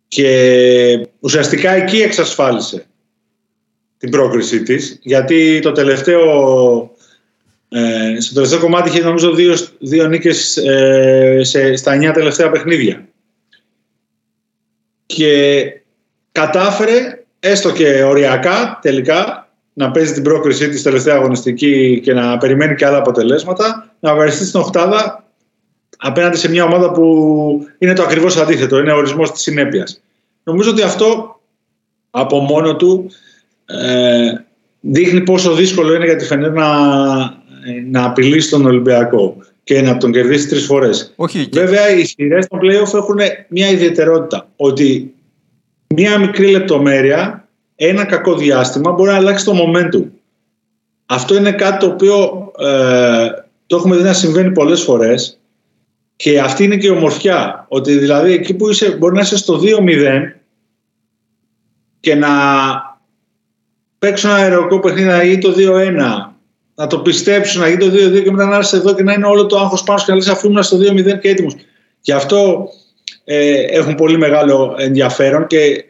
και 0.08 1.08
ουσιαστικά 1.20 1.72
εκεί 1.72 1.98
εξασφάλισε 1.98 2.86
την 3.98 4.10
πρόκρισή 4.10 4.64
της 4.64 5.00
γιατί 5.02 5.60
το 5.60 5.72
τελευταίο 5.72 6.92
ε, 7.70 8.20
στο 8.20 8.34
τελευταίο 8.34 8.60
κομμάτι 8.60 8.90
είχε 8.90 9.02
νομίζω 9.02 9.34
δύο, 9.34 9.56
δύο 9.80 10.08
νίκες 10.08 10.58
ε, 10.58 11.40
σε, 11.44 11.76
στα 11.76 11.94
εννιά 11.94 12.12
τελευταία 12.12 12.50
παιχνίδια 12.50 13.08
και 15.06 15.64
κατάφερε 16.32 17.24
έστω 17.40 17.72
και 17.72 18.04
οριακά 18.04 18.80
τελικά 18.82 19.50
να 19.74 19.92
παίζει 19.92 20.14
την 20.14 20.24
πρόκρισή 20.24 20.70
της 20.70 20.82
τελευταία 20.82 21.16
αγωνιστική 21.16 22.00
και 22.04 22.14
να 22.14 22.38
περιμένει 22.38 22.76
και 22.76 22.86
άλλα 22.86 22.98
αποτελέσματα 22.98 23.94
να 24.00 24.16
βαριστεί 24.16 24.46
στην 24.46 24.60
οχτάδα 24.60 25.24
απέναντι 25.98 26.38
σε 26.38 26.50
μια 26.50 26.64
ομάδα 26.64 26.92
που 26.92 27.68
είναι 27.78 27.94
το 27.94 28.04
ακριβώς 28.04 28.38
αντίθετο, 28.38 28.80
είναι 28.80 28.92
ο 28.92 28.98
ορισμός 28.98 29.32
της 29.32 29.42
συνέπειας. 29.42 30.02
Νομίζω 30.44 30.70
ότι 30.70 30.82
αυτό 30.82 31.40
από 32.10 32.40
μόνο 32.40 32.76
του 32.76 33.12
ε, 33.66 34.34
δείχνει 34.80 35.22
πόσο 35.22 35.54
δύσκολο 35.54 35.94
είναι 35.94 36.06
για 36.06 36.16
τη 36.16 36.26
Φενέρ 36.26 36.52
να, 36.52 36.68
να 37.86 38.06
απειλήσει 38.06 38.50
τον 38.50 38.66
Ολυμπιακό 38.66 39.38
και 39.64 39.82
να 39.82 39.98
τον 39.98 40.12
κερδίσει 40.12 40.48
τρεις 40.48 40.66
φορές. 40.66 41.14
Όχι, 41.16 41.50
Βέβαια 41.52 41.90
οι 41.90 42.06
σειρές 42.06 42.48
των 42.48 42.60
play-off 42.62 42.94
έχουν 42.94 43.20
μια 43.48 43.70
ιδιαιτερότητα 43.70 44.50
ότι 44.56 45.14
μια 45.88 46.20
μικρή 46.20 46.52
λεπτομέρεια 46.52 47.48
ένα 47.76 48.06
κακό 48.06 48.36
διάστημα 48.36 48.92
μπορεί 48.92 49.10
να 49.10 49.16
αλλάξει 49.16 49.46
το 49.46 49.54
momentum. 49.54 50.04
Αυτό 51.06 51.36
είναι 51.36 51.52
κάτι 51.52 51.86
το 51.86 51.92
οποίο 51.92 52.52
ε, 52.60 53.28
το 53.68 53.76
έχουμε 53.76 53.96
δει 53.96 54.04
να 54.04 54.14
συμβαίνει 54.14 54.52
πολλές 54.52 54.82
φορές 54.82 55.40
και 56.16 56.40
αυτή 56.40 56.64
είναι 56.64 56.78
και 56.78 56.88
η 56.88 56.90
ομορφιά. 56.90 57.66
Ότι 57.70 57.98
δηλαδή 57.98 58.32
εκεί 58.32 58.54
που 58.54 58.70
είσαι, 58.70 58.92
μπορεί 58.92 59.16
να 59.16 59.22
είσαι 59.22 59.38
στο 59.38 59.60
2-0 59.64 59.70
και 62.00 62.16
να 62.16 62.30
παίξω 64.00 64.30
ένα 64.30 64.38
αεροκό 64.38 64.80
παιχνίδι 64.80 65.32
ή 65.32 65.38
το 65.38 65.54
2-1 65.58 66.29
να 66.80 66.88
το 66.88 67.00
πιστέψουν, 67.00 67.62
να 67.62 67.68
γίνει 67.68 67.80
το 67.80 68.18
2-2 68.18 68.24
και 68.24 68.32
μετά 68.32 68.46
να 68.46 68.56
έρθεις 68.56 68.74
εδώ 68.74 68.94
και 68.94 69.04
να 69.04 69.14
είναι 69.14 69.26
όλο 69.26 69.46
το 69.46 69.58
άγχος 69.58 69.84
πάνω 69.84 70.00
και 70.00 70.12
να 70.12 70.16
λες 70.16 70.28
αφού 70.28 70.48
ήμουν 70.48 70.64
στο 70.64 70.78
2-0 70.78 71.20
και 71.20 71.30
έτοιμος. 71.30 71.56
Γι' 72.02 72.12
αυτό 72.12 72.70
ε, 73.24 73.54
έχουν 73.54 73.96
πολύ 73.96 74.18
μεγάλο 74.18 74.76
ενδιαφέρον 74.78 75.48
και 75.48 75.86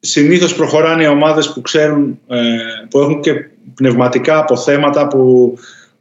συνήθως 0.00 0.54
προχωράνε 0.54 1.04
οι 1.04 1.06
ομάδες 1.06 1.52
που 1.52 1.60
ξέρουν, 1.60 2.18
ε, 2.28 2.38
που 2.90 2.98
έχουν 2.98 3.20
και 3.20 3.32
πνευματικά 3.74 4.38
αποθέματα, 4.38 5.06
που, 5.06 5.54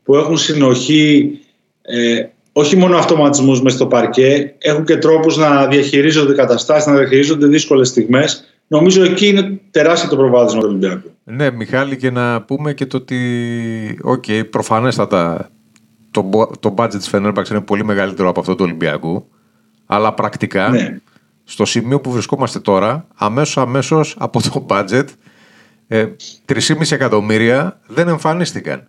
που 0.04 0.16
έχουν 0.16 0.38
συνοχή, 0.38 1.40
ε, 1.82 2.26
όχι 2.52 2.76
μόνο 2.76 2.98
αυτοματισμούς 2.98 3.62
μέσα 3.62 3.76
στο 3.76 3.86
παρκέ, 3.86 4.54
έχουν 4.58 4.86
και 4.86 4.98
τρόπους 4.98 5.38
να 5.38 5.68
διαχειρίζονται 5.68 6.34
καταστάσεις, 6.34 6.86
να 6.86 6.98
διαχειρίζονται 6.98 7.48
δύσκολες 7.48 7.88
στιγμές. 7.88 8.53
Νομίζω 8.68 9.04
εκεί 9.04 9.28
είναι 9.28 9.62
τεράστιο 9.72 10.10
το 10.10 10.16
προβάδισμα 10.16 10.60
του 10.60 10.68
Ολυμπιακού. 10.68 11.12
Ναι, 11.24 11.52
Μιχάλη, 11.52 11.98
και 11.98 12.12
να 12.12 12.42
πούμε 12.42 12.74
και 12.74 12.86
το 12.86 12.98
ότι, 12.98 14.00
OK, 14.02 14.24
okay, 14.28 14.44
προφανέστατα 14.50 15.50
το, 16.12 16.50
το 16.60 16.74
budget 16.78 16.96
της 16.98 17.08
Φενέρμπαξ 17.08 17.50
είναι 17.50 17.62
πολύ 17.62 17.86
μεγαλύτερο 17.86 18.30
από 18.30 18.40
αυτό 18.40 18.56
του 18.56 18.64
Ολυμπιακού, 18.66 19.28
αλλά 19.86 20.14
πρακτικά 20.14 20.70
ναι 20.70 21.02
στο 21.44 21.66
σημείο 21.66 22.00
που 22.00 22.12
βρισκόμαστε 22.12 22.60
τώρα, 22.60 23.08
αμέσως 23.16 23.58
αμέσως 23.58 24.16
από 24.20 24.42
το 24.42 24.66
budget, 24.70 25.06
ε, 25.88 26.08
3,5 26.46 26.92
εκατομμύρια 26.92 27.80
δεν 27.88 28.08
εμφανίστηκαν. 28.08 28.88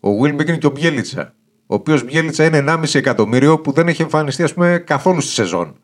Ο 0.00 0.08
Wilbekin 0.22 0.58
και 0.58 0.66
ο 0.66 0.70
Μπιέλιτσα. 0.70 1.34
Ο 1.66 1.74
οποίος 1.74 2.04
Μπιέλιτσα 2.04 2.44
είναι 2.44 2.58
1,5 2.58 2.98
εκατομμύριο 2.98 3.58
που 3.58 3.72
δεν 3.72 3.88
έχει 3.88 4.02
εμφανιστεί 4.02 4.42
ας 4.42 4.54
πούμε, 4.54 4.78
καθόλου 4.86 5.20
στη 5.20 5.32
σεζόν. 5.32 5.76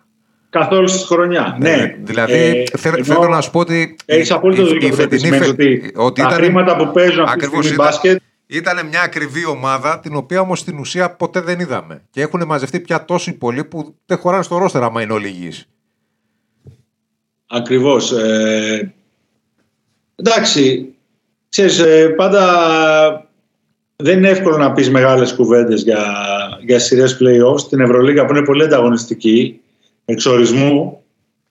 Καθόλου 0.51 0.89
στη 0.89 1.07
χρονιά. 1.07 1.57
Ναι. 1.61 1.77
ναι. 1.77 1.97
Δηλαδή 2.03 2.35
ε, 2.35 3.03
θέλω 3.03 3.29
να 3.29 3.41
σου 3.41 3.51
πω 3.51 3.59
ότι. 3.59 3.97
Έχεις 4.05 4.31
απόλυτο 4.31 4.67
δίκιο 4.67 4.89
ότι, 5.49 5.93
ότι 5.97 6.21
τα 6.21 6.27
ήταν, 6.29 6.39
χρήματα 6.39 6.77
που 6.77 6.93
παίζουν 6.93 7.25
αυτή 7.25 7.39
τη 7.39 7.45
στιγμή 7.45 7.75
μπάσκετ. 7.75 8.21
Ήταν 8.47 8.87
μια 8.87 9.03
ακριβή 9.03 9.47
ομάδα 9.47 10.01
την 10.01 10.17
οποία 10.17 10.41
όμως 10.41 10.59
στην 10.59 10.79
ουσία 10.79 11.11
ποτέ 11.11 11.41
δεν 11.41 11.61
είδαμε. 11.61 12.03
Και 12.11 12.21
έχουν 12.21 12.47
μαζευτεί 12.47 12.81
πια 12.81 13.05
τόσοι 13.05 13.33
πολλοί 13.33 13.65
που 13.65 13.95
δεν 14.07 14.19
χωράνε 14.19 14.43
στο 14.43 14.59
ρόστερ 14.59 14.83
άμα 14.83 15.03
είναι 15.03 15.13
όλοι 15.13 15.27
υγιείς. 15.27 15.69
Ακριβώς. 17.47 18.13
Ε, 18.13 18.95
εντάξει, 20.17 20.95
ξέρεις, 21.49 21.79
ε, 21.79 22.09
πάντα 22.09 23.31
δεν 23.97 24.19
είναι 24.19 24.29
εύκολο 24.29 24.57
να 24.57 24.73
πεις 24.73 24.91
μεγάλες 24.91 25.35
κουβέντες 25.35 25.83
για, 25.83 26.05
για 26.61 26.79
σειρές 26.79 27.19
play-offs 27.21 27.59
στην 27.59 27.81
Ευρωλίγα 27.81 28.25
που 28.25 28.35
είναι 28.35 28.45
πολύ 28.45 28.65
ανταγωνιστική, 28.65 29.61
εξορισμού, 30.11 31.03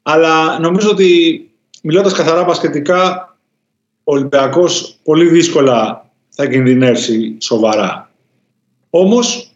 αλλά 0.01 0.59
νομίζω 0.59 0.89
ότι 0.89 1.41
μιλώντας 1.83 2.13
καθαρά 2.13 2.45
πασχετικά, 2.45 3.37
ο 4.03 4.13
Ολυμπιακός 4.13 4.99
πολύ 5.03 5.27
δύσκολα 5.27 6.09
θα 6.29 6.47
κινδυνεύσει 6.47 7.37
σοβαρά. 7.39 8.11
Όμως, 8.89 9.51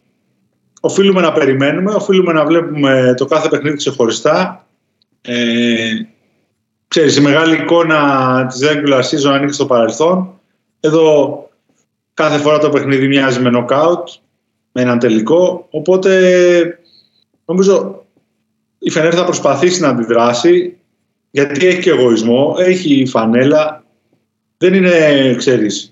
οφείλουμε 0.82 1.22
να 1.22 1.32
περιμένουμε, 1.32 1.94
οφείλουμε 1.94 2.34
να 2.34 2.46
βλέπουμε 2.46 3.14
το 3.18 3.26
κάθε 3.26 3.50
παιχνίδι 3.50 3.78
ξεχωριστά. 3.78 4.68
Ε, 5.22 5.94
ξέρεις, 6.88 7.16
η 7.18 7.22
μεγάλη 7.22 7.56
εικόνα 7.56 8.46
της 8.50 8.60
regular 8.64 9.02
season 9.02 9.34
ανήκει 9.34 9.54
στο 9.54 9.66
παρελθόν. 9.66 10.40
Εδώ 10.80 11.50
κάθε 12.14 12.38
φορά 12.38 12.60
το 12.60 12.70
παιχνίδι 12.70 13.08
μοιάζει 13.08 13.40
με 13.40 13.50
knockout, 13.54 14.04
με 14.72 14.82
έναν 14.82 15.00
τελικό. 15.00 15.68
Οπότε 15.70 16.80
νομίζω 17.46 18.01
η 18.84 18.90
Φενέρ 18.90 19.14
θα 19.16 19.24
προσπαθήσει 19.24 19.82
να 19.82 19.88
αντιδράσει 19.88 20.78
γιατί 21.32 21.68
έχει 21.68 21.82
και 21.82 21.90
εγωισμό, 21.90 22.56
έχει 22.58 23.06
φανέλα. 23.06 23.84
Δεν 24.58 24.74
είναι, 24.74 25.36
ξέρεις, 25.38 25.92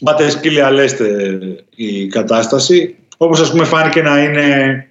μπάτε 0.00 0.30
σκύλια 0.30 0.70
λέστε 0.70 1.38
η 1.74 2.06
κατάσταση. 2.06 2.96
Όπως 3.16 3.40
ας 3.40 3.50
πούμε 3.50 3.64
φάνηκε 3.64 4.02
να 4.02 4.22
είναι 4.22 4.86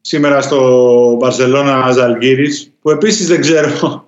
σήμερα 0.00 0.40
στο 0.40 1.16
Μπαρσελώνα 1.18 1.92
Ζαλγκύρης 1.92 2.72
που 2.80 2.90
επίσης 2.90 3.26
δεν 3.26 3.40
ξέρω 3.40 4.05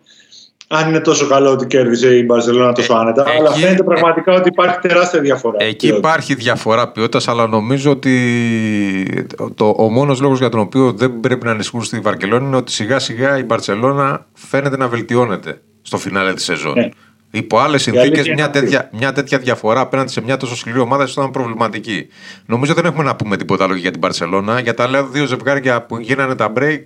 αν 0.71 0.89
είναι 0.89 1.01
τόσο 1.01 1.27
καλό 1.27 1.51
ότι 1.51 1.67
κέρδισε 1.67 2.17
η 2.17 2.23
Μπαρσελόνα 2.27 2.73
τόσο 2.73 2.95
ε, 2.95 2.99
άνετα. 2.99 3.25
αλλά 3.39 3.51
φαίνεται 3.51 3.83
πραγματικά 3.83 4.33
ότι 4.33 4.49
υπάρχει 4.49 4.79
τεράστια 4.79 5.21
διαφορά. 5.21 5.57
Εκεί 5.63 5.89
υπάρχει 5.89 6.35
διαφορά 6.35 6.89
ποιότητας, 6.89 7.29
αλλά 7.29 7.47
νομίζω 7.47 7.91
ότι 7.91 9.27
το, 9.55 9.75
ο 9.79 9.91
μόνος 9.91 10.21
λόγος 10.21 10.39
για 10.39 10.49
τον 10.49 10.61
οποίο 10.61 10.93
δεν 10.93 11.21
πρέπει 11.21 11.45
να 11.45 11.51
ανησυχούν 11.51 11.83
στη 11.83 12.01
Βαρκελόνη 12.01 12.47
είναι 12.47 12.57
ότι 12.57 12.73
σιγά 12.73 12.99
σιγά 12.99 13.39
η 13.39 13.43
Μπαρσελόνα 13.43 14.27
φαίνεται 14.33 14.77
να 14.77 14.89
βελτιώνεται 14.89 15.61
στο 15.83 15.99
φινάλε 15.99 16.35
της 16.35 16.45
σεζόν. 16.45 16.73
Ναι. 16.73 16.89
Υπό 17.31 17.59
άλλες 17.59 17.83
συνθήκες, 17.83 18.29
μια, 18.29 18.51
τέτοια, 18.51 18.91
μια 18.93 19.13
τέτοια 19.13 19.39
διαφορά 19.39 19.81
απέναντι 19.81 20.11
σε 20.11 20.21
μια 20.21 20.37
τόσο 20.37 20.57
σκληρή 20.57 20.79
ομάδα 20.79 21.07
ήταν 21.11 21.31
προβληματική. 21.31 22.07
Νομίζω 22.47 22.75
δεν 22.75 22.85
έχουμε 22.85 23.03
να 23.03 23.17
πούμε 23.17 23.37
τίποτα 23.37 23.65
άλλο 23.65 23.75
για 23.75 23.91
την 23.91 24.01
Παρσελώνα. 24.01 24.61
Για 24.61 24.75
τα 24.75 24.83
άλλα 24.83 25.05
δύο 25.05 25.27
ζευγάρια 25.27 25.83
που 25.83 25.99
γίνανε 25.99 26.35
τα 26.35 26.53
break, 26.57 26.83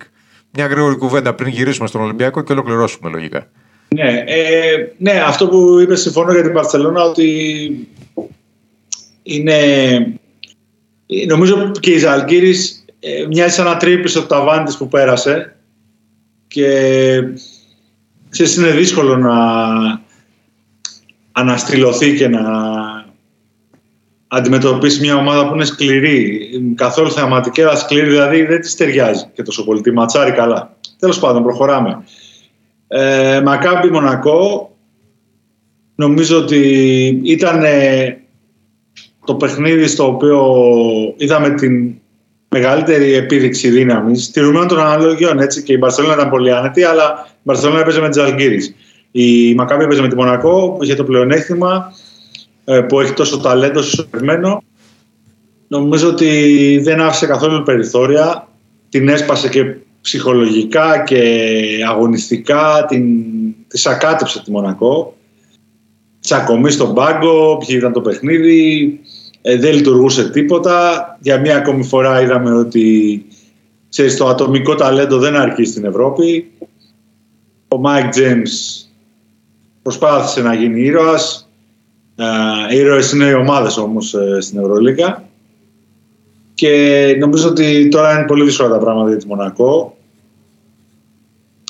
μια 0.51 0.65
γρήγορη 0.65 0.95
κουβέντα 0.95 1.33
πριν 1.33 1.49
γυρίσουμε 1.49 1.87
στον 1.87 2.01
Ολυμπιακό 2.01 2.41
και 2.41 2.51
ολοκληρώσουμε 2.51 3.09
λογικά. 3.09 3.47
Ναι, 3.93 4.23
ε, 4.27 4.93
ναι 4.97 5.11
αυτό 5.11 5.47
που 5.47 5.79
είπες 5.79 6.01
συμφωνώ 6.01 6.31
για 6.33 6.43
την 6.43 6.53
Παρσελώνα 6.53 7.03
ότι 7.03 7.87
είναι. 9.23 9.57
Νομίζω 11.27 11.71
και 11.79 11.91
η 11.91 11.97
Ζαλγκύρης 11.97 12.85
ε, 12.99 13.25
μοιάζει 13.27 13.53
σαν 13.53 13.65
να 13.65 13.77
τρύπει 13.77 14.07
στο 14.07 14.21
ταβάνι 14.21 14.63
της 14.63 14.77
που 14.77 14.87
πέρασε 14.87 15.55
και 16.47 16.67
ξέρεις, 18.29 18.55
είναι 18.55 18.71
δύσκολο 18.71 19.17
να, 19.17 19.35
αναστηλωθεί 21.33 22.15
και 22.15 22.27
να 22.27 22.41
αντιμετωπίσει 24.27 24.99
μια 25.01 25.15
ομάδα 25.15 25.47
που 25.47 25.53
είναι 25.53 25.65
σκληρή, 25.65 26.49
καθόλου 26.75 27.11
θεαματική, 27.11 27.61
αλλά 27.61 27.75
σκληρή, 27.75 28.09
δηλαδή 28.09 28.45
δεν 28.45 28.61
της 28.61 28.75
ταιριάζει 28.75 29.29
και 29.33 29.43
τόσο 29.43 29.63
πολύ. 29.63 29.81
Τη 29.81 29.91
ματσάρει 29.91 30.31
καλά. 30.31 30.75
Τέλος 30.99 31.19
πάντων, 31.19 31.43
προχωράμε. 31.43 32.03
Ε, 32.95 33.41
Μακάμπι 33.41 33.89
Μονακό, 33.89 34.71
νομίζω 35.95 36.37
ότι 36.37 36.59
ήταν 37.23 37.63
το 39.25 39.35
παιχνίδι 39.35 39.87
στο 39.87 40.07
οποίο 40.07 40.43
είδαμε 41.17 41.49
την 41.49 41.93
μεγαλύτερη 42.49 43.13
επίδειξη 43.13 43.69
δύναμης. 43.69 44.31
Τηρουμένων 44.31 44.67
των 44.67 44.79
αναλογιών 44.79 45.39
έτσι 45.39 45.63
και 45.63 45.73
η 45.73 45.77
Μπαρσελόνα 45.79 46.13
ήταν 46.13 46.29
πολύ 46.29 46.53
άνετη, 46.53 46.83
αλλά 46.83 47.27
η 47.29 47.39
Μπαρσελόνα 47.43 47.79
έπαιζε 47.79 48.01
με 48.01 48.09
τι 48.09 48.21
Αλγύρε. 48.21 48.57
Η 49.11 49.53
Μακάβη 49.55 49.83
έπαιζε 49.83 50.01
με 50.01 50.07
τη 50.07 50.15
Μονακό 50.15 50.69
που 50.71 50.83
είχε 50.83 50.95
το 50.95 51.03
πλεονέκτημα 51.03 51.93
ε, 52.65 52.79
που 52.79 52.99
έχει 52.99 53.13
τόσο 53.13 53.39
ταλέντο 53.39 53.81
συσσωρευμένο. 53.81 54.63
Νομίζω 55.67 56.09
ότι 56.09 56.79
δεν 56.83 57.01
άφησε 57.01 57.25
καθόλου 57.25 57.63
περιθώρια. 57.63 58.47
Την 58.89 59.09
έσπασε 59.09 59.49
και 59.49 59.75
ψυχολογικά 60.03 61.03
και 61.03 61.21
αγωνιστικά. 61.89 62.85
Την, 62.87 63.23
την 63.67 63.81
ανακάτεψε 63.85 64.43
τη 64.43 64.51
Μονακό. 64.51 65.15
Τσακωμοί 66.19 66.71
στον 66.71 66.93
πάγκο, 66.93 67.57
ποιο 67.57 67.77
ήταν 67.77 67.93
το 67.93 68.01
παιχνίδι. 68.01 68.99
Ε, 69.41 69.57
δεν 69.57 69.73
λειτουργούσε 69.73 70.29
τίποτα. 70.29 71.17
Για 71.21 71.39
μία 71.39 71.57
ακόμη 71.57 71.83
φορά 71.83 72.21
είδαμε 72.21 72.53
ότι 72.53 73.25
ξέρεις, 73.89 74.17
το 74.17 74.27
ατομικό 74.27 74.75
ταλέντο 74.75 75.17
δεν 75.17 75.35
αρκεί 75.35 75.63
στην 75.63 75.85
Ευρώπη. 75.85 76.51
Ο 77.67 77.77
Μάικ 77.77 78.09
Τζέιμς 78.09 78.85
προσπάθησε 79.81 80.41
να 80.41 80.53
γίνει 80.53 80.81
ήρωας. 80.81 81.49
Ε, 82.69 82.75
ήρωες 82.75 83.11
είναι 83.11 83.25
οι 83.25 83.33
ομάδες 83.33 83.77
όμως 83.77 84.13
ε, 84.13 84.37
στην 84.41 84.59
Ευρωλίγα. 84.59 85.23
Και 86.63 87.15
νομίζω 87.19 87.49
ότι 87.49 87.87
τώρα 87.87 88.13
είναι 88.13 88.25
πολύ 88.25 88.43
δύσκολα 88.43 88.69
τα 88.69 88.77
πράγματα 88.77 89.09
για 89.09 89.17
τη 89.17 89.27
Μονακό. 89.27 89.97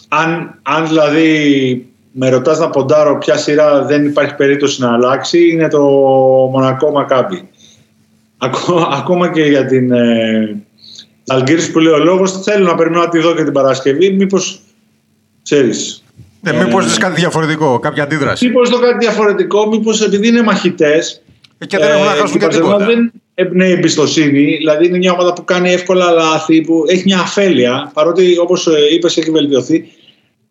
Αν, 0.08 0.60
αν 0.62 0.88
δηλαδή 0.88 1.88
με 2.12 2.30
ρωτάς 2.30 2.60
να 2.60 2.70
ποντάρω 2.70 3.18
ποια 3.18 3.38
σειρά 3.38 3.86
δεν 3.86 4.06
υπάρχει 4.06 4.36
περίπτωση 4.36 4.82
να 4.82 4.94
αλλάξει 4.94 5.50
είναι 5.50 5.68
το 5.68 5.82
Μονακό 6.52 6.92
Μακάμπι. 6.92 7.50
Ακόμα, 8.92 9.32
και 9.32 9.44
για 9.44 9.66
την 9.66 9.92
ε, 9.92 10.64
που 11.72 11.80
λέει 11.80 11.94
ο 11.94 11.98
λόγος 11.98 12.42
θέλω 12.42 12.66
να 12.66 12.76
περιμένω 12.76 13.04
να 13.04 13.10
τη 13.10 13.20
δω 13.20 13.36
και 13.36 13.44
την 13.44 13.54
Παρασκευή 13.54 14.14
μήπως 14.14 14.62
ξέρεις 15.44 16.04
ναι, 16.42 16.64
μήπως 16.64 16.86
δεις 16.86 16.98
κάτι 16.98 17.20
διαφορετικό, 17.20 17.80
κάποια 17.80 18.04
αντίδραση. 18.04 18.48
Μήπως 18.48 18.70
το 18.70 18.80
κάτι 18.80 18.98
διαφορετικό, 18.98 19.68
μήπως 19.68 20.02
επειδή 20.02 20.28
είναι 20.28 20.44
μαχητές. 20.44 21.22
Ε, 21.58 21.66
και 21.66 21.78
δεν 21.78 21.92
έχουν 21.92 22.06
να 22.06 22.12
χάσουν 22.12 22.40
και 22.40 22.48
τίποτα. 22.48 22.86
Δεν 22.86 23.12
εμπνέει 23.34 23.72
εμπιστοσύνη. 23.72 24.56
Δηλαδή 24.58 24.88
είναι 24.88 24.98
μια 24.98 25.12
ομάδα 25.12 25.34
που 25.34 25.44
κάνει 25.44 25.72
εύκολα 25.72 26.12
λάθη, 26.12 26.62
που 26.62 26.84
έχει 26.88 27.04
μια 27.06 27.20
αφέλεια. 27.20 27.92
Παρότι 27.94 28.38
όπως 28.38 28.68
ε, 28.68 28.94
είπες, 28.94 29.18
έχει 29.18 29.32
βελτιωθεί. 29.32 29.92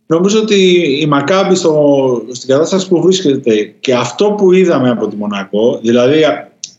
Νομίζω 0.07 0.41
ότι 0.41 0.57
η 1.01 1.07
Μακάμπη 1.07 1.55
στο, 1.55 2.23
στην 2.33 2.49
κατάσταση 2.49 2.89
που 2.89 3.03
βρίσκεται 3.03 3.75
και 3.81 3.95
αυτό 3.95 4.31
που 4.31 4.53
είδαμε 4.53 4.91
από 4.91 5.09
τη 5.09 5.17
Μονακό, 5.17 5.79
δηλαδή 5.83 6.23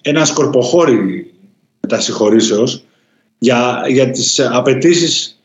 ένα 0.02 0.26
σκορποχώρη 0.26 1.34
μετασυγχωρήσεως 1.80 2.84
για, 3.38 3.84
για 3.88 4.10
τις 4.10 4.40
απαιτήσει 4.40 5.36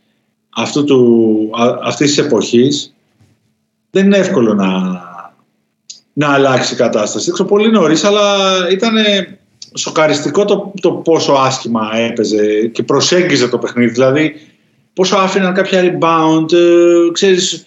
αυτής 1.84 2.08
της 2.08 2.18
εποχής 2.18 2.94
δεν 3.90 4.04
είναι 4.04 4.16
εύκολο 4.16 4.54
να, 4.54 4.70
να 6.12 6.32
αλλάξει 6.32 6.74
η 6.74 6.76
κατάσταση. 6.76 7.28
Έξω 7.28 7.44
πολύ 7.44 7.70
νωρίς, 7.70 8.04
αλλά 8.04 8.46
ήταν 8.70 8.94
σοκαριστικό 9.74 10.44
το, 10.44 10.72
το 10.80 10.90
πόσο 10.90 11.32
άσχημα 11.32 11.90
έπαιζε 11.96 12.66
και 12.66 12.82
προσέγγιζε 12.82 13.48
το 13.48 13.58
παιχνίδι. 13.58 13.90
Δηλαδή, 13.90 14.34
πόσο 14.92 15.16
άφηναν 15.16 15.54
κάποια 15.54 15.80
rebound, 15.82 16.52
ε, 16.52 17.12
ξέρεις, 17.12 17.66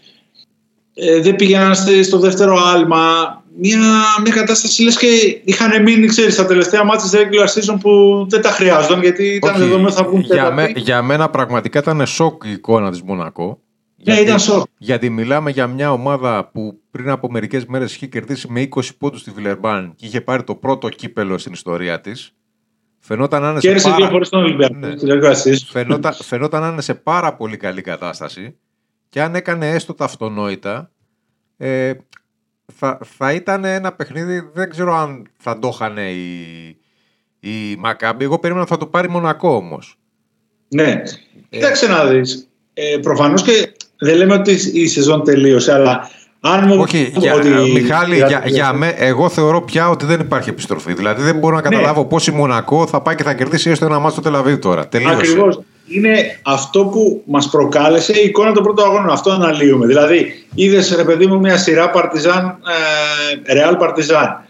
ε, 0.93 1.19
δεν 1.19 1.35
πήγαιναν 1.35 1.75
στο 2.03 2.19
δεύτερο 2.19 2.57
άλμα. 2.73 3.39
Μια, 3.57 3.79
μια 4.23 4.33
κατάσταση 4.33 4.83
λες 4.83 4.97
και 4.97 5.07
είχαν 5.43 5.81
μείνει, 5.81 6.07
ξέρεις, 6.07 6.33
στα 6.33 6.45
τελευταία 6.45 6.83
μάτια 6.83 7.09
της 7.09 7.19
regular 7.19 7.73
season 7.73 7.77
που 7.81 8.25
δεν 8.29 8.41
τα 8.41 8.49
χρειάζονταν 8.49 9.01
γιατί 9.01 9.23
ήταν 9.23 9.57
δεδομένο 9.57 9.91
θα 9.91 10.03
βγουν 10.03 10.21
για, 10.21 10.51
με, 10.51 10.71
για 10.75 11.01
μένα 11.01 11.29
πραγματικά 11.29 11.79
ήταν 11.79 12.07
σοκ 12.07 12.43
η 12.45 12.51
εικόνα 12.51 12.91
της 12.91 13.01
Μονακό. 13.01 13.59
Ναι, 14.03 14.13
γιατί, 14.13 14.21
ήταν 14.21 14.39
σοκ. 14.39 14.65
Γιατί 14.77 15.09
μιλάμε 15.09 15.51
για 15.51 15.67
μια 15.67 15.91
ομάδα 15.91 16.49
που 16.53 16.79
πριν 16.91 17.09
από 17.09 17.31
μερικές 17.31 17.65
μέρες 17.65 17.95
είχε 17.95 18.07
κερδίσει 18.07 18.47
με 18.49 18.67
20 18.75 18.81
πόντους 18.97 19.19
στη 19.21 19.31
Βιλερμπάν 19.31 19.93
και 19.95 20.05
είχε 20.05 20.21
πάρει 20.21 20.43
το 20.43 20.55
πρώτο 20.55 20.89
κύπελο 20.89 21.37
στην 21.37 21.53
ιστορία 21.53 22.01
της. 22.01 22.35
Φαινόταν 22.99 23.41
να 23.41 23.49
είναι 23.49 23.59
σε 23.59 23.89
πάρα... 23.89 23.95
δύο 23.95 24.07
φορές 24.07 24.29
τον 24.29 24.43
Ολυμπιακό. 24.43 24.75
Ναι. 24.75 24.95
Φαινόταν, 25.69 26.13
φαινόταν 26.13 26.61
να 26.61 26.67
είναι 26.67 26.81
σε 26.81 26.93
πάρα 26.93 27.35
πολύ 27.35 27.57
καλή 27.57 27.81
κατάσταση 27.81 28.57
και 29.09 29.21
αν 29.21 29.35
έκανε 29.35 29.69
έστω 29.69 29.93
τα 29.93 30.05
αυτονόητα 30.05 30.91
ε, 31.57 31.93
θα, 32.75 32.99
θα 33.03 33.33
ήταν 33.33 33.65
ένα 33.65 33.93
παιχνίδι, 33.93 34.49
δεν 34.53 34.69
ξέρω 34.69 34.95
αν 34.95 35.27
θα 35.37 35.59
το 35.59 35.69
είχαν 35.73 35.97
η, 35.97 36.77
η 37.39 37.75
Μακάμπη. 37.75 38.23
Εγώ 38.23 38.39
περίμενα 38.39 38.65
θα 38.65 38.77
το 38.77 38.87
πάρει 38.87 39.09
Μονακό 39.09 39.55
όμως. 39.55 39.97
Ναι, 40.67 40.89
ε, 40.89 41.03
κοίταξε 41.49 41.87
να 41.87 42.05
δεις. 42.05 42.49
Ε, 42.73 42.97
προφανώς 43.01 43.43
και 43.43 43.73
δεν 44.03 44.15
λέμε 44.15 44.33
ότι 44.33 44.57
η 44.73 44.87
σεζόν 44.87 45.23
τελείωσε, 45.23 45.73
αλλά 45.73 46.09
αν 46.39 46.63
μου 46.67 46.75
Όχι, 46.79 47.13
για, 47.15 47.33
ότι... 47.33 47.49
Μιχάλη, 47.49 48.15
για, 48.15 48.43
για, 48.45 48.73
με, 48.73 48.93
εγώ 48.97 49.29
θεωρώ 49.29 49.61
πια 49.61 49.89
ότι 49.89 50.05
δεν 50.05 50.19
υπάρχει 50.19 50.49
επιστροφή. 50.49 50.93
Δηλαδή 50.93 51.21
δεν 51.21 51.35
μπορώ 51.35 51.55
να 51.55 51.61
ναι. 51.61 51.69
καταλάβω 51.69 52.01
ναι. 52.01 52.07
πώς 52.07 52.27
η 52.27 52.31
Μονακό 52.31 52.87
θα 52.87 53.01
πάει 53.01 53.15
και 53.15 53.23
θα 53.23 53.33
κερδίσει 53.33 53.69
έστω 53.69 53.85
ένα 53.85 53.99
μάτσο 53.99 54.21
στο 54.21 54.29
Τελαβίδ 54.29 54.59
τώρα. 54.59 54.89
Ακριβώς. 55.11 55.59
Είναι 55.87 56.39
αυτό 56.43 56.85
που 56.85 57.23
μας 57.25 57.49
προκάλεσε 57.49 58.13
η 58.19 58.25
εικόνα 58.25 58.51
των 58.51 58.63
πρώτων 58.63 58.85
αγώνων. 58.85 59.09
Αυτό 59.09 59.31
αναλύουμε. 59.31 59.85
Δηλαδή, 59.85 60.45
είδες 60.55 60.95
ρε 60.95 61.03
παιδί 61.03 61.25
μου 61.27 61.39
μια 61.39 61.57
σειρά 61.57 61.89
Παρτιζάν, 61.89 62.57
ε, 63.47 63.53
Ρεάλ 63.53 63.75
Παρτιζάν. 63.75 64.45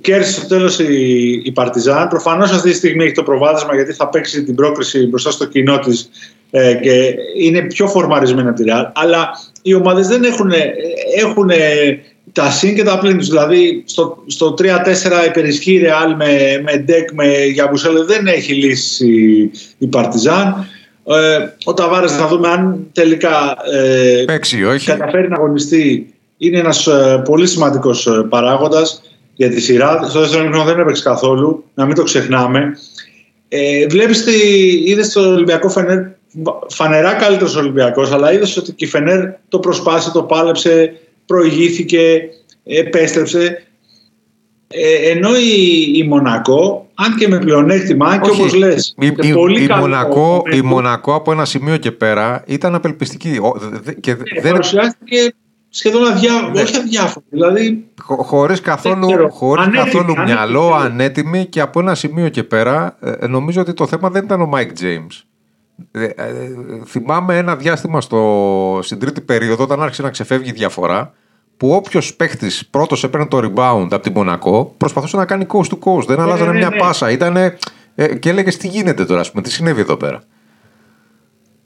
Κέρδισε 0.00 0.32
στο 0.32 0.46
τέλος 0.46 0.78
η, 0.78 1.42
η 1.44 1.52
Παρτιζάν. 1.52 2.08
Προφανώς 2.08 2.50
αυτή 2.50 2.70
τη 2.70 2.76
στιγμή 2.76 3.04
έχει 3.04 3.14
το 3.14 3.22
προβάδισμα 3.22 3.74
γιατί 3.74 3.92
θα 3.92 4.08
παίξει 4.08 4.44
την 4.44 4.54
πρόκριση 4.54 5.06
μπροστά 5.06 5.30
στο 5.30 5.44
κοινό 5.44 5.78
της 5.78 6.08
ε, 6.50 6.74
και 6.74 7.14
είναι 7.40 7.60
πιο 7.60 7.86
φορμαρισμένη 7.86 8.48
από 8.48 8.62
τη 8.62 8.64
Real. 8.66 8.90
Αλλά 8.94 9.28
οι 9.62 9.74
ομάδες 9.74 10.08
δεν 10.08 10.24
έχουν, 10.24 10.52
έχουν 11.16 11.50
τα 12.32 12.50
συν 12.50 12.74
και 12.74 12.82
τα 12.82 12.98
πλήν 12.98 13.18
τους. 13.18 13.28
Δηλαδή 13.28 13.82
στο, 13.86 14.22
στο 14.26 14.54
3-4 14.58 14.64
υπερισχύει 15.26 15.74
η 15.74 15.82
Real 15.84 16.14
με, 16.16 16.60
με 16.62 16.76
Ντεκ, 16.76 17.12
με 17.12 17.44
Γιαμπουσέλε 17.44 18.04
δεν 18.04 18.26
έχει 18.26 18.52
λύσει 18.52 19.50
η 19.78 19.86
Παρτιζάν. 19.86 20.66
Ε, 21.06 21.38
ο 21.64 21.74
Ταβάρες 21.74 22.12
θα 22.12 22.28
δούμε 22.28 22.48
αν 22.48 22.86
τελικά 22.92 23.56
ε, 23.72 24.24
Παίξει, 24.24 24.64
όχι. 24.64 24.86
καταφέρει 24.86 25.28
να 25.28 25.36
αγωνιστεί. 25.36 26.14
Είναι 26.38 26.58
ένας 26.58 26.86
ε, 26.86 27.22
πολύ 27.24 27.46
σημαντικός 27.46 28.06
ε, 28.06 28.26
παράγοντας 28.28 29.02
για 29.36 29.50
τη 29.50 29.60
σειρά. 29.60 30.06
Στο 30.08 30.20
δεύτερο 30.20 30.42
μήχρονο 30.44 30.64
δεν 30.64 30.78
έπαιξε 30.78 31.02
καθόλου, 31.02 31.64
να 31.74 31.84
μην 31.86 31.94
το 31.94 32.02
ξεχνάμε. 32.02 32.78
Ε, 33.48 33.86
βλέπεις, 33.86 34.24
είδες 34.84 35.12
το 35.12 35.20
Ολυμπιακό 35.20 35.68
Φενέρ 35.68 35.98
φανερά 36.68 37.12
καλύτερος 37.12 37.56
Ολυμπιακός, 37.56 38.12
αλλά 38.12 38.32
είδες 38.32 38.56
ότι 38.56 38.72
και 38.72 38.84
η 38.84 38.88
Φενέρ 38.88 39.28
το 39.48 39.58
προσπάθησε, 39.58 40.10
το 40.10 40.22
πάλεψε, 40.22 40.92
προηγήθηκε, 41.26 42.20
επέστρεψε. 42.64 43.60
Ε, 44.68 45.10
ενώ 45.10 45.36
η, 45.36 45.92
η 45.96 46.02
Μονακό, 46.02 46.88
αν 46.94 47.16
και 47.16 47.28
με 47.28 47.38
πλεονέκτημα, 47.38 48.18
και 48.18 48.30
όπως 48.30 48.54
λες, 48.54 48.94
η, 48.98 49.06
η, 49.20 49.32
πολύ 49.32 49.62
η, 49.62 49.66
καλό 49.66 49.80
Μονακό, 49.80 50.42
η 50.46 50.58
momentum, 50.58 50.62
Μονακό 50.62 51.14
από 51.14 51.32
ένα 51.32 51.44
σημείο 51.44 51.76
και 51.76 51.92
πέρα 51.92 52.44
ήταν 52.46 52.74
απελπιστική. 52.74 53.38
Ο- 53.42 53.58
δε- 53.82 53.92
Και 53.92 54.10
ε, 54.10 54.16
δεν, 54.40 54.50
παρουσιάστηκε 54.50 55.34
σχεδόν 55.76 56.06
αδιάφορο, 56.06 56.52
Ναι. 56.52 56.60
όχι 56.62 56.76
αδιάφορο. 56.76 57.24
Δηλαδή, 57.30 57.86
χω- 58.02 58.22
χωρίς 58.24 58.60
καθόλου, 58.60 59.06
ξέρω. 59.06 59.28
χωρίς 59.28 59.64
Ανέτοιμη, 59.66 59.84
καθόλου 59.84 60.12
ανέτοιμη. 60.12 60.26
μυαλό, 60.36 60.74
ανέτοιμη 60.74 61.46
και 61.46 61.60
από 61.60 61.80
ένα 61.80 61.94
σημείο 61.94 62.28
και 62.28 62.42
πέρα 62.42 62.96
ε, 63.20 63.26
νομίζω 63.26 63.60
ότι 63.60 63.72
το 63.72 63.86
θέμα 63.86 64.10
δεν 64.10 64.24
ήταν 64.24 64.40
ο 64.40 64.46
Μάικ 64.46 64.70
James. 64.80 65.22
Ε, 65.90 66.04
ε, 66.04 66.12
θυμάμαι 66.86 67.36
ένα 67.36 67.56
διάστημα 67.56 68.00
στο, 68.00 68.78
στην 68.82 68.98
τρίτη 68.98 69.20
περίοδο 69.20 69.62
όταν 69.64 69.82
άρχισε 69.82 70.02
να 70.02 70.10
ξεφεύγει 70.10 70.48
η 70.48 70.52
διαφορά 70.52 71.12
που 71.56 71.68
όποιος 71.70 72.14
παίχτης 72.14 72.66
πρώτος 72.70 73.04
έπαιρνε 73.04 73.26
το 73.26 73.38
rebound 73.38 73.86
από 73.90 74.00
τη 74.00 74.10
Μονακό 74.10 74.74
προσπαθούσε 74.76 75.16
να 75.16 75.24
κάνει 75.24 75.46
coast 75.48 75.68
to 75.74 75.78
coast. 75.84 76.06
Δεν 76.06 76.20
αλλάζανε 76.20 76.50
ναι, 76.50 76.58
μια 76.58 76.68
ναι. 76.68 76.76
πάσα. 76.76 77.10
Ήτανε, 77.10 77.58
ε, 77.94 78.14
και 78.14 78.28
έλεγε 78.28 78.50
τι 78.50 78.68
γίνεται 78.68 79.04
τώρα, 79.04 79.20
ας 79.20 79.30
πούμε, 79.30 79.42
τι 79.42 79.50
συνέβη 79.50 79.80
εδώ 79.80 79.96
πέρα; 79.96 80.22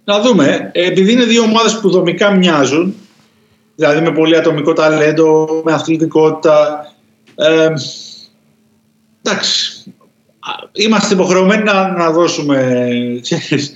να 0.04 0.20
δούμε, 0.20 0.70
ε, 0.72 0.86
επειδή 0.86 1.12
είναι 1.12 1.24
δύο 1.24 1.42
ομάδες 1.42 1.80
που 1.80 1.90
δομικά 1.90 2.30
μοιάζουν, 2.30 2.94
δηλαδή 3.80 4.00
με 4.00 4.12
πολύ 4.12 4.36
ατομικό 4.36 4.72
ταλέντο, 4.72 5.62
με 5.64 5.72
αθλητικότητα, 5.72 6.86
ε, 7.34 7.68
εντάξει, 9.22 9.94
Α, 10.40 10.52
είμαστε 10.72 11.14
υποχρεωμένοι 11.14 11.62
να, 11.62 11.92
να 11.92 12.10
δώσουμε 12.10 12.88
ξέρεις, 13.22 13.72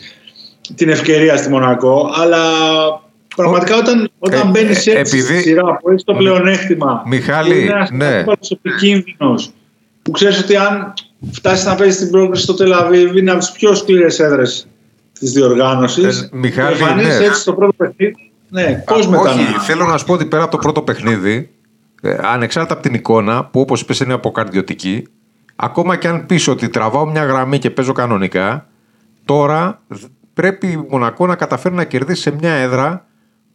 την 0.74 0.88
ευκαιρία 0.88 1.36
στη 1.36 1.48
Μονακό, 1.48 2.11
αλλά 2.14 2.40
πραγματικά 3.36 3.76
όταν, 3.76 4.11
όταν 4.18 4.48
ε, 4.48 4.50
μπαίνεις 4.50 4.86
ε, 4.86 4.98
έτσι 4.98 5.18
επειδή- 5.18 5.34
στη 5.34 5.48
σειρά 5.48 5.76
που 5.76 5.90
έχεις 5.90 6.05
το 6.05 6.14
πλεονέκτημα, 6.14 7.02
Μιχάλη, 7.07 7.55
που 7.55 7.61
είναι 7.61 7.72
ένας 7.72 7.90
ναι. 7.90 8.07
αντίπαλος 8.07 8.50
επικίνδυνος, 8.50 9.50
που 10.02 10.11
ξέρεις 10.11 10.38
ότι 10.38 10.57
αν 10.57 10.94
φτάσεις 11.32 11.64
να 11.64 11.74
παίζεις 11.74 11.98
την 11.98 12.11
πρόκληση 12.11 12.42
στο 12.42 12.55
Τελαβίβ 12.55 13.16
είναι 13.16 13.30
από 13.30 13.40
τις 13.40 13.52
πιο 13.52 13.74
σκληρές 13.74 14.18
έδρες 14.18 14.66
της 15.18 15.32
διοργάνωσης. 15.32 16.20
Ε, 16.20 16.28
Μιχάλη, 16.32 16.76
Και 16.76 16.82
εμφανίζεσαι 16.82 17.18
ναι. 17.18 17.24
έτσι 17.24 17.40
στο 17.40 17.52
πρώτο 17.52 17.72
παιχνίδι. 17.72 18.32
Ναι, 18.55 18.82
πώς 18.86 19.07
Α, 19.07 19.11
μετά 19.11 19.30
Όχι, 19.30 19.52
να... 19.52 19.61
θέλω 19.62 19.84
να 19.84 19.96
σου 19.98 20.05
πω 20.05 20.12
ότι 20.12 20.24
πέρα 20.26 20.42
από 20.42 20.50
το 20.52 20.59
πρώτο 20.59 20.82
παιχνίδι, 20.82 21.50
ε, 22.02 22.16
ανεξάρτητα 22.22 22.74
από 22.74 22.82
την 22.82 22.94
εικόνα, 22.94 23.44
που 23.44 23.61
όπως 23.61 23.80
είπες 23.80 24.00
είναι 24.00 24.12
αποκαρδιωτική, 24.12 25.07
ακόμα 25.57 25.96
και 25.96 26.09
αν 26.09 26.26
πεις 26.26 26.48
ότι 26.48 26.68
τραβάω 26.68 27.07
μια 27.07 27.24
γραμμή 27.24 27.59
και 27.59 27.70
παίζω 27.70 27.92
κανονικά, 27.92 28.66
τώρα 29.24 29.82
δ- 29.88 30.05
πρέπει 30.34 30.66
η 30.66 30.86
Μονακό 30.90 31.26
να 31.26 31.34
καταφέρει 31.34 31.74
να 31.74 31.84
κερδίσει 31.84 32.22
σε 32.22 32.30
μια 32.40 32.52
έδρα 32.52 33.07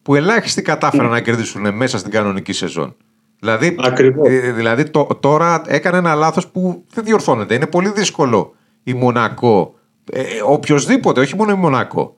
που 0.01 0.15
ελάχιστοι 0.15 0.61
κατάφεραν 0.61 1.09
να 1.09 1.19
κερδίσουν 1.19 1.73
μέσα 1.73 1.97
στην 1.97 2.11
κανονική 2.11 2.53
σεζόν. 2.53 2.95
Δηλαδή, 3.39 3.75
Ακριβώς. 3.79 4.27
ε, 4.29 4.51
δηλαδή 4.51 4.83
το- 4.89 5.07
τώρα 5.19 5.61
έκανε 5.65 5.97
ένα 5.97 6.15
λάθος 6.15 6.47
που 6.47 6.83
δεν 6.93 7.03
διορθώνεται. 7.03 7.53
Είναι 7.53 7.67
πολύ 7.67 7.89
δύσκολο 7.91 8.53
η 8.83 8.93
Μονακό, 8.93 9.75
ε, 10.11 10.21
οποιοδήποτε, 10.45 11.19
όχι 11.21 11.35
μόνο 11.35 11.51
η 11.51 11.55
Μονακό. 11.55 12.17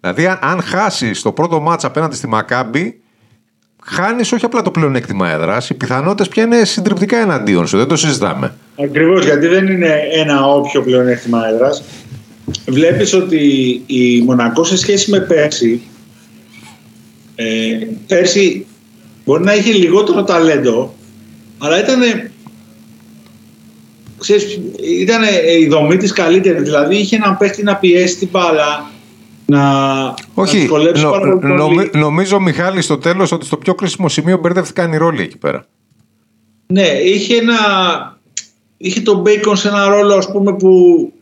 Δηλαδή, 0.00 0.26
αν, 0.26 0.38
αν 0.40 0.62
χάσει 0.62 1.22
το 1.22 1.32
πρώτο 1.32 1.60
μάτσα 1.60 1.86
απέναντι 1.86 2.16
στη 2.16 2.28
Μακάμπη, 2.28 3.00
χάνεις 3.84 4.32
όχι 4.32 4.44
απλά 4.44 4.62
το 4.62 4.70
πλεονέκτημα 4.70 5.30
έδρας, 5.30 5.70
οι 5.70 5.74
πιθανότητες 5.74 6.28
πια 6.28 6.42
είναι 6.42 6.64
συντριπτικά 6.64 7.18
εναντίον 7.18 7.66
σου. 7.66 7.76
Δεν 7.76 7.86
το 7.86 7.96
συζητάμε. 7.96 8.54
Ακριβώς, 8.84 9.24
γιατί 9.24 9.46
δεν 9.46 9.66
είναι 9.66 10.00
ένα 10.12 10.46
όποιο 10.46 10.82
πλεονέκτημα 10.82 11.48
έδρας. 11.48 11.82
Βλέπεις 12.66 13.14
ότι 13.14 13.82
η 13.86 14.20
Μονακό 14.20 14.64
σε 14.64 14.76
σχέση 14.76 15.10
με 15.10 15.20
πέρσι, 15.20 15.80
ε, 17.34 17.44
πέρσι 18.06 18.66
μπορεί 19.24 19.44
να 19.44 19.54
είχε 19.54 19.72
λιγότερο 19.72 20.24
ταλέντο, 20.24 20.94
αλλά 21.58 21.80
ήταν 21.80 22.00
ξέρεις, 24.18 24.60
ήταν 25.00 25.22
η 25.60 25.66
δομή 25.66 25.96
της 25.96 26.12
καλύτερης. 26.12 26.62
Δηλαδή 26.62 26.96
είχε 26.96 27.16
έναν 27.16 27.36
παίχτη 27.36 27.62
να 27.62 27.76
πιέσει 27.76 28.16
την 28.16 28.28
μπάλα, 28.30 28.90
να, 29.50 29.62
να 30.02 30.14
Όχι, 30.34 30.58
δυσκολέψει 30.58 31.02
νο- 31.02 31.10
πάρα 31.10 31.38
πολύ. 31.38 31.54
νομι- 31.54 31.94
νομίζω, 31.96 32.40
Μιχάλη, 32.40 32.82
στο 32.82 32.98
τέλος 32.98 33.32
ότι 33.32 33.44
στο 33.46 33.56
πιο 33.56 33.74
κρίσιμο 33.74 34.08
σημείο 34.08 34.38
μπερδεύτηκαν 34.38 34.92
οι 34.92 34.96
ρόλοι 34.96 35.22
εκεί 35.22 35.38
πέρα. 35.38 35.66
Ναι, 36.66 36.86
είχε, 36.88 37.36
ένα, 37.36 37.56
είχε 38.76 39.00
τον 39.00 39.22
Bacon 39.26 39.52
σε 39.56 39.68
ένα 39.68 39.88
ρόλο 39.88 40.14
ας 40.14 40.30
πούμε 40.30 40.56
που 40.56 41.12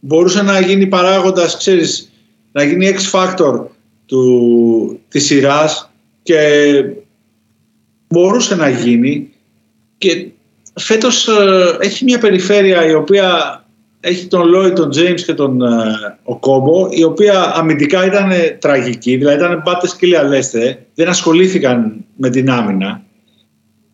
μπορούσε 0.00 0.42
να 0.42 0.60
γίνει 0.60 0.86
παράγοντας, 0.86 1.56
ξέρεις, 1.56 2.12
να 2.52 2.62
γίνει 2.62 2.94
X-Factor 2.96 3.60
του, 4.06 5.00
της 5.08 5.24
σειράς 5.26 5.90
και 6.22 6.38
μπορούσε 8.08 8.54
να 8.54 8.68
γίνει 8.68 9.30
και 9.98 10.26
φέτος 10.80 11.28
ε, 11.28 11.76
έχει 11.80 12.04
μια 12.04 12.18
περιφέρεια 12.18 12.86
η 12.86 12.94
οποία 12.94 13.56
έχει 14.04 14.26
τον 14.26 14.50
Loyd, 14.54 14.74
τον 14.74 14.88
James 14.88 15.20
και 15.20 15.34
τον 15.34 15.62
ε, 15.62 16.18
Οκόμπο 16.22 16.88
η 16.90 17.04
οποία 17.04 17.52
αμυντικά 17.54 18.06
ήταν 18.06 18.30
τραγική 18.58 19.16
δηλαδή 19.16 19.36
ήταν 19.36 19.62
μπάτε 19.62 19.86
σκύλοι 19.86 20.22
αλέστε 20.22 20.86
δεν 20.94 21.08
ασχολήθηκαν 21.08 22.04
με 22.16 22.30
την 22.30 22.50
άμυνα 22.50 23.02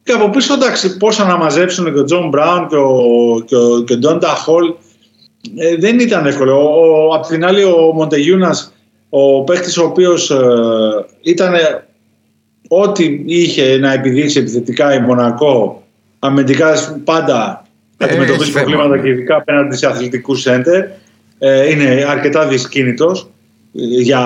και 0.09 0.15
από 0.15 0.29
πίσω, 0.29 0.55
εντάξει, 0.55 0.97
πόσα 0.97 1.25
να 1.25 1.37
μαζέψουν 1.37 1.93
και 1.93 1.99
ο 1.99 2.05
Τζον 2.05 2.29
Μπράουν 2.29 2.69
και 2.69 2.77
ο, 2.77 3.43
και 3.47 3.57
ο, 3.57 3.83
και 3.83 3.93
ο 3.93 3.97
Ντόντα 3.97 4.29
Χολ 4.29 4.75
ε, 5.57 5.77
δεν 5.77 5.99
ήταν 5.99 6.27
εύκολο. 6.27 6.57
Ο, 6.57 7.09
ο, 7.09 7.15
απ' 7.15 7.27
την 7.27 7.45
άλλη, 7.45 7.65
ο 7.65 7.93
Μοντεγιούνας, 7.95 8.73
ο 9.09 9.45
παίχτης 9.45 9.79
ο 9.79 9.85
οποίος 9.85 10.31
ε, 10.31 10.39
ήταν 11.23 11.55
ό,τι 12.69 13.23
είχε 13.27 13.77
να 13.77 13.93
επιδείξει 13.93 14.39
επιθετικά 14.39 14.95
η 14.95 15.01
Μονακό, 15.01 15.83
αμυντικά 16.19 17.01
πάντα 17.05 17.63
Ε, 17.63 17.68
αντιμετωπίζει 17.99 18.43
έχει 18.43 18.51
θέμα, 18.51 18.65
προβλήματα 18.65 18.97
ναι. 18.97 19.03
και 19.03 19.09
ειδικά 19.09 19.37
απέναντι 19.37 19.77
σε 19.77 19.87
αθλητικούς 19.87 20.41
σέντερ. 20.41 20.85
Ε, 21.39 21.71
είναι 21.71 22.07
αρκετά 22.09 22.47
δυσκίνητος. 22.47 23.31
Ε, 23.75 24.01
για, 24.01 24.23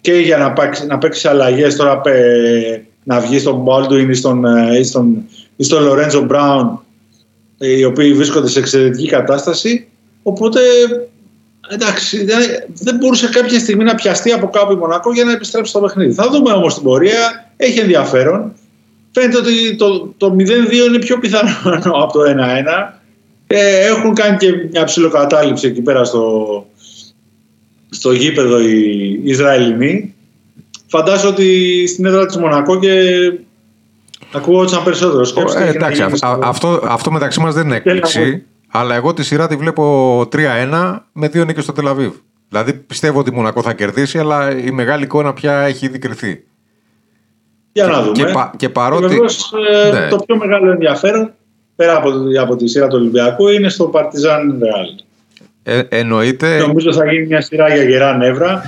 και 0.00 0.12
για 0.12 0.36
να, 0.36 0.52
παίξει, 0.52 0.86
να 0.86 0.98
παίξει 0.98 1.28
αλλαγές 1.28 1.76
τώρα 1.76 2.00
πε- 2.00 2.84
να 3.02 3.20
βγει 3.20 3.38
στον 3.38 3.64
Baldwin 3.66 4.08
ή 4.08 4.14
στον, 4.14 4.44
ε, 4.44 4.78
ή 4.78 4.84
στον, 4.84 5.24
ή 5.56 5.64
στον 5.64 5.88
Lorenzo 5.88 6.28
Brown 6.28 6.78
ε, 7.58 7.78
οι 7.78 7.84
οποίοι 7.84 8.12
βρίσκονται 8.12 8.48
σε 8.48 8.58
εξαιρετική 8.58 9.08
κατάσταση. 9.08 9.86
Οπότε 10.22 10.60
εντάξει 11.68 12.24
δεν, 12.24 12.38
δεν 12.74 12.96
μπορούσε 12.96 13.28
κάποια 13.28 13.58
στιγμή 13.58 13.84
να 13.84 13.94
πιαστεί 13.94 14.32
από 14.32 14.48
κάπου 14.48 14.72
η 14.72 14.76
Μονακό 14.76 15.12
για 15.12 15.24
να 15.24 15.32
επιστρέψει 15.32 15.70
στο 15.70 15.80
παιχνίδι. 15.80 16.12
Θα 16.12 16.28
δούμε 16.30 16.52
όμως 16.52 16.74
την 16.74 16.82
πορεία. 16.82 17.50
Έχει 17.56 17.78
ενδιαφέρον. 17.78 18.52
Φαίνεται 19.12 19.38
ότι 19.38 19.76
το, 19.76 20.14
το 20.16 20.36
0-2 20.38 20.42
είναι 20.88 20.98
πιο 20.98 21.18
πιθανό 21.18 21.50
από 22.02 22.12
το 22.12 22.20
1-1 22.20 22.96
ε, 23.46 23.86
έχουν 23.86 24.14
κάνει 24.14 24.36
και 24.36 24.52
μια 24.70 24.84
ψηλοκατάληψη 24.84 25.66
εκεί 25.66 25.80
πέρα 25.82 26.04
στο, 26.04 26.66
στο 27.90 28.12
γήπεδο 28.12 28.60
οι 28.60 29.20
Ισραηλινοί. 29.24 30.14
Φαντάζομαι 30.86 31.28
ότι 31.30 31.86
στην 31.86 32.04
έδρα 32.06 32.26
της 32.26 32.36
Μονακό 32.36 32.78
και 32.78 33.00
ακούγονταν 34.32 34.82
περισσότερο. 34.84 35.24
Σκέψτε, 35.24 35.58
Ε, 35.60 35.62
έχει 35.68 35.78
να 35.78 35.86
εντάξει, 35.86 36.02
γίνει 36.02 36.12
α- 36.12 36.16
στο- 36.16 36.38
αυτό, 36.42 36.80
αυτό 36.84 37.10
μεταξύ 37.10 37.40
μας 37.40 37.54
δεν 37.54 37.64
είναι 37.66 37.76
έκπληξη. 37.76 38.42
Αλλά 38.68 38.94
εγώ 38.94 39.14
τη 39.14 39.24
σειρά 39.24 39.46
τη 39.46 39.56
βλέπω 39.56 40.20
3-1 40.32 40.96
με 41.12 41.28
δύο 41.28 41.44
νίκες 41.44 41.62
στο 41.64 41.72
Τελαβίβ. 41.72 42.12
Δηλαδή 42.48 42.72
πιστεύω 42.72 43.18
ότι 43.18 43.30
η 43.30 43.34
Μονακό 43.34 43.62
θα 43.62 43.72
κερδίσει, 43.72 44.18
αλλά 44.18 44.56
η 44.56 44.70
μεγάλη 44.70 45.04
εικόνα 45.04 45.32
πια 45.32 45.52
έχει 45.60 45.86
ήδη 45.86 45.98
κρυθεί. 45.98 46.44
Για 47.72 47.86
να 47.86 48.02
δούμε. 48.02 48.12
Και, 48.12 48.24
πα- 48.24 48.52
και 48.56 48.68
παρότι. 48.68 49.06
βεβαίως, 49.06 49.52
ε, 49.86 49.90
Ναι. 49.90 50.08
το 50.08 50.16
πιο 50.26 50.36
μεγάλο 50.36 50.70
ενδιαφέρον 50.70 51.32
πέρα 51.76 51.96
από, 51.96 52.10
από 52.40 52.56
τη 52.56 52.68
σειρά 52.68 52.88
του 52.88 52.96
Ολυμπιακού 53.00 53.48
είναι 53.48 53.68
στο 53.68 53.84
Παρτιζάν 53.84 54.58
Ρεάλ. 54.62 54.88
Ε, 55.62 55.82
εννοείται. 55.88 56.58
Νομίζω 56.58 56.92
θα 56.92 57.12
γίνει 57.12 57.26
μια 57.26 57.40
σειρά 57.40 57.74
για 57.74 57.82
γερά 57.82 58.16
νεύρα. 58.16 58.62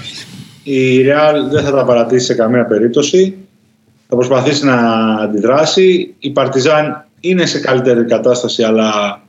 Η 0.62 1.02
Ρεάλ 1.02 1.48
δεν 1.48 1.64
θα 1.64 1.70
τα 1.70 1.84
παρατήσει 1.84 2.24
σε 2.24 2.34
καμία 2.34 2.66
περίπτωση. 2.66 3.36
Θα 4.08 4.16
προσπαθήσει 4.16 4.64
να 4.64 4.76
αντιδράσει. 5.14 6.14
Η 6.18 6.30
Παρτιζάν 6.30 7.06
είναι 7.20 7.46
σε 7.46 7.60
καλύτερη 7.60 8.04
κατάσταση, 8.04 8.62
αλλά 8.62 9.20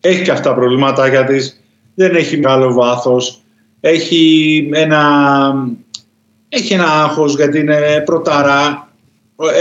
έχει 0.00 0.22
και 0.22 0.30
αυτά 0.30 0.48
τα 0.48 0.54
προβλήματάκια 0.54 1.24
της. 1.24 1.60
Δεν 1.94 2.14
έχει 2.14 2.36
μεγάλο 2.36 2.72
βάθος. 2.72 3.42
Έχει 3.80 4.70
ένα, 4.72 5.02
έχει 6.48 6.74
ένα 6.74 7.02
άγχος 7.02 7.34
γιατί 7.34 7.58
είναι 7.58 8.02
πρωταρά. 8.04 8.88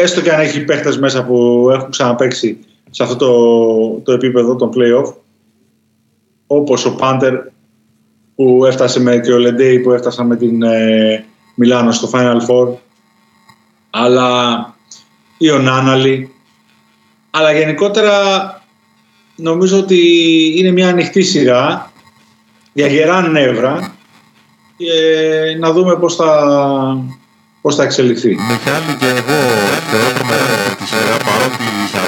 Έστω 0.01 0.22
και 0.22 0.32
αν 0.32 0.39
έχει 0.39 0.64
παίχτες 0.64 0.97
μέσα 0.97 1.24
που 1.24 1.70
έχουν 1.74 1.89
ξαναπαίξει 1.89 2.57
σε 2.93 3.03
αυτό 3.03 3.15
το, 3.15 4.01
το 4.03 4.11
επίπεδο 4.11 4.55
των 4.55 4.71
play-off 4.75 5.13
όπως 6.47 6.85
ο 6.85 6.95
Πάντερ 6.95 7.33
που 8.35 8.65
έφτασε 8.65 8.99
με 8.99 9.19
και 9.19 9.31
ο 9.31 9.37
Λεντέι 9.37 9.79
που 9.79 9.91
έφτασαν 9.91 10.27
με 10.27 10.35
την 10.35 10.63
ε, 10.63 11.25
Μιλάνο 11.55 11.91
στο 11.91 12.09
Final 12.13 12.37
Four 12.47 12.73
αλλά 13.89 14.75
ή 15.37 15.49
ο 15.49 15.59
Νάναλι 15.59 16.33
αλλά 17.29 17.51
γενικότερα 17.51 18.11
νομίζω 19.35 19.77
ότι 19.77 19.99
είναι 20.57 20.71
μια 20.71 20.89
ανοιχτή 20.89 21.21
σειρά 21.21 21.91
για 22.73 22.87
γερά 22.87 23.27
νεύρα 23.27 23.95
και 24.77 24.91
να 25.59 25.71
δούμε 25.71 25.95
πώς 25.95 26.15
θα, 26.15 26.31
πώς 27.61 27.75
θα 27.75 27.83
εξελιχθεί. 27.83 28.29
Μιχάλη 28.29 28.97
και 28.99 29.05
εγώ 29.05 29.37
θεωρώ 29.89 30.13
τρομερά 30.15 30.75
τη 30.77 30.85
σειρά 30.87 31.17
παρότι 31.17 31.63
θα 31.91 32.01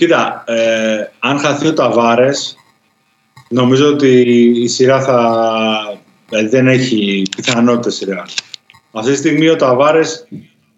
Κοίτα, 0.00 0.44
ε, 0.46 1.10
αν 1.18 1.38
χαθεί 1.38 1.66
ο 1.66 1.72
Ταβάρες, 1.72 2.56
νομίζω 3.48 3.86
ότι 3.86 4.20
η 4.62 4.68
σειρά 4.68 5.00
θα... 5.00 5.98
Δηλαδή 6.28 6.48
δεν 6.48 6.68
έχει 6.68 7.22
πιθανότητες 7.36 7.94
σειρά. 7.94 8.24
Αυτή 8.92 9.10
τη 9.10 9.16
στιγμή 9.16 9.48
ο 9.48 9.56
Ταβάρες 9.56 10.26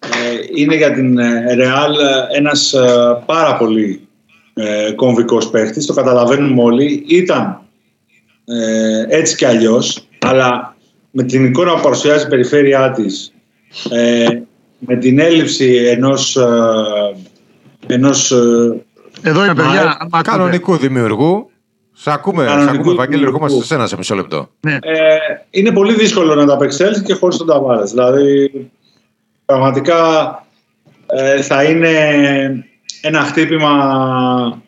ε, 0.01 0.09
είναι 0.55 0.77
για 0.77 0.93
την 0.93 1.19
Ρεάλ 1.55 1.95
ένας 2.33 2.73
ε, 2.73 3.23
πάρα 3.27 3.57
πολύ 3.57 4.09
ε, 4.55 4.93
κομβικός 4.93 5.51
παίχτης, 5.51 5.87
το 5.87 5.93
καταλαβαίνουμε 5.93 6.63
όλοι. 6.63 7.05
Ήταν 7.07 7.63
ε, 8.45 9.05
έτσι 9.09 9.37
κι 9.37 9.45
αλλιώς, 9.45 10.07
αλλά 10.19 10.77
με 11.11 11.23
την 11.23 11.45
εικόνα 11.45 11.75
που 11.75 11.83
παρουσιάζει 11.83 12.25
η 12.25 12.29
περιφέρειά 12.29 12.91
της, 12.91 13.33
ε, 13.91 14.27
με 14.79 14.97
την 14.97 15.19
έλλειψη 15.19 15.75
ενός, 15.75 16.37
ε, 16.37 16.47
ενός 17.87 18.33
Εδώ 19.23 19.45
είναι 19.45 19.55
παιδιά, 19.55 20.09
κανονικού 20.25 20.77
δημιουργού, 20.77 21.51
σε 21.93 22.13
ακούμε, 22.13 22.47
σε 22.47 22.71
ακούμε 22.71 22.95
Βαγγέλη, 22.95 23.25
ερχόμαστε 23.25 23.59
σε 23.59 23.65
σένα 23.65 23.87
σε 23.87 23.97
μισό 23.97 24.15
λεπτό. 24.15 24.49
Ναι. 24.61 24.79
Ε, 24.83 25.17
είναι 25.51 25.73
πολύ 25.73 25.95
δύσκολο 25.95 26.35
να 26.35 26.47
τα 26.47 26.55
απεξέλθει 26.55 27.03
και 27.03 27.15
χωρίς 27.15 27.37
τον 27.37 27.47
Ταβάρες. 27.47 27.91
Δηλαδή, 27.91 28.51
πραγματικά 29.45 30.01
ε, 31.07 31.43
θα 31.43 31.65
είναι 31.65 31.91
ένα 33.01 33.21
χτύπημα 33.21 34.63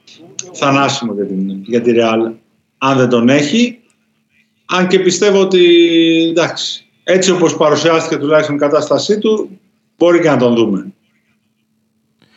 θανάσιμο 0.52 1.12
για, 1.14 1.26
την, 1.26 1.62
για 1.62 1.80
τη 1.80 1.92
Real 1.94 2.32
αν 2.78 2.96
δεν 2.96 3.08
τον 3.08 3.28
έχει. 3.28 3.78
Αν 4.64 4.86
και 4.86 4.98
πιστεύω 4.98 5.40
ότι 5.40 5.64
εντάξει, 6.30 6.86
έτσι 7.04 7.30
όπως 7.30 7.56
παρουσιάστηκε 7.56 8.16
τουλάχιστον 8.16 8.54
η 8.54 8.58
κατάστασή 8.58 9.18
του 9.18 9.60
μπορεί 9.98 10.20
και 10.20 10.30
να 10.30 10.36
τον 10.36 10.54
δούμε. 10.54 10.92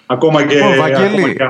Ακόμα 0.05 0.45
και, 0.45 0.55
λοιπόν, 0.55 0.75
Βαγγέλη, 0.75 1.05
ακόμα 1.05 1.33
και 1.33 1.43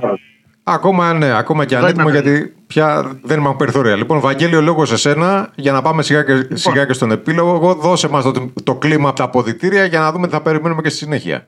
Ακόμα, 0.70 1.13
ναι, 1.13 1.38
ακόμα 1.38 1.65
και 1.65 1.76
ανέτοιμο 1.76 2.09
γιατί 2.09 2.55
πια 2.68 3.01
δεν 3.24 3.39
υπάρχουν 3.39 3.57
περιθώρια. 3.57 3.95
Λοιπόν, 3.95 4.20
Βαγγέλη, 4.20 4.55
ο 4.55 4.61
λόγος 4.61 4.89
σε 4.89 4.97
σένα 4.97 5.49
για 5.55 5.72
να 5.72 5.82
πάμε 5.82 6.03
σιγά 6.03 6.24
και, 6.24 6.34
λοιπόν. 6.34 6.57
σιγά 6.57 6.86
και 6.86 6.93
στον 6.93 7.11
επίλογο. 7.11 7.74
Δώσε 7.74 8.07
μας 8.09 8.24
το, 8.24 8.51
το 8.63 8.76
κλίμα 8.76 9.09
από 9.09 9.18
τα 9.18 9.24
αποδητήρια 9.24 9.86
για 9.86 9.99
να 9.99 10.11
δούμε 10.11 10.28
τι 10.28 10.34
θα 10.34 10.41
περιμένουμε 10.41 10.82
και 10.82 10.89
στη 10.89 10.97
συνέχεια. 10.97 11.47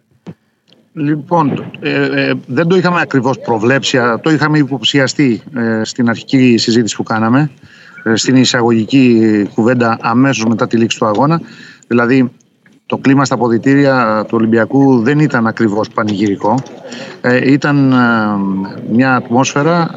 Λοιπόν, 0.93 1.71
ε, 1.79 2.29
ε, 2.29 2.33
δεν 2.45 2.67
το 2.67 2.75
είχαμε 2.75 3.01
ακριβώς 3.01 3.39
προβλέψει, 3.39 3.97
το 4.21 4.29
είχαμε 4.29 4.57
υποψιαστεί 4.57 5.41
ε, 5.55 5.81
στην 5.83 6.09
αρχική 6.09 6.57
συζήτηση 6.57 6.95
που 6.95 7.03
κάναμε, 7.03 7.51
ε, 8.03 8.15
στην 8.15 8.35
εισαγωγική 8.35 9.49
κουβέντα 9.53 9.97
αμέσως 10.01 10.45
μετά 10.45 10.67
τη 10.67 10.77
λήξη 10.77 10.97
του 10.97 11.05
αγώνα. 11.05 11.41
Δηλαδή, 11.87 12.31
το 12.89 12.97
κλίμα 12.97 13.25
στα 13.25 13.37
ποδητήρια 13.37 14.25
του 14.27 14.37
Ολυμπιακού 14.37 14.99
δεν 14.99 15.19
ήταν 15.19 15.47
ακριβώς 15.47 15.89
πανηγυρικό. 15.89 16.55
Ε, 17.21 17.51
ήταν 17.51 17.93
μια 18.91 19.15
ατμόσφαιρα, 19.15 19.89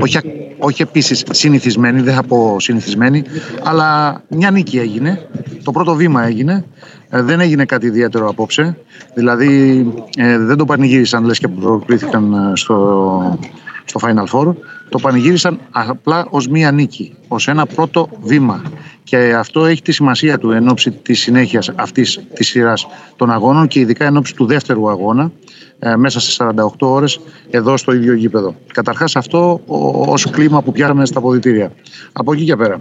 όχι, 0.00 0.18
όχι 0.58 0.82
επίσης 0.82 1.24
συνηθισμένη, 1.30 2.00
δεν 2.00 2.14
θα 2.14 2.22
πω 2.22 2.56
συνηθισμένη, 2.60 3.22
αλλά 3.62 4.20
μια 4.28 4.50
νίκη 4.50 4.78
έγινε, 4.78 5.28
το 5.64 5.70
πρώτο 5.70 5.94
βήμα 5.94 6.24
έγινε, 6.24 6.64
ε, 7.08 7.22
δεν 7.22 7.40
έγινε 7.40 7.64
κάτι 7.64 7.86
ιδιαίτερο 7.86 8.28
απόψε, 8.28 8.76
δηλαδή 9.14 9.86
ε, 10.16 10.38
δεν 10.38 10.56
το 10.56 10.64
πανηγύρισαν 10.64 11.24
λες 11.24 11.38
και 11.38 11.48
προκλήθηκαν 11.48 12.52
στο, 12.54 13.38
στο 13.84 14.00
Final 14.02 14.26
Four, 14.38 14.54
το 14.92 14.98
πανηγύρισαν 14.98 15.58
απλά 15.70 16.26
ως 16.30 16.48
μία 16.48 16.72
νίκη, 16.72 17.14
ως 17.28 17.48
ένα 17.48 17.66
πρώτο 17.66 18.08
βήμα. 18.22 18.62
Και 19.04 19.34
αυτό 19.38 19.64
έχει 19.64 19.82
τη 19.82 19.92
σημασία 19.92 20.38
του 20.38 20.50
εν 20.50 20.68
ώψη 20.68 20.90
της 20.90 21.20
συνέχειας 21.20 21.70
αυτής 21.74 22.20
της 22.34 22.46
σειράς 22.48 22.86
των 23.16 23.30
αγώνων 23.30 23.66
και 23.66 23.80
ειδικά 23.80 24.04
εν 24.04 24.16
ώψη 24.16 24.34
του 24.34 24.46
δεύτερου 24.46 24.90
αγώνα 24.90 25.32
ε, 25.78 25.96
μέσα 25.96 26.20
σε 26.20 26.46
48 26.56 26.66
ώρες 26.78 27.20
εδώ 27.50 27.76
στο 27.76 27.92
ίδιο 27.92 28.14
γήπεδο. 28.14 28.54
Καταρχάς 28.72 29.16
αυτό 29.16 29.60
ως 30.06 30.30
κλίμα 30.30 30.62
που 30.62 30.72
πιάνουμε 30.72 31.06
στα 31.06 31.20
ποδητήρια. 31.20 31.72
Από 32.12 32.32
εκεί 32.32 32.44
και 32.44 32.56
πέρα. 32.56 32.80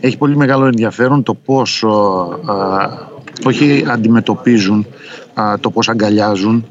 Έχει 0.00 0.18
πολύ 0.18 0.36
μεγάλο 0.36 0.66
ενδιαφέρον 0.66 1.22
το 1.22 1.34
πώς 1.34 1.84
όχι 3.44 3.84
αντιμετωπίζουν, 3.88 4.86
το 5.60 5.70
πώς 5.70 5.88
αγκαλιάζουν, 5.88 6.66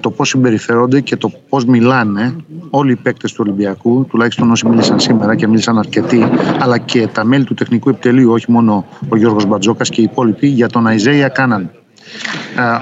το 0.00 0.10
πώς 0.10 0.28
συμπεριφέρονται 0.28 1.00
και 1.00 1.16
το 1.16 1.30
πώς 1.48 1.64
μιλάνε 1.64 2.36
όλοι 2.70 2.92
οι 2.92 2.96
παίκτες 2.96 3.32
του 3.32 3.44
Ολυμπιακού, 3.46 4.06
τουλάχιστον 4.10 4.50
όσοι 4.50 4.66
μίλησαν 4.68 5.00
σήμερα 5.00 5.34
και 5.34 5.46
μίλησαν 5.46 5.78
αρκετοί, 5.78 6.28
αλλά 6.60 6.78
και 6.78 7.06
τα 7.06 7.24
μέλη 7.24 7.44
του 7.44 7.54
τεχνικού 7.54 7.88
επιτελείου, 7.88 8.32
όχι 8.32 8.50
μόνο 8.50 8.84
ο 9.08 9.16
Γιώργος 9.16 9.46
Μπατζόκας 9.46 9.88
και 9.88 10.00
οι 10.00 10.04
υπόλοιποι, 10.04 10.46
για 10.46 10.68
τον 10.68 10.86
Αϊζέια 10.86 11.28
Κάναν. 11.28 11.70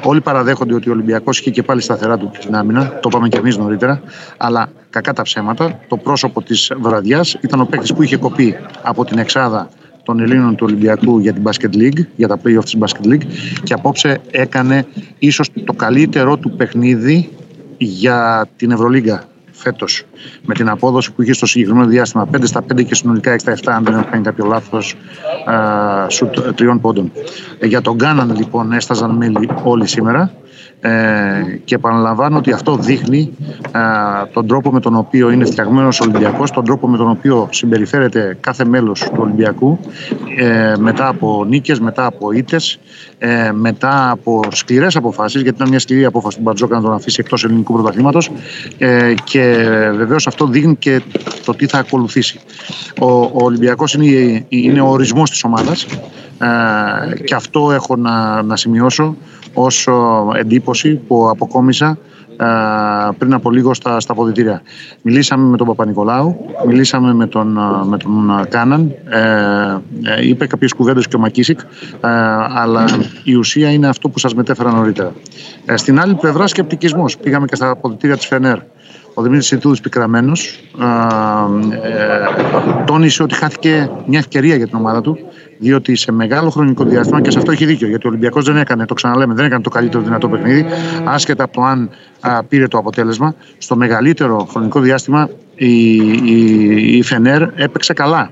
όλοι 0.02 0.20
παραδέχονται 0.20 0.74
ότι 0.74 0.88
ο 0.88 0.92
Ολυμπιακός 0.92 1.38
είχε 1.38 1.50
και 1.50 1.62
πάλι 1.62 1.80
σταθερά 1.80 2.18
του 2.18 2.30
την 2.40 2.54
άμυνα, 2.56 2.88
το 2.88 3.08
είπαμε 3.12 3.28
και 3.28 3.38
εμείς 3.38 3.56
νωρίτερα. 3.56 4.00
Αλλά 4.36 4.68
κακά 4.90 5.12
τα 5.12 5.22
ψέματα, 5.22 5.80
το 5.88 5.96
πρόσωπο 5.96 6.42
της 6.42 6.72
βραδιάς 6.80 7.36
ήταν 7.40 7.60
ο 7.60 7.64
παίκτης 7.64 7.92
που 7.94 8.02
είχε 8.02 8.16
κοπεί 8.16 8.56
από 8.82 9.04
την 9.04 9.18
Εξάδα 9.18 9.68
των 10.04 10.20
Ελλήνων 10.20 10.56
του 10.56 10.64
Ολυμπιακού 10.68 11.18
για 11.18 11.32
την 11.32 11.42
Basket 11.46 11.76
League, 11.76 12.04
για 12.16 12.28
τα 12.28 12.40
play-off 12.44 12.64
της 12.64 12.76
Basket 12.78 13.06
League 13.06 13.26
και 13.62 13.74
απόψε 13.74 14.20
έκανε 14.30 14.86
ίσως 15.18 15.50
το 15.64 15.72
καλύτερό 15.72 16.36
του 16.36 16.50
παιχνίδι 16.50 17.28
για 17.78 18.48
την 18.56 18.70
Ευρωλίγκα 18.70 19.24
φέτος. 19.54 20.04
Με 20.46 20.54
την 20.54 20.68
απόδοση 20.68 21.12
που 21.12 21.22
είχε 21.22 21.32
στο 21.32 21.46
συγκεκριμένο 21.46 21.86
διάστημα 21.86 22.28
5 22.32 22.38
στα 22.42 22.64
5 22.72 22.84
και 22.84 22.94
συνολικά 22.94 23.34
6 23.34 23.38
στα 23.38 23.54
7, 23.54 23.58
αν 23.64 23.84
δεν 23.84 23.94
έχω 23.94 24.08
κάνει 24.10 24.22
κάποιο 24.22 24.44
λάθος, 24.44 24.94
σουτ 26.08 26.40
τριών 26.54 26.80
πόντων. 26.80 27.12
Ε, 27.58 27.66
για 27.66 27.80
τον 27.80 27.98
Κάναν 27.98 28.36
λοιπόν 28.36 28.72
έσταζαν 28.72 29.10
μέλη 29.10 29.48
όλοι 29.62 29.86
σήμερα. 29.86 30.32
Ε, 30.86 31.58
και 31.64 31.74
επαναλαμβάνω 31.74 32.36
ότι 32.36 32.52
αυτό 32.52 32.76
δείχνει 32.76 33.32
ε, 33.72 33.78
τον 34.32 34.46
τρόπο 34.46 34.72
με 34.72 34.80
τον 34.80 34.96
οποίο 34.96 35.30
είναι 35.30 35.44
φτιαγμένος 35.44 36.00
ο 36.00 36.04
Ολυμπιακός, 36.08 36.50
τον 36.50 36.64
τρόπο 36.64 36.88
με 36.88 36.96
τον 36.96 37.10
οποίο 37.10 37.48
συμπεριφέρεται 37.50 38.36
κάθε 38.40 38.64
μέλος 38.64 39.00
του 39.00 39.18
Ολυμπιακού 39.18 39.78
ε, 40.38 40.74
μετά 40.78 41.08
από 41.08 41.44
νίκες, 41.48 41.80
μετά 41.80 42.06
από 42.06 42.32
ήττες, 42.32 42.78
ε, 43.18 43.52
μετά 43.52 44.10
από 44.10 44.42
σκληρές 44.50 44.96
αποφάσεις, 44.96 45.42
γιατί 45.42 45.56
ήταν 45.56 45.68
μια 45.68 45.78
σκληρή 45.78 46.04
απόφαση 46.04 46.36
του 46.36 46.42
Μπατζόκα 46.42 46.76
να 46.76 46.82
τον 46.82 46.92
αφήσει 46.92 47.16
εκτός 47.20 47.44
ελληνικού 47.44 47.72
πρωταθλήματος 47.72 48.30
ε, 48.78 49.14
και 49.24 49.68
βεβαίως 49.96 50.26
αυτό 50.26 50.46
δείχνει 50.46 50.76
και 50.76 51.00
το 51.44 51.54
τι 51.54 51.66
θα 51.66 51.78
ακολουθήσει. 51.78 52.40
Ο, 53.00 53.10
ο 53.10 53.30
Ολυμπιακός 53.32 53.94
είναι, 53.94 54.44
είναι 54.48 54.80
ο 54.80 54.88
ορισμός 54.88 55.30
της 55.30 55.44
ομάδας 55.44 55.86
ε, 56.38 57.22
και 57.24 57.34
αυτό 57.34 57.72
έχω 57.72 57.96
να, 57.96 58.42
να 58.42 58.56
σημειώσω 58.56 59.16
ως 59.54 59.88
εντύπωση 60.34 60.94
που 60.94 61.28
αποκόμισα 61.28 61.98
ε, 62.36 62.46
πριν 63.18 63.34
από 63.34 63.50
λίγο 63.50 63.74
στα, 63.74 64.00
στα 64.00 64.14
ποδητήρια. 64.14 64.62
Μιλήσαμε 65.02 65.48
με 65.48 65.56
τον 65.56 65.66
Παπα-Νικολάου, 65.66 66.36
μιλήσαμε 66.66 67.14
με 67.14 67.26
τον, 67.26 67.56
ε, 67.56 67.86
με 67.86 67.96
τον 67.96 68.46
Κάναν, 68.48 68.94
ε, 69.10 70.26
είπε 70.26 70.46
κάποιες 70.46 70.72
κουβέντες 70.72 71.08
και 71.08 71.16
ο 71.16 71.18
Μακίσικ, 71.18 71.60
αλλά 72.54 72.84
η 73.22 73.34
ουσία 73.34 73.72
είναι 73.72 73.88
αυτό 73.88 74.08
που 74.08 74.18
σας 74.18 74.34
μετέφερα 74.34 74.70
νωρίτερα. 74.70 75.12
στην 75.74 76.00
άλλη 76.00 76.14
πλευρά 76.14 76.46
σκεπτικισμός. 76.46 77.16
Πήγαμε 77.16 77.46
και 77.46 77.54
στα 77.54 77.76
ποδητήρια 77.76 78.16
της 78.16 78.26
Φενέρ. 78.26 78.58
Ο 79.14 79.22
Δημήτρης 79.22 79.50
Ιτούδης 79.50 79.80
πικραμένος 79.80 80.60
τόνισε 82.84 83.22
ότι 83.22 83.34
χάθηκε 83.34 83.90
μια 84.06 84.18
ευκαιρία 84.18 84.56
για 84.56 84.66
την 84.66 84.76
ομάδα 84.76 85.00
του 85.00 85.18
διότι 85.58 85.94
σε 85.94 86.12
μεγάλο 86.12 86.50
χρονικό 86.50 86.84
διάστημα 86.84 87.20
και 87.20 87.30
σε 87.30 87.38
αυτό 87.38 87.50
έχει 87.50 87.64
δίκιο, 87.64 87.88
γιατί 87.88 88.06
ο 88.06 88.08
Ολυμπιακός 88.08 88.44
δεν 88.44 88.56
έκανε, 88.56 88.86
το 88.86 88.94
ξαναλέμε, 88.94 89.34
δεν 89.34 89.44
έκανε 89.44 89.62
το 89.62 89.70
καλύτερο 89.70 90.02
δυνατό 90.02 90.28
παιχνίδι, 90.28 90.66
άσχετα 91.04 91.44
από 91.44 91.52
το 91.52 91.62
αν 91.62 91.90
πήρε 92.48 92.68
το 92.68 92.78
αποτέλεσμα. 92.78 93.34
Στο 93.58 93.76
μεγαλύτερο 93.76 94.46
χρονικό 94.50 94.80
διάστημα 94.80 95.28
η, 95.54 95.96
η, 96.08 96.96
η 96.96 97.02
Φενέρ 97.02 97.42
έπαιξε 97.54 97.92
καλά. 97.92 98.30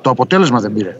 Το 0.00 0.10
αποτέλεσμα 0.10 0.60
δεν 0.60 0.72
πήρε. 0.72 0.96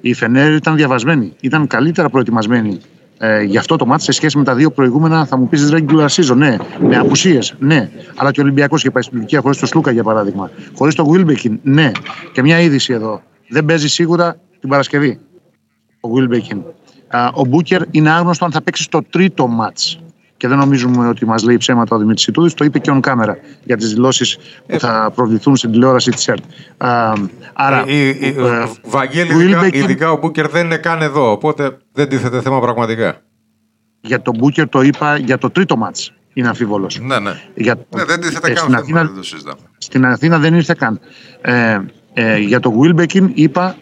Η 0.00 0.14
Φενέρ 0.14 0.52
ήταν 0.52 0.76
διαβασμένη, 0.76 1.32
ήταν 1.40 1.66
καλύτερα 1.66 2.08
προετοιμασμένη 2.08 2.80
ε, 3.18 3.42
για 3.42 3.60
αυτό 3.60 3.76
το 3.76 3.86
μάτι 3.86 4.02
σε 4.02 4.12
σχέση 4.12 4.38
με 4.38 4.44
τα 4.44 4.54
δύο 4.54 4.70
προηγούμενα, 4.70 5.26
θα 5.26 5.36
μου 5.36 5.48
πεις 5.48 5.72
regular 5.72 6.06
season. 6.06 6.36
Ναι, 6.36 6.56
με 6.80 6.96
απουσίες, 6.96 7.54
ναι. 7.58 7.90
Αλλά 8.16 8.30
και 8.30 8.40
ο 8.40 8.42
Ολυμπιακός 8.42 8.80
είχε 8.80 8.90
πάει 8.90 9.02
στην 9.02 9.18
Τουρκία 9.18 9.40
χωρίς 9.40 9.58
το 9.58 9.66
Σλούκα 9.66 9.90
για 9.90 10.02
παράδειγμα. 10.02 10.50
Χωρίς 10.74 10.94
το 10.94 11.02
Γουίλμπεκιν, 11.02 11.58
ναι. 11.62 11.90
Και 12.32 12.42
μια 12.42 12.60
είδηση 12.60 12.92
εδώ 12.92 13.22
δεν 13.48 13.64
παίζει 13.64 13.88
σίγουρα 13.88 14.36
την 14.60 14.68
Παρασκευή. 14.68 15.20
Ο 16.00 16.08
Βίλμπεκιν. 16.08 16.62
Ο 17.34 17.44
Μπούκερ 17.44 17.82
είναι 17.90 18.10
άγνωστο 18.10 18.44
αν 18.44 18.52
θα 18.52 18.62
παίξει 18.62 18.82
στο 18.82 19.02
τρίτο 19.10 19.46
μάτς. 19.46 20.00
Και 20.38 20.48
δεν 20.48 20.58
νομίζουμε 20.58 21.08
ότι 21.08 21.26
μας 21.26 21.42
λέει 21.42 21.56
ψέματα 21.56 21.96
ο 21.96 21.98
Δημήτρης 21.98 22.26
Ιτούδη. 22.26 22.54
Το 22.54 22.64
είπε 22.64 22.78
και 22.78 22.90
on 22.94 23.00
camera 23.00 23.34
για 23.64 23.76
τις 23.76 23.92
δηλώσεις 23.92 24.38
που 24.66 24.78
θα 24.78 25.12
προβληθούν 25.14 25.56
στην 25.56 25.70
τηλεόραση 25.70 26.10
της 26.10 26.28
ΕΡΤ. 26.28 26.42
Άρα. 27.52 27.84
Ε, 27.86 28.08
ε, 28.08 28.28
ε, 28.28 28.68
Βαγγέλη, 28.82 29.42
ειδικά, 29.42 29.66
ειδικά 29.72 30.10
ο 30.10 30.16
Μπούκερ 30.16 30.48
δεν 30.48 30.64
είναι 30.64 30.76
καν 30.76 31.02
εδώ. 31.02 31.30
Οπότε 31.30 31.78
δεν 31.92 32.08
τίθεται 32.08 32.40
θέμα 32.40 32.60
πραγματικά. 32.60 33.22
Για 34.00 34.22
τον 34.22 34.36
Μπούκερ 34.38 34.68
το 34.68 34.80
είπα 34.80 35.16
για 35.16 35.38
το 35.38 35.50
τρίτο 35.50 35.76
μάτς. 35.76 36.12
Είναι 36.32 36.48
αμφίβολος. 36.48 37.00
Ναι, 37.00 37.18
ναι. 37.18 37.40
Για... 37.54 37.74
ναι 37.96 38.04
δεν 38.04 38.20
τίθεται 38.20 38.52
καν. 38.52 38.56
Στην 38.56 38.74
Αθήνα, 38.74 39.04
δεν 39.04 39.14
το 39.14 39.56
στην 39.78 40.06
Αθήνα 40.06 40.38
δεν 40.38 40.54
ήρθε 40.54 40.74
καν. 40.78 41.00
Ε, 41.40 41.80
ε, 42.12 42.38
για 42.38 42.60
τον 42.60 42.80
Βίλμπεκιν 42.80 43.30
είπα 43.34 43.76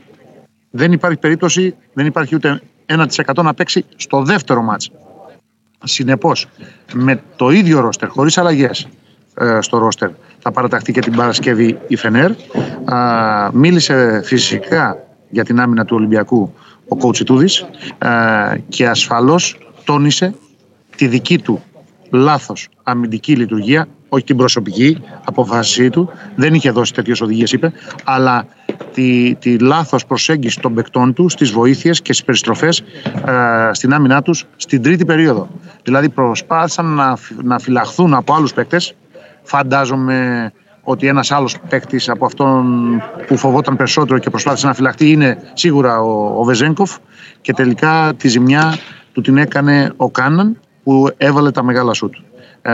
δεν 0.70 0.92
υπάρχει 0.92 1.18
περίπτωση, 1.18 1.74
δεν 1.92 2.06
υπάρχει 2.06 2.34
ούτε 2.34 2.62
1% 2.86 3.42
να 3.42 3.54
παίξει 3.54 3.84
στο 3.96 4.22
δεύτερο 4.22 4.62
μάτς. 4.62 4.90
Συνεπώς, 5.84 6.46
με 6.94 7.22
το 7.36 7.50
ίδιο 7.50 7.80
ρόστερ, 7.80 8.08
χωρίς 8.08 8.38
αλλαγές 8.38 8.88
ε, 9.34 9.58
στο 9.60 9.78
ρόστερ, 9.78 10.10
θα 10.38 10.50
παραταχθεί 10.50 10.92
και 10.92 11.00
την 11.00 11.16
Παρασκευή 11.16 11.78
η 11.88 11.96
Φενέρ. 11.96 12.30
μίλησε 13.52 14.20
φυσικά 14.24 14.96
για 15.30 15.44
την 15.44 15.60
άμυνα 15.60 15.84
του 15.84 15.96
Ολυμπιακού 15.96 16.54
ο 16.88 16.96
Κότσιτούδης 16.96 17.66
και 18.68 18.88
ασφαλώς 18.88 19.58
τόνισε 19.84 20.34
τη 20.96 21.06
δική 21.06 21.38
του 21.38 21.62
λάθος 22.10 22.68
αμυντική 22.82 23.36
λειτουργία, 23.36 23.88
όχι 24.08 24.24
την 24.24 24.36
προσωπική 24.36 25.02
αποφάσισή 25.24 25.90
του, 25.90 26.10
δεν 26.34 26.54
είχε 26.54 26.70
δώσει 26.70 26.94
τέτοιες 26.94 27.20
οδηγίες 27.20 27.52
είπε, 27.52 27.72
αλλά 28.04 28.46
τη, 28.94 29.34
τη 29.34 29.58
λάθος 29.58 30.06
προσέγγιση 30.06 30.60
των 30.60 30.74
παικτών 30.74 31.12
τους 31.12 31.32
στις 31.32 31.50
βοήθειες 31.50 32.02
και 32.02 32.12
στις 32.12 32.24
περιστροφές 32.24 32.84
ε, 33.26 33.70
στην 33.72 33.92
άμυνά 33.92 34.22
τους 34.22 34.44
στην 34.56 34.82
τρίτη 34.82 35.04
περίοδο. 35.04 35.48
Δηλαδή 35.82 36.08
προσπάθησαν 36.08 36.86
να, 36.86 37.16
να 37.42 37.58
φυλαχθούν 37.58 38.14
από 38.14 38.34
άλλους 38.34 38.54
παίκτες, 38.54 38.94
φαντάζομαι 39.42 40.52
ότι 40.82 41.06
ένας 41.06 41.30
άλλος 41.30 41.56
παίκτης 41.68 42.08
από 42.08 42.26
αυτόν 42.26 43.02
που 43.26 43.36
φοβόταν 43.36 43.76
περισσότερο 43.76 44.18
και 44.18 44.30
προσπάθησε 44.30 44.66
να 44.66 44.74
φυλαχτεί 44.74 45.10
είναι 45.10 45.38
σίγουρα 45.52 46.00
ο, 46.00 46.40
ο 46.40 46.44
Βεζέγκοφ 46.44 46.96
και 47.40 47.52
τελικά 47.52 48.12
τη 48.16 48.28
ζημιά 48.28 48.78
του 49.12 49.20
την 49.20 49.36
έκανε 49.36 49.92
ο 49.96 50.10
Κάναν 50.10 50.60
που 50.82 51.08
έβαλε 51.16 51.50
τα 51.50 51.62
μεγάλα 51.62 51.94
σουτ. 51.94 52.14
Ε, 52.62 52.72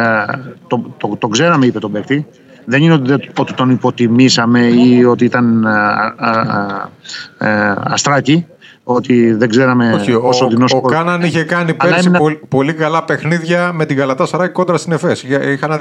το, 0.67 0.95
το, 0.97 1.17
το, 1.19 1.29
ξέραμε, 1.29 1.67
είπε 1.67 1.79
τον 1.79 1.93
παίκτη. 1.93 2.27
Δεν 2.65 2.83
είναι 2.83 2.93
ότι, 2.93 3.31
ότι 3.39 3.55
τον 3.55 3.71
υποτιμήσαμε 3.71 4.61
ή 4.61 5.05
ότι 5.05 5.25
ήταν 5.25 5.65
ε, 5.65 7.49
ε, 7.49 7.75
αστράκι 7.77 8.47
ότι 8.85 9.35
δεν 9.35 9.49
ξέραμε 9.49 9.93
Όχι, 9.93 10.13
όσο 10.13 10.45
ο, 10.45 10.77
Ο 10.77 10.81
Κάναν 10.81 11.23
είχε 11.23 11.45
κάνει 11.45 11.75
πέρσι 11.75 12.11
πολύ, 12.11 12.41
πολύ, 12.49 12.73
καλά 12.73 13.05
παιχνίδια 13.05 13.73
με 13.73 13.87
την 13.87 13.97
Γαλατά 13.97 14.27
Σαράκη 14.27 14.53
κόντρα 14.53 14.77
στην 14.77 14.93
ΕΦΕΣ. 14.93 15.23
Είχαν 15.23 15.79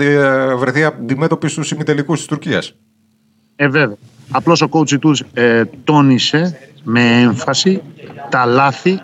βρεθεί 0.58 0.84
αντιμέτωποι 0.84 1.48
στους 1.48 1.72
ημιτελικούς 1.72 2.18
της 2.18 2.28
Τουρκίας. 2.28 2.76
Ε, 3.56 3.68
βέβαια. 3.68 3.96
Απλώς 4.32 4.62
ο 4.62 4.68
κότσι 4.68 5.00
τους 5.00 5.24
ε, 5.34 5.64
τόνισε 5.84 6.58
με 6.84 7.22
έμφαση 7.22 7.82
τα 8.30 8.46
λάθη 8.46 9.02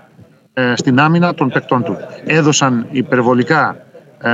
ε, 0.54 0.74
στην 0.76 1.00
άμυνα 1.00 1.34
των 1.34 1.50
παικτών 1.50 1.84
του. 1.84 1.98
Έδωσαν 2.26 2.88
υπερβολικά 2.92 3.87
ε, 4.22 4.30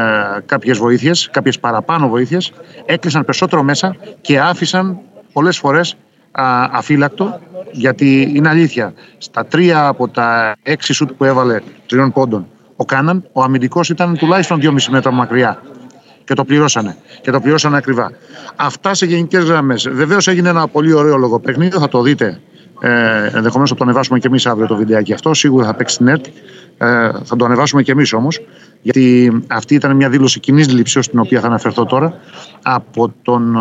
κάποιες 0.45 0.77
βοήθειες, 0.77 1.29
κάποιες 1.31 1.59
παραπάνω 1.59 2.07
βοήθειες, 2.07 2.51
έκλεισαν 2.85 3.25
περισσότερο 3.25 3.63
μέσα 3.63 3.95
και 4.21 4.39
άφησαν 4.39 4.99
πολλές 5.33 5.57
φορές 5.57 5.95
α, 6.31 6.43
αφύλακτο 6.71 7.39
γιατί 7.71 8.31
είναι 8.35 8.49
αλήθεια. 8.49 8.93
Στα 9.17 9.45
τρία 9.45 9.87
από 9.87 10.07
τα 10.07 10.55
έξι 10.63 10.93
σουτ 10.93 11.11
που 11.11 11.23
έβαλε 11.23 11.59
τριών 11.85 12.11
πόντων 12.11 12.47
ο 12.75 12.85
Κάναν, 12.85 13.27
ο 13.31 13.43
αμυντικός 13.43 13.89
ήταν 13.89 14.17
τουλάχιστον 14.17 14.59
2,5 14.61 14.69
μέτρα 14.89 15.11
μακριά. 15.11 15.61
Και 16.23 16.33
το 16.33 16.45
πληρώσανε. 16.45 16.97
Και 17.21 17.31
το 17.31 17.39
πληρώσανε 17.39 17.77
ακριβά. 17.77 18.11
Αυτά 18.55 18.93
σε 18.93 19.05
γενικές 19.05 19.43
γραμμές. 19.43 19.89
Βεβαίως 19.91 20.27
έγινε 20.27 20.49
ένα 20.49 20.67
πολύ 20.67 20.93
ωραίο 20.93 21.17
λογοπαιχνίδι, 21.17 21.77
θα 21.77 21.87
το 21.87 22.01
δείτε. 22.01 22.39
Ε, 22.81 23.29
Ενδεχομένως 23.33 23.69
θα 23.69 23.75
το 23.75 23.83
ανεβάσουμε 23.83 24.19
και 24.19 24.27
εμείς 24.27 24.45
αύριο 24.45 24.67
το 24.67 24.75
βιντεάκι 24.75 25.13
αυτό. 25.13 25.33
Σίγουρα 25.33 25.65
θα 25.65 25.73
παίξει 25.73 25.95
στην 25.95 26.07
ΕΡΤ. 26.07 26.25
Ε, 26.77 27.11
θα 27.23 27.35
το 27.35 27.45
ανεβάσουμε 27.45 27.81
και 27.81 27.91
εμείς 27.91 28.13
όμως. 28.13 28.41
Γιατί 28.83 29.31
αυτή 29.47 29.75
ήταν 29.75 29.95
μια 29.95 30.09
δήλωση 30.09 30.39
κοινής 30.39 30.69
λήψεως, 30.69 31.05
στην 31.05 31.19
οποία 31.19 31.39
θα 31.39 31.47
αναφερθώ 31.47 31.85
τώρα, 31.85 32.13
από 32.61 33.13
τον 33.21 33.55
ε, 33.55 33.59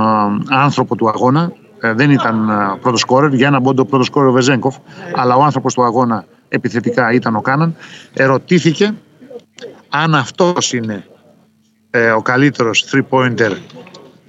άνθρωπο 0.48 0.96
του 0.96 1.08
αγώνα, 1.08 1.52
ε, 1.80 1.92
δεν 1.92 2.10
ήταν 2.10 2.48
ε, 2.48 2.78
πρώτος 2.80 3.00
σκόρερ. 3.00 3.32
Για 3.32 3.46
ένα 3.46 3.60
πόντο 3.60 3.84
πρώτος 3.84 4.06
σκόρερ 4.06 4.28
ο 4.28 4.32
Βεζέγκοφ, 4.32 4.76
αλλά 5.14 5.36
ο 5.36 5.42
άνθρωπος 5.42 5.74
του 5.74 5.82
αγώνα 5.82 6.24
επιθετικά 6.48 7.12
ήταν 7.12 7.36
ο 7.36 7.40
Κάναν. 7.40 7.74
Ερωτήθηκε 8.12 8.94
αν 9.88 10.14
αυτός 10.14 10.72
είναι 10.72 11.04
ε, 11.90 12.10
ο 12.10 12.22
καλύτερος 12.22 12.84
three-pointer 12.90 13.50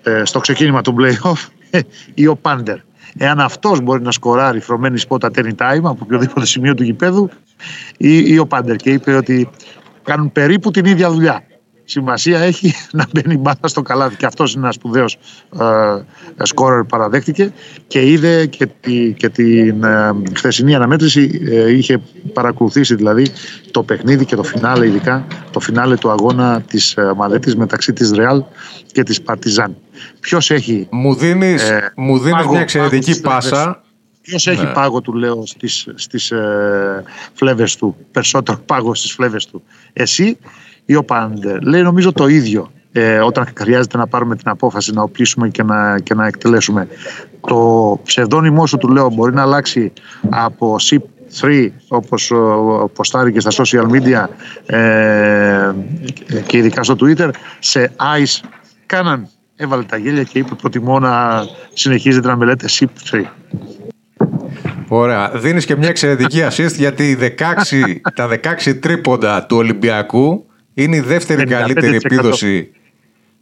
ε, 0.04 0.26
στο 0.26 0.39
ξεκίνημα 0.39 0.82
του 0.82 0.96
playoff 1.00 1.48
ή 2.14 2.28
ο 2.28 2.36
Πάντερ. 2.36 2.78
Εάν 3.18 3.39
αυτός 3.39 3.82
μπορεί 3.82 4.02
να 4.02 4.12
σκοράρει 4.12 4.60
φρομένη 4.60 4.98
σπότα 4.98 5.32
any 5.36 5.56
time 5.58 5.84
από 5.84 5.98
οποιοδήποτε 6.00 6.46
σημείο 6.46 6.74
του 6.74 6.84
γηπέδου 6.84 7.30
ή, 7.98 8.34
ή 8.34 8.38
ο 8.38 8.46
Πάντερ. 8.46 8.76
Και 8.76 8.89
είπε 8.89 9.16
ότι 9.16 9.50
κάνουν 10.04 10.32
περίπου 10.32 10.72
την 10.72 10.86
ίδια 10.86 11.12
δουλειά 11.12 11.43
σημασία 11.86 12.39
έχει 12.39 12.74
να 12.97 13.06
μπαίνει 13.12 13.38
μπάλα 13.38 13.58
στο 13.64 13.82
καλάθι. 13.82 14.16
Και 14.16 14.26
αυτός 14.26 14.54
είναι 14.54 14.64
ένας 14.64 14.76
σπουδαίος 14.76 15.18
ε, 15.60 16.45
σκόρερ 16.45 16.84
παραδέχτηκε 16.84 17.54
και 17.88 18.12
είδε 18.12 18.45
και, 18.45 18.66
τη, 18.66 19.14
και 19.14 19.30
την 19.30 19.84
ε, 19.84 20.12
χθεσινή 20.36 20.76
αναμέτρηση. 20.76 21.41
Ε, 21.51 21.72
είχε 21.72 22.01
παρακολουθήσει 22.34 22.95
δηλαδή 22.95 23.28
το 23.72 23.84
παιχνίδι 23.84 24.26
και 24.26 24.36
το 24.36 24.43
φινάλε, 24.43 24.86
ειδικά 24.86 25.28
το 25.51 25.60
φινάλε 25.60 25.95
του 25.95 26.10
αγώνα 26.10 26.62
της 26.62 26.93
ε, 26.97 27.14
Μαδέτη 27.16 27.58
μεταξύ 27.58 27.93
της 27.93 28.12
Ρεάλ 28.12 28.43
και 28.91 29.04
της 29.04 29.22
Παρτιζάν. 29.22 29.76
Ποιος 30.20 30.51
έχει. 30.51 30.88
Μου 30.91 31.16
δίνεις 31.16 31.70
ε, 31.70 31.93
μου 31.95 32.20
δίνεις 32.20 32.45
μια 32.45 32.62
εξαιρετική 32.62 33.22
πάσα. 33.22 33.84
Ποιος 34.24 34.47
έχει 34.47 34.63
ναι. 34.63 34.71
πάγο, 34.71 35.01
του 35.01 35.13
λέω, 35.13 35.45
στις, 35.45 35.88
στις 35.95 36.32
ε, 36.32 37.03
φλέβες 37.34 37.76
του, 37.76 37.95
περισσότερο 38.11 38.57
πάγο 38.65 38.95
στις 38.95 39.11
φλέβες 39.11 39.45
του. 39.45 39.63
Εσύ 39.93 40.38
ή 40.86 40.95
ο 40.95 41.03
Πάντερ. 41.03 41.61
Λέει 41.61 41.82
νομίζω 41.82 42.11
το 42.11 42.28
ίδιο 42.28 42.71
ε, 42.91 43.19
όταν 43.19 43.47
χρειάζεται 43.57 43.97
να 43.97 44.07
πάρουμε 44.07 44.36
την 44.36 44.49
απόφαση 44.49 44.93
να 44.93 45.01
οπλίσουμε 45.01 45.49
και 45.49 45.63
να, 45.63 45.99
και 45.99 46.13
να 46.13 46.26
εκτελέσουμε. 46.28 46.88
Το 47.47 47.99
ψευδόνυμό 48.03 48.65
σου 48.65 48.78
του 48.78 48.88
λέω 48.88 49.09
μπορεί 49.09 49.34
να 49.34 49.41
αλλάξει 49.41 49.93
από 50.30 50.76
SIP3 50.80 51.69
όπως 51.88 52.32
ποστάρει 52.93 53.32
και 53.32 53.39
στα 53.39 53.63
social 53.63 53.86
media 53.91 54.26
ε, 54.65 55.71
και 56.45 56.57
ειδικά 56.57 56.84
στο 56.84 56.95
Twitter 56.99 57.30
σε 57.59 57.91
ICE 57.97 58.47
κάναν 58.86 59.28
έβαλε 59.55 59.84
τα 59.84 59.97
γέλια 59.97 60.24
και 60.24 60.39
είπε 60.39 60.55
προτιμώ 60.55 60.99
να 60.99 61.43
συνεχίζετε 61.74 62.28
να 62.28 62.36
με 62.36 62.45
λέτε 62.45 62.67
SIP3 62.69 63.24
Ωραία. 64.96 65.32
Δίνεις 65.36 65.66
και 65.66 65.76
μια 65.76 65.89
εξαιρετική 65.89 66.39
assist 66.50 66.74
γιατί 66.76 67.18
16, 67.20 67.96
τα 68.16 68.30
16 68.66 68.80
τρίποντα 68.80 69.46
του 69.46 69.58
Ολυμπιακού 69.58 70.46
είναι 70.74 70.96
η 70.96 71.00
δεύτερη 71.00 71.46
καλύτερη 71.46 71.96
επίδοση. 71.96 72.72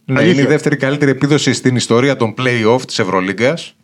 Ναι, 0.06 0.22
είναι 0.22 0.42
η 0.42 0.46
δεύτερη 0.46 0.76
καλύτερη 0.76 1.12
επίδοση 1.12 1.54
στην 1.54 1.76
ιστορία 1.76 2.16
των 2.16 2.34
play-off 2.38 2.82
της 2.88 3.00
Ευρωλίγκας. 3.00 3.76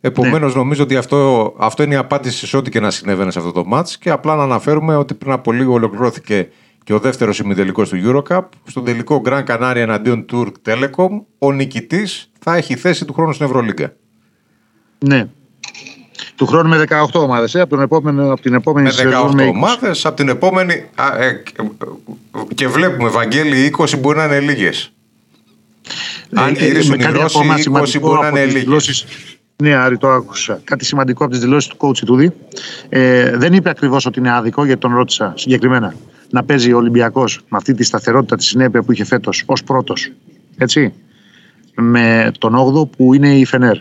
Επομένως 0.00 0.54
ναι. 0.54 0.60
νομίζω 0.60 0.82
ότι 0.82 0.96
αυτό, 0.96 1.52
αυτό 1.58 1.82
είναι 1.82 1.94
η 1.94 1.96
απάντηση 1.96 2.46
σε 2.46 2.56
ό,τι 2.56 2.70
και 2.70 2.80
να 2.80 2.90
συνέβαινε 2.90 3.30
σε 3.30 3.38
αυτό 3.38 3.52
το 3.52 3.64
match 3.72 3.88
και 4.00 4.10
απλά 4.10 4.36
να 4.36 4.42
αναφέρουμε 4.42 4.96
ότι 4.96 5.14
πριν 5.14 5.32
από 5.32 5.52
λίγο 5.52 5.72
ολοκληρώθηκε 5.72 6.48
και 6.84 6.92
ο 6.92 6.98
δεύτερος 6.98 7.38
ημιτελικός 7.38 7.88
του 7.88 7.96
Eurocup. 8.04 8.42
Στον 8.64 8.84
τελικό 8.84 9.22
Grand 9.24 9.44
Canaria 9.44 9.76
εναντίον 9.76 10.24
Turk 10.32 10.52
Telecom, 10.64 11.22
ο 11.38 11.52
νικητής 11.52 12.30
θα 12.38 12.56
έχει 12.56 12.76
θέση 12.76 13.04
του 13.04 13.12
χρόνου 13.12 13.32
στην 13.32 13.46
Ευρωλίγκα. 13.46 13.92
Ναι, 14.98 15.28
του 16.36 16.46
χρόνου 16.46 16.68
με 16.68 16.84
18 16.88 17.04
ομάδες. 17.12 17.54
Ε, 17.54 17.60
από, 17.60 17.82
από 17.82 18.40
την 18.42 18.54
επόμενη 18.54 18.88
με 19.04 19.10
18 19.46 19.48
ομάδες, 19.48 20.06
από 20.06 20.16
την 20.16 20.28
επόμενη. 20.28 20.84
Α, 20.94 21.22
ε, 21.22 21.42
και 22.54 22.68
βλέπουμε, 22.68 23.08
Βαγγέλη, 23.08 23.74
20 23.78 23.98
μπορεί 23.98 24.18
να 24.18 24.24
είναι 24.24 24.40
λίγες. 24.40 24.92
Ε, 26.36 26.40
Αν 26.40 26.54
γυρίσουν 26.54 27.00
οι 27.00 27.04
Ρώσοι, 27.04 27.38
20 27.64 28.00
μπορεί 28.00 28.20
να 28.20 28.28
είναι 28.28 28.44
λίγες. 28.44 29.06
Ναι, 29.62 29.74
Άρη, 29.74 29.98
το 29.98 30.08
άκουσα. 30.08 30.60
Κάτι 30.64 30.84
σημαντικό 30.84 31.24
από 31.24 31.32
τις 31.32 31.40
δηλώσεις 31.40 31.70
του 31.70 31.76
coach 31.80 31.98
Τούδη. 31.98 32.32
Ε, 32.88 33.36
δεν 33.36 33.52
είπε 33.52 33.70
ακριβώς 33.70 34.06
ότι 34.06 34.18
είναι 34.18 34.32
άδικο, 34.32 34.64
γιατί 34.64 34.80
τον 34.80 34.94
ρώτησα 34.94 35.32
συγκεκριμένα. 35.36 35.94
Να 36.30 36.44
παίζει 36.44 36.72
ο 36.72 36.76
Ολυμπιακός 36.76 37.40
με 37.48 37.56
αυτή 37.56 37.74
τη 37.74 37.84
σταθερότητα, 37.84 38.36
τη 38.36 38.44
συνέπεια 38.44 38.82
που 38.82 38.92
είχε 38.92 39.04
φέτος 39.04 39.42
ως 39.46 39.64
πρώτος. 39.64 40.12
Έτσι. 40.56 40.92
Με 41.74 42.32
τον 42.38 42.54
8ο 42.54 42.88
που 42.96 43.14
είναι 43.14 43.38
η 43.38 43.44
Φενέρ 43.44 43.76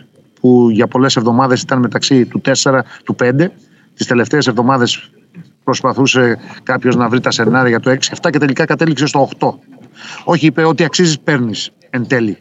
που 0.45 0.69
για 0.69 0.87
πολλές 0.87 1.15
εβδομάδες 1.15 1.61
ήταν 1.61 1.79
μεταξύ 1.79 2.25
του 2.25 2.41
4, 2.45 2.79
του 3.03 3.15
5. 3.19 3.47
Τις 3.95 4.07
τελευταίες 4.07 4.47
εβδομάδες 4.47 5.09
προσπαθούσε 5.63 6.37
κάποιος 6.63 6.95
να 6.95 7.09
βρει 7.09 7.19
τα 7.19 7.31
σενάρια 7.31 7.69
για 7.69 7.79
το 7.79 7.91
6-7 7.91 8.29
και 8.29 8.37
τελικά 8.37 8.65
κατέληξε 8.65 9.05
στο 9.05 9.29
8. 9.39 9.49
Όχι, 10.23 10.45
είπε 10.45 10.63
ότι 10.63 10.83
αξίζεις 10.83 11.19
παίρνεις 11.19 11.71
εν 11.89 12.07
τέλει. 12.07 12.37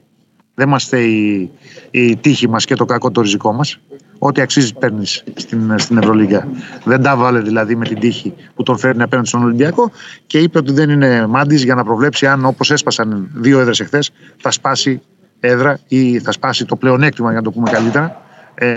Δεν 0.54 0.68
είμαστε 0.68 1.00
η, 1.00 1.50
η 1.90 2.16
τύχη 2.16 2.48
μας 2.48 2.64
και 2.64 2.74
το 2.74 2.84
κακό 2.84 3.10
το 3.10 3.20
ριζικό 3.20 3.52
μας. 3.52 3.78
Ό,τι 4.18 4.40
αξίζεις 4.40 4.72
παίρνεις 4.72 5.24
στην, 5.34 5.78
στην 5.78 5.98
Ευρωλίγα. 5.98 6.48
Δεν 6.84 7.02
τα 7.02 7.16
βάλε 7.16 7.40
δηλαδή 7.40 7.76
με 7.76 7.84
την 7.84 8.00
τύχη 8.00 8.34
που 8.54 8.62
τον 8.62 8.78
φέρνει 8.78 9.02
απέναντι 9.02 9.28
στον 9.28 9.42
Ολυμπιακό 9.42 9.90
και 10.26 10.38
είπε 10.38 10.58
ότι 10.58 10.72
δεν 10.72 10.90
είναι 10.90 11.26
μάντης 11.26 11.64
για 11.64 11.74
να 11.74 11.84
προβλέψει 11.84 12.26
αν 12.26 12.44
όπως 12.44 12.70
έσπασαν 12.70 13.30
δύο 13.34 13.60
έδρες 13.60 13.80
εχθές 13.80 14.10
θα 14.36 14.50
σπάσει 14.50 15.02
έδρα 15.40 15.78
ή 15.88 16.20
θα 16.20 16.32
σπάσει 16.32 16.64
το 16.64 16.76
πλεονέκτημα, 16.76 17.30
για 17.30 17.38
να 17.38 17.44
το 17.44 17.50
πούμε 17.50 17.70
καλύτερα, 17.70 18.22
ε, 18.54 18.76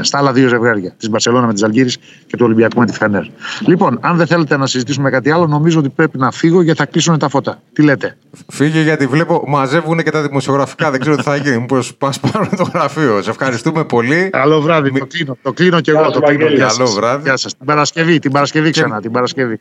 στα 0.00 0.18
άλλα 0.18 0.32
δύο 0.32 0.48
ζευγάρια, 0.48 0.94
της 0.98 1.08
Μπαρσελόνα 1.10 1.46
με 1.46 1.52
της 1.52 1.62
Αλγύρης 1.62 1.96
και 2.26 2.36
του 2.36 2.44
Ολυμπιακού 2.44 2.80
με 2.80 2.86
τη 2.86 2.92
Φενέρ. 2.92 3.22
Λοιπόν, 3.66 3.98
αν 4.00 4.16
δεν 4.16 4.26
θέλετε 4.26 4.56
να 4.56 4.66
συζητήσουμε 4.66 5.10
κάτι 5.10 5.30
άλλο, 5.30 5.46
νομίζω 5.46 5.78
ότι 5.78 5.88
πρέπει 5.88 6.18
να 6.18 6.30
φύγω 6.30 6.62
γιατί 6.62 6.78
θα 6.78 6.86
κλείσουν 6.86 7.18
τα 7.18 7.28
φώτα. 7.28 7.62
Τι 7.72 7.82
λέτε; 7.82 8.16
Φύγε 8.48 8.80
γιατί 8.80 9.06
βλέπω, 9.06 9.44
μαζεύουν 9.46 10.02
και 10.02 10.10
τα 10.10 10.22
δημοσιογραφικά. 10.22 10.90
δεν 10.90 11.00
ξέρω 11.00 11.16
τι 11.16 11.22
θα 11.22 11.36
γίνει. 11.36 11.58
Μήπως 11.58 11.94
πας 11.94 12.20
πάνω 12.20 12.48
το 12.56 12.70
γραφείο. 12.74 13.22
Σε 13.22 13.30
ευχαριστούμε 13.30 13.84
πολύ. 13.84 14.30
Καλό 14.32 14.60
βράδυ. 14.60 14.90
Μη... 14.92 14.98
Το 14.98 15.06
κλείνω, 15.06 15.36
το 15.42 15.52
κλείνω 15.52 15.80
και 15.80 15.90
εγώ. 15.90 16.10
Το 16.10 16.20
κλείνω. 16.20 16.66
Καλό 16.66 16.86
βράδυ. 16.86 17.22
Γεια 17.22 17.36
σας. 17.36 17.56
Την 17.56 17.66
Παρασκευή, 17.66 18.18
την 18.18 18.32
Παρασκευή 18.32 18.70
ξανά. 18.70 19.00
Την 19.00 19.12
Παρασκευή. 19.12 19.60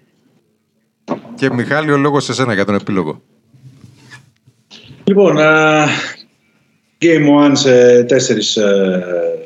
Και 1.35 1.49
Μιχάλη, 1.53 1.91
ο 1.91 1.97
λόγος 1.97 2.23
σε 2.23 2.33
σένα 2.33 2.53
για 2.53 2.65
τον 2.65 2.75
επίλογο. 2.75 3.21
Λοιπόν, 5.03 5.35
uh, 5.39 5.87
Game 7.01 7.45
One 7.45 7.51
σε, 7.53 8.03
τέσσερις, 8.03 8.57
uh, 8.59 9.41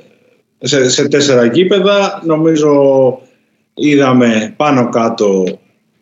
σε, 0.60 0.90
σε 0.90 1.08
τέσσερα 1.08 1.46
γήπεδα. 1.46 2.22
Νομίζω 2.26 2.72
είδαμε 3.74 4.54
πάνω 4.58 4.90
κάτω 4.90 5.60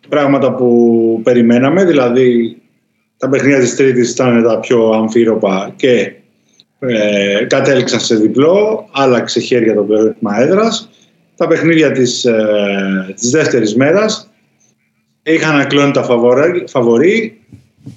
πράγματα 0.10 0.54
που 0.54 1.22
περιμέναμε. 1.24 1.86
Δηλαδή, 1.86 2.58
τα 3.18 3.30
παιχνίδια 3.30 3.60
της 3.60 3.76
Τρίτης 3.76 4.12
ήταν 4.12 4.43
τα 4.43 4.60
πιο 4.60 4.89
αμφίροπα 4.89 5.74
και 5.76 6.12
ε, 6.80 7.45
κατέληξαν 7.48 8.00
σε 8.00 8.16
διπλό, 8.16 8.89
άλλαξε 8.91 9.39
χέρια 9.39 9.74
το 9.74 9.82
πλεονέκτημα 9.82 10.41
έδρας. 10.41 10.89
Τα 11.36 11.48
παιχνίδια 11.48 11.91
της, 11.91 12.26
ε, 12.26 13.14
της 13.16 13.30
δεύτερης 13.30 13.76
μέρας 13.76 14.32
είχαν 15.24 15.60
ακλώνει 15.60 15.91
τα 15.91 16.04
φαβορή 16.68 17.39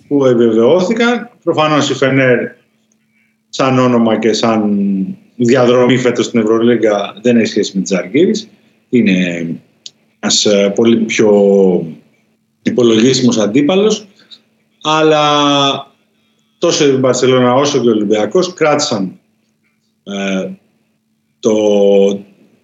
που 0.08 0.26
επιβεβαιώθηκαν. 0.26 1.30
Προφανώς 1.44 1.90
η 1.90 1.94
Φενέρ 1.94 2.38
σαν 3.50 3.78
όνομα 3.78 4.18
και 4.18 4.32
σαν 4.32 4.76
διαδρομή 5.36 5.98
φέτος 5.98 6.24
στην 6.24 6.40
Ευρωλίγκα 6.40 7.14
δεν 7.22 7.36
έχει 7.36 7.46
σχέση 7.46 7.76
με 7.76 7.82
τις 7.82 7.92
Αργύρης. 7.92 8.48
Είναι 8.88 9.46
ένας 10.20 10.44
ε, 10.44 10.72
πολύ 10.74 10.96
πιο 10.96 11.30
υπολογίσιμος 12.62 13.38
αντίπαλος. 13.38 14.06
Αλλά 14.82 15.22
τόσο 16.58 16.88
η 16.88 16.96
Μπαρσελόνα 16.96 17.54
όσο 17.54 17.80
και 17.80 17.88
ο 17.88 17.90
Ολυμπιακός 17.90 18.54
κράτησαν 18.54 19.18
ε, 20.04 20.48
το, 21.40 21.52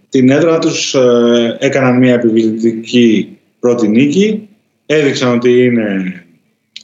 την 0.08 0.30
έδρα 0.30 0.58
τους, 0.58 0.94
ε, 0.94 1.56
έκαναν 1.60 1.98
μια 1.98 2.14
επιβλητική 2.14 3.38
πρώτη 3.60 3.88
νίκη, 3.88 4.48
έδειξαν 4.86 5.34
ότι 5.34 5.64
είναι 5.64 6.20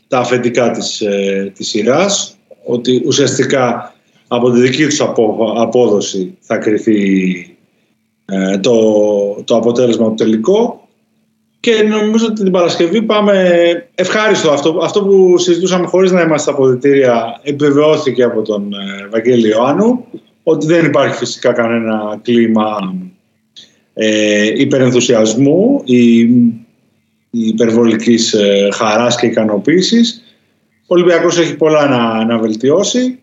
τα 0.08 0.18
αφεντικά 0.18 0.70
της, 0.70 1.00
ε, 1.00 1.52
της 1.54 1.68
σειράς, 1.68 2.36
ότι 2.64 3.02
ουσιαστικά 3.06 3.91
από 4.34 4.50
τη 4.50 4.60
δική 4.60 4.84
τους 4.84 5.00
απόδοση 5.56 6.36
θα 6.40 6.56
κρυθεί 6.56 7.56
ε, 8.24 8.58
το, 8.58 8.72
το 9.44 9.56
αποτέλεσμα 9.56 10.08
του 10.08 10.14
τελικό 10.14 10.88
και 11.60 11.82
νομίζω 11.82 12.26
ότι 12.26 12.42
την 12.42 12.52
Παρασκευή 12.52 13.02
πάμε 13.02 13.88
ευχάριστο. 13.94 14.50
Αυτό, 14.50 14.78
αυτό 14.82 15.02
που 15.02 15.38
συζητούσαμε 15.38 15.86
χωρίς 15.86 16.12
να 16.12 16.20
είμαστε 16.20 16.50
στα 16.50 16.50
αποδητήρια 16.50 17.40
επιβεβαιώθηκε 17.42 18.22
από 18.22 18.42
τον 18.42 18.72
ε, 18.72 19.08
Βαγγέλη 19.10 19.48
Ιωάννου 19.48 20.04
ότι 20.42 20.66
δεν 20.66 20.84
υπάρχει 20.84 21.16
φυσικά 21.16 21.52
κανένα 21.52 22.18
κλίμα 22.22 22.94
ε, 23.94 24.46
υπερενθουσιασμού 24.56 25.82
ή, 25.84 26.28
υπερβολικής 27.30 28.32
ε, 28.32 28.68
χαράς 28.72 29.16
και 29.16 29.26
ικανοποίησης. 29.26 30.22
Ο 30.80 30.94
Ολυμπιακός 30.94 31.38
έχει 31.38 31.56
πολλά 31.56 31.88
να, 31.88 32.24
να 32.24 32.38
βελτιώσει 32.38 33.21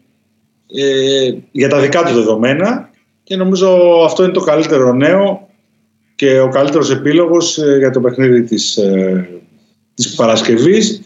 ε, 0.74 1.34
για 1.52 1.70
τα 1.70 1.80
δικά 1.80 2.04
του 2.04 2.14
δεδομένα 2.14 2.90
και 3.24 3.36
νομίζω 3.36 3.68
αυτό 4.06 4.24
είναι 4.24 4.32
το 4.32 4.42
καλύτερο 4.42 4.94
νέο 4.94 5.48
και 6.16 6.40
ο 6.40 6.50
καλύτερος 6.50 6.92
επίλογος 6.92 7.58
ε, 7.58 7.78
για 7.78 7.90
το 7.92 8.00
παιχνίδι 8.00 8.44
της, 8.44 8.78
ε, 8.78 9.30
της 9.94 10.16
Παρασκευής 10.16 11.02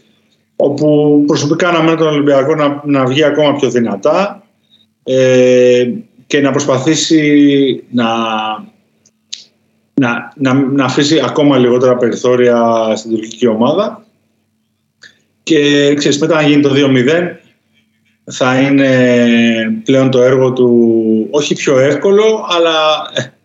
όπου 0.55 1.23
προσωπικά 1.27 1.69
αναμένω 1.69 1.97
τον 1.97 2.07
Ολυμπιακό 2.07 2.55
να, 2.55 2.81
να 2.85 3.05
βγει 3.05 3.23
ακόμα 3.23 3.55
πιο 3.55 3.69
δυνατά 3.69 4.43
ε, 5.03 5.89
και 6.27 6.41
να 6.41 6.51
προσπαθήσει 6.51 7.83
να, 7.89 8.05
να, 9.93 10.33
να, 10.35 10.53
να 10.53 10.85
αφήσει 10.85 11.19
ακόμα 11.25 11.57
λιγότερα 11.57 11.97
περιθώρια 11.97 12.91
στην 12.95 13.11
τουρκική 13.11 13.47
ομάδα. 13.47 14.05
Και 15.43 15.93
ξέρεις 15.93 16.19
μετά 16.19 16.35
να 16.35 16.47
γίνει 16.47 16.61
το 16.61 16.71
2-0 16.73 17.42
θα 18.31 18.61
είναι 18.61 18.89
πλέον 19.83 20.11
το 20.11 20.21
έργο 20.21 20.53
του 20.53 21.27
όχι 21.31 21.55
πιο 21.55 21.79
εύκολο 21.79 22.45
αλλά 22.57 22.71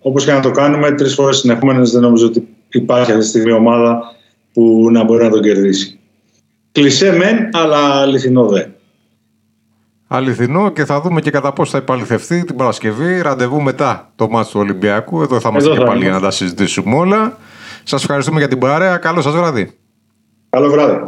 όπως 0.01 0.25
και 0.25 0.33
να 0.33 0.41
το 0.41 0.51
κάνουμε, 0.51 0.93
τρεις 0.93 1.15
φορές 1.15 1.37
συνεχόμενες 1.37 1.91
δεν 1.91 2.01
νομίζω 2.01 2.27
ότι 2.27 2.49
υπάρχει 2.69 3.11
αυτή 3.11 3.23
τη 3.23 3.29
στιγμή 3.29 3.53
ομάδα 3.53 4.01
που 4.53 4.89
να 4.91 5.05
μπορεί 5.05 5.25
να 5.25 5.31
τον 5.31 5.43
κερδίσει. 5.43 5.99
Κλεισέ 6.73 7.17
μεν, 7.17 7.49
αλλά 7.53 7.79
αληθινό 7.79 8.47
δε. 8.47 8.65
Αληθινό 10.07 10.71
και 10.71 10.85
θα 10.85 11.01
δούμε 11.01 11.21
και 11.21 11.31
κατά 11.31 11.53
πώς 11.53 11.71
θα 11.71 11.79
επαληθευτεί 11.79 12.45
την 12.45 12.57
Παρασκευή. 12.57 13.21
Ραντεβού 13.21 13.61
μετά 13.61 14.13
το 14.17 14.29
μάτι 14.29 14.51
του 14.51 14.61
Ολυμπιακού. 14.61 15.23
Εδώ 15.23 15.41
θα 15.41 15.49
είμαστε 15.49 15.71
και 15.71 15.85
πάλι 15.85 16.03
για 16.03 16.13
να 16.13 16.21
τα 16.21 16.31
συζητήσουμε 16.31 16.97
όλα. 16.97 17.39
Σας 17.83 18.03
ευχαριστούμε 18.03 18.39
για 18.39 18.49
την 18.49 18.59
παρέα. 18.59 18.97
Καλό 18.97 19.21
σας 19.21 19.33
βράδυ. 19.33 19.71
Καλό 20.51 20.71
βράδυ. 20.71 21.05